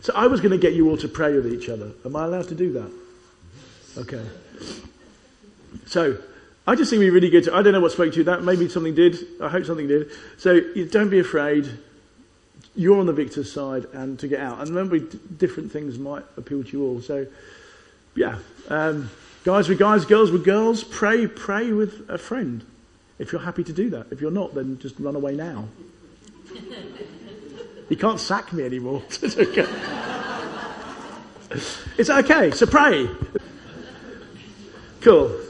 So 0.00 0.12
I 0.14 0.26
was 0.26 0.40
going 0.40 0.52
to 0.52 0.58
get 0.58 0.74
you 0.74 0.90
all 0.90 0.96
to 0.98 1.08
pray 1.08 1.34
with 1.34 1.52
each 1.52 1.68
other. 1.68 1.92
Am 2.04 2.16
I 2.16 2.24
allowed 2.24 2.48
to 2.48 2.54
do 2.54 2.72
that? 2.72 2.92
Okay. 3.96 4.24
So 5.86 6.18
I 6.66 6.74
just 6.74 6.90
think 6.90 7.00
we 7.00 7.10
really 7.10 7.30
good. 7.30 7.44
To, 7.44 7.54
I 7.54 7.62
don't 7.62 7.72
know 7.72 7.80
what 7.80 7.92
spoke 7.92 8.12
to 8.12 8.18
you. 8.18 8.24
That 8.24 8.42
maybe 8.42 8.68
something 8.68 8.94
did. 8.94 9.18
I 9.40 9.48
hope 9.48 9.64
something 9.64 9.88
did. 9.88 10.10
So 10.38 10.60
don't 10.90 11.10
be 11.10 11.18
afraid. 11.18 11.68
You're 12.74 12.98
on 12.98 13.06
the 13.06 13.12
victor's 13.12 13.52
side, 13.52 13.86
and 13.92 14.18
to 14.18 14.26
get 14.26 14.40
out. 14.40 14.58
And 14.60 14.70
remember, 14.70 14.98
different 14.98 15.70
things 15.70 15.98
might 15.98 16.24
appeal 16.36 16.64
to 16.64 16.70
you 16.70 16.84
all. 16.84 17.00
So, 17.00 17.26
yeah, 18.16 18.38
um, 18.68 19.10
guys 19.44 19.68
with 19.68 19.78
guys, 19.78 20.04
girls 20.04 20.32
with 20.32 20.44
girls. 20.44 20.82
Pray, 20.82 21.26
pray 21.28 21.70
with 21.72 22.08
a 22.08 22.18
friend. 22.18 22.64
If 23.18 23.30
you're 23.30 23.42
happy 23.42 23.62
to 23.62 23.72
do 23.72 23.90
that. 23.90 24.06
If 24.10 24.20
you're 24.20 24.32
not, 24.32 24.54
then 24.54 24.78
just 24.80 24.98
run 24.98 25.14
away 25.14 25.36
now. 25.36 25.68
He 27.88 27.96
can't 27.96 28.18
sack 28.20 28.52
me 28.52 28.64
anymore. 28.64 29.02
it's 29.22 29.36
okay. 29.36 29.66
It's 31.98 32.10
okay. 32.10 32.50
So 32.50 32.66
pray. 32.66 33.08
Cool. 35.00 35.43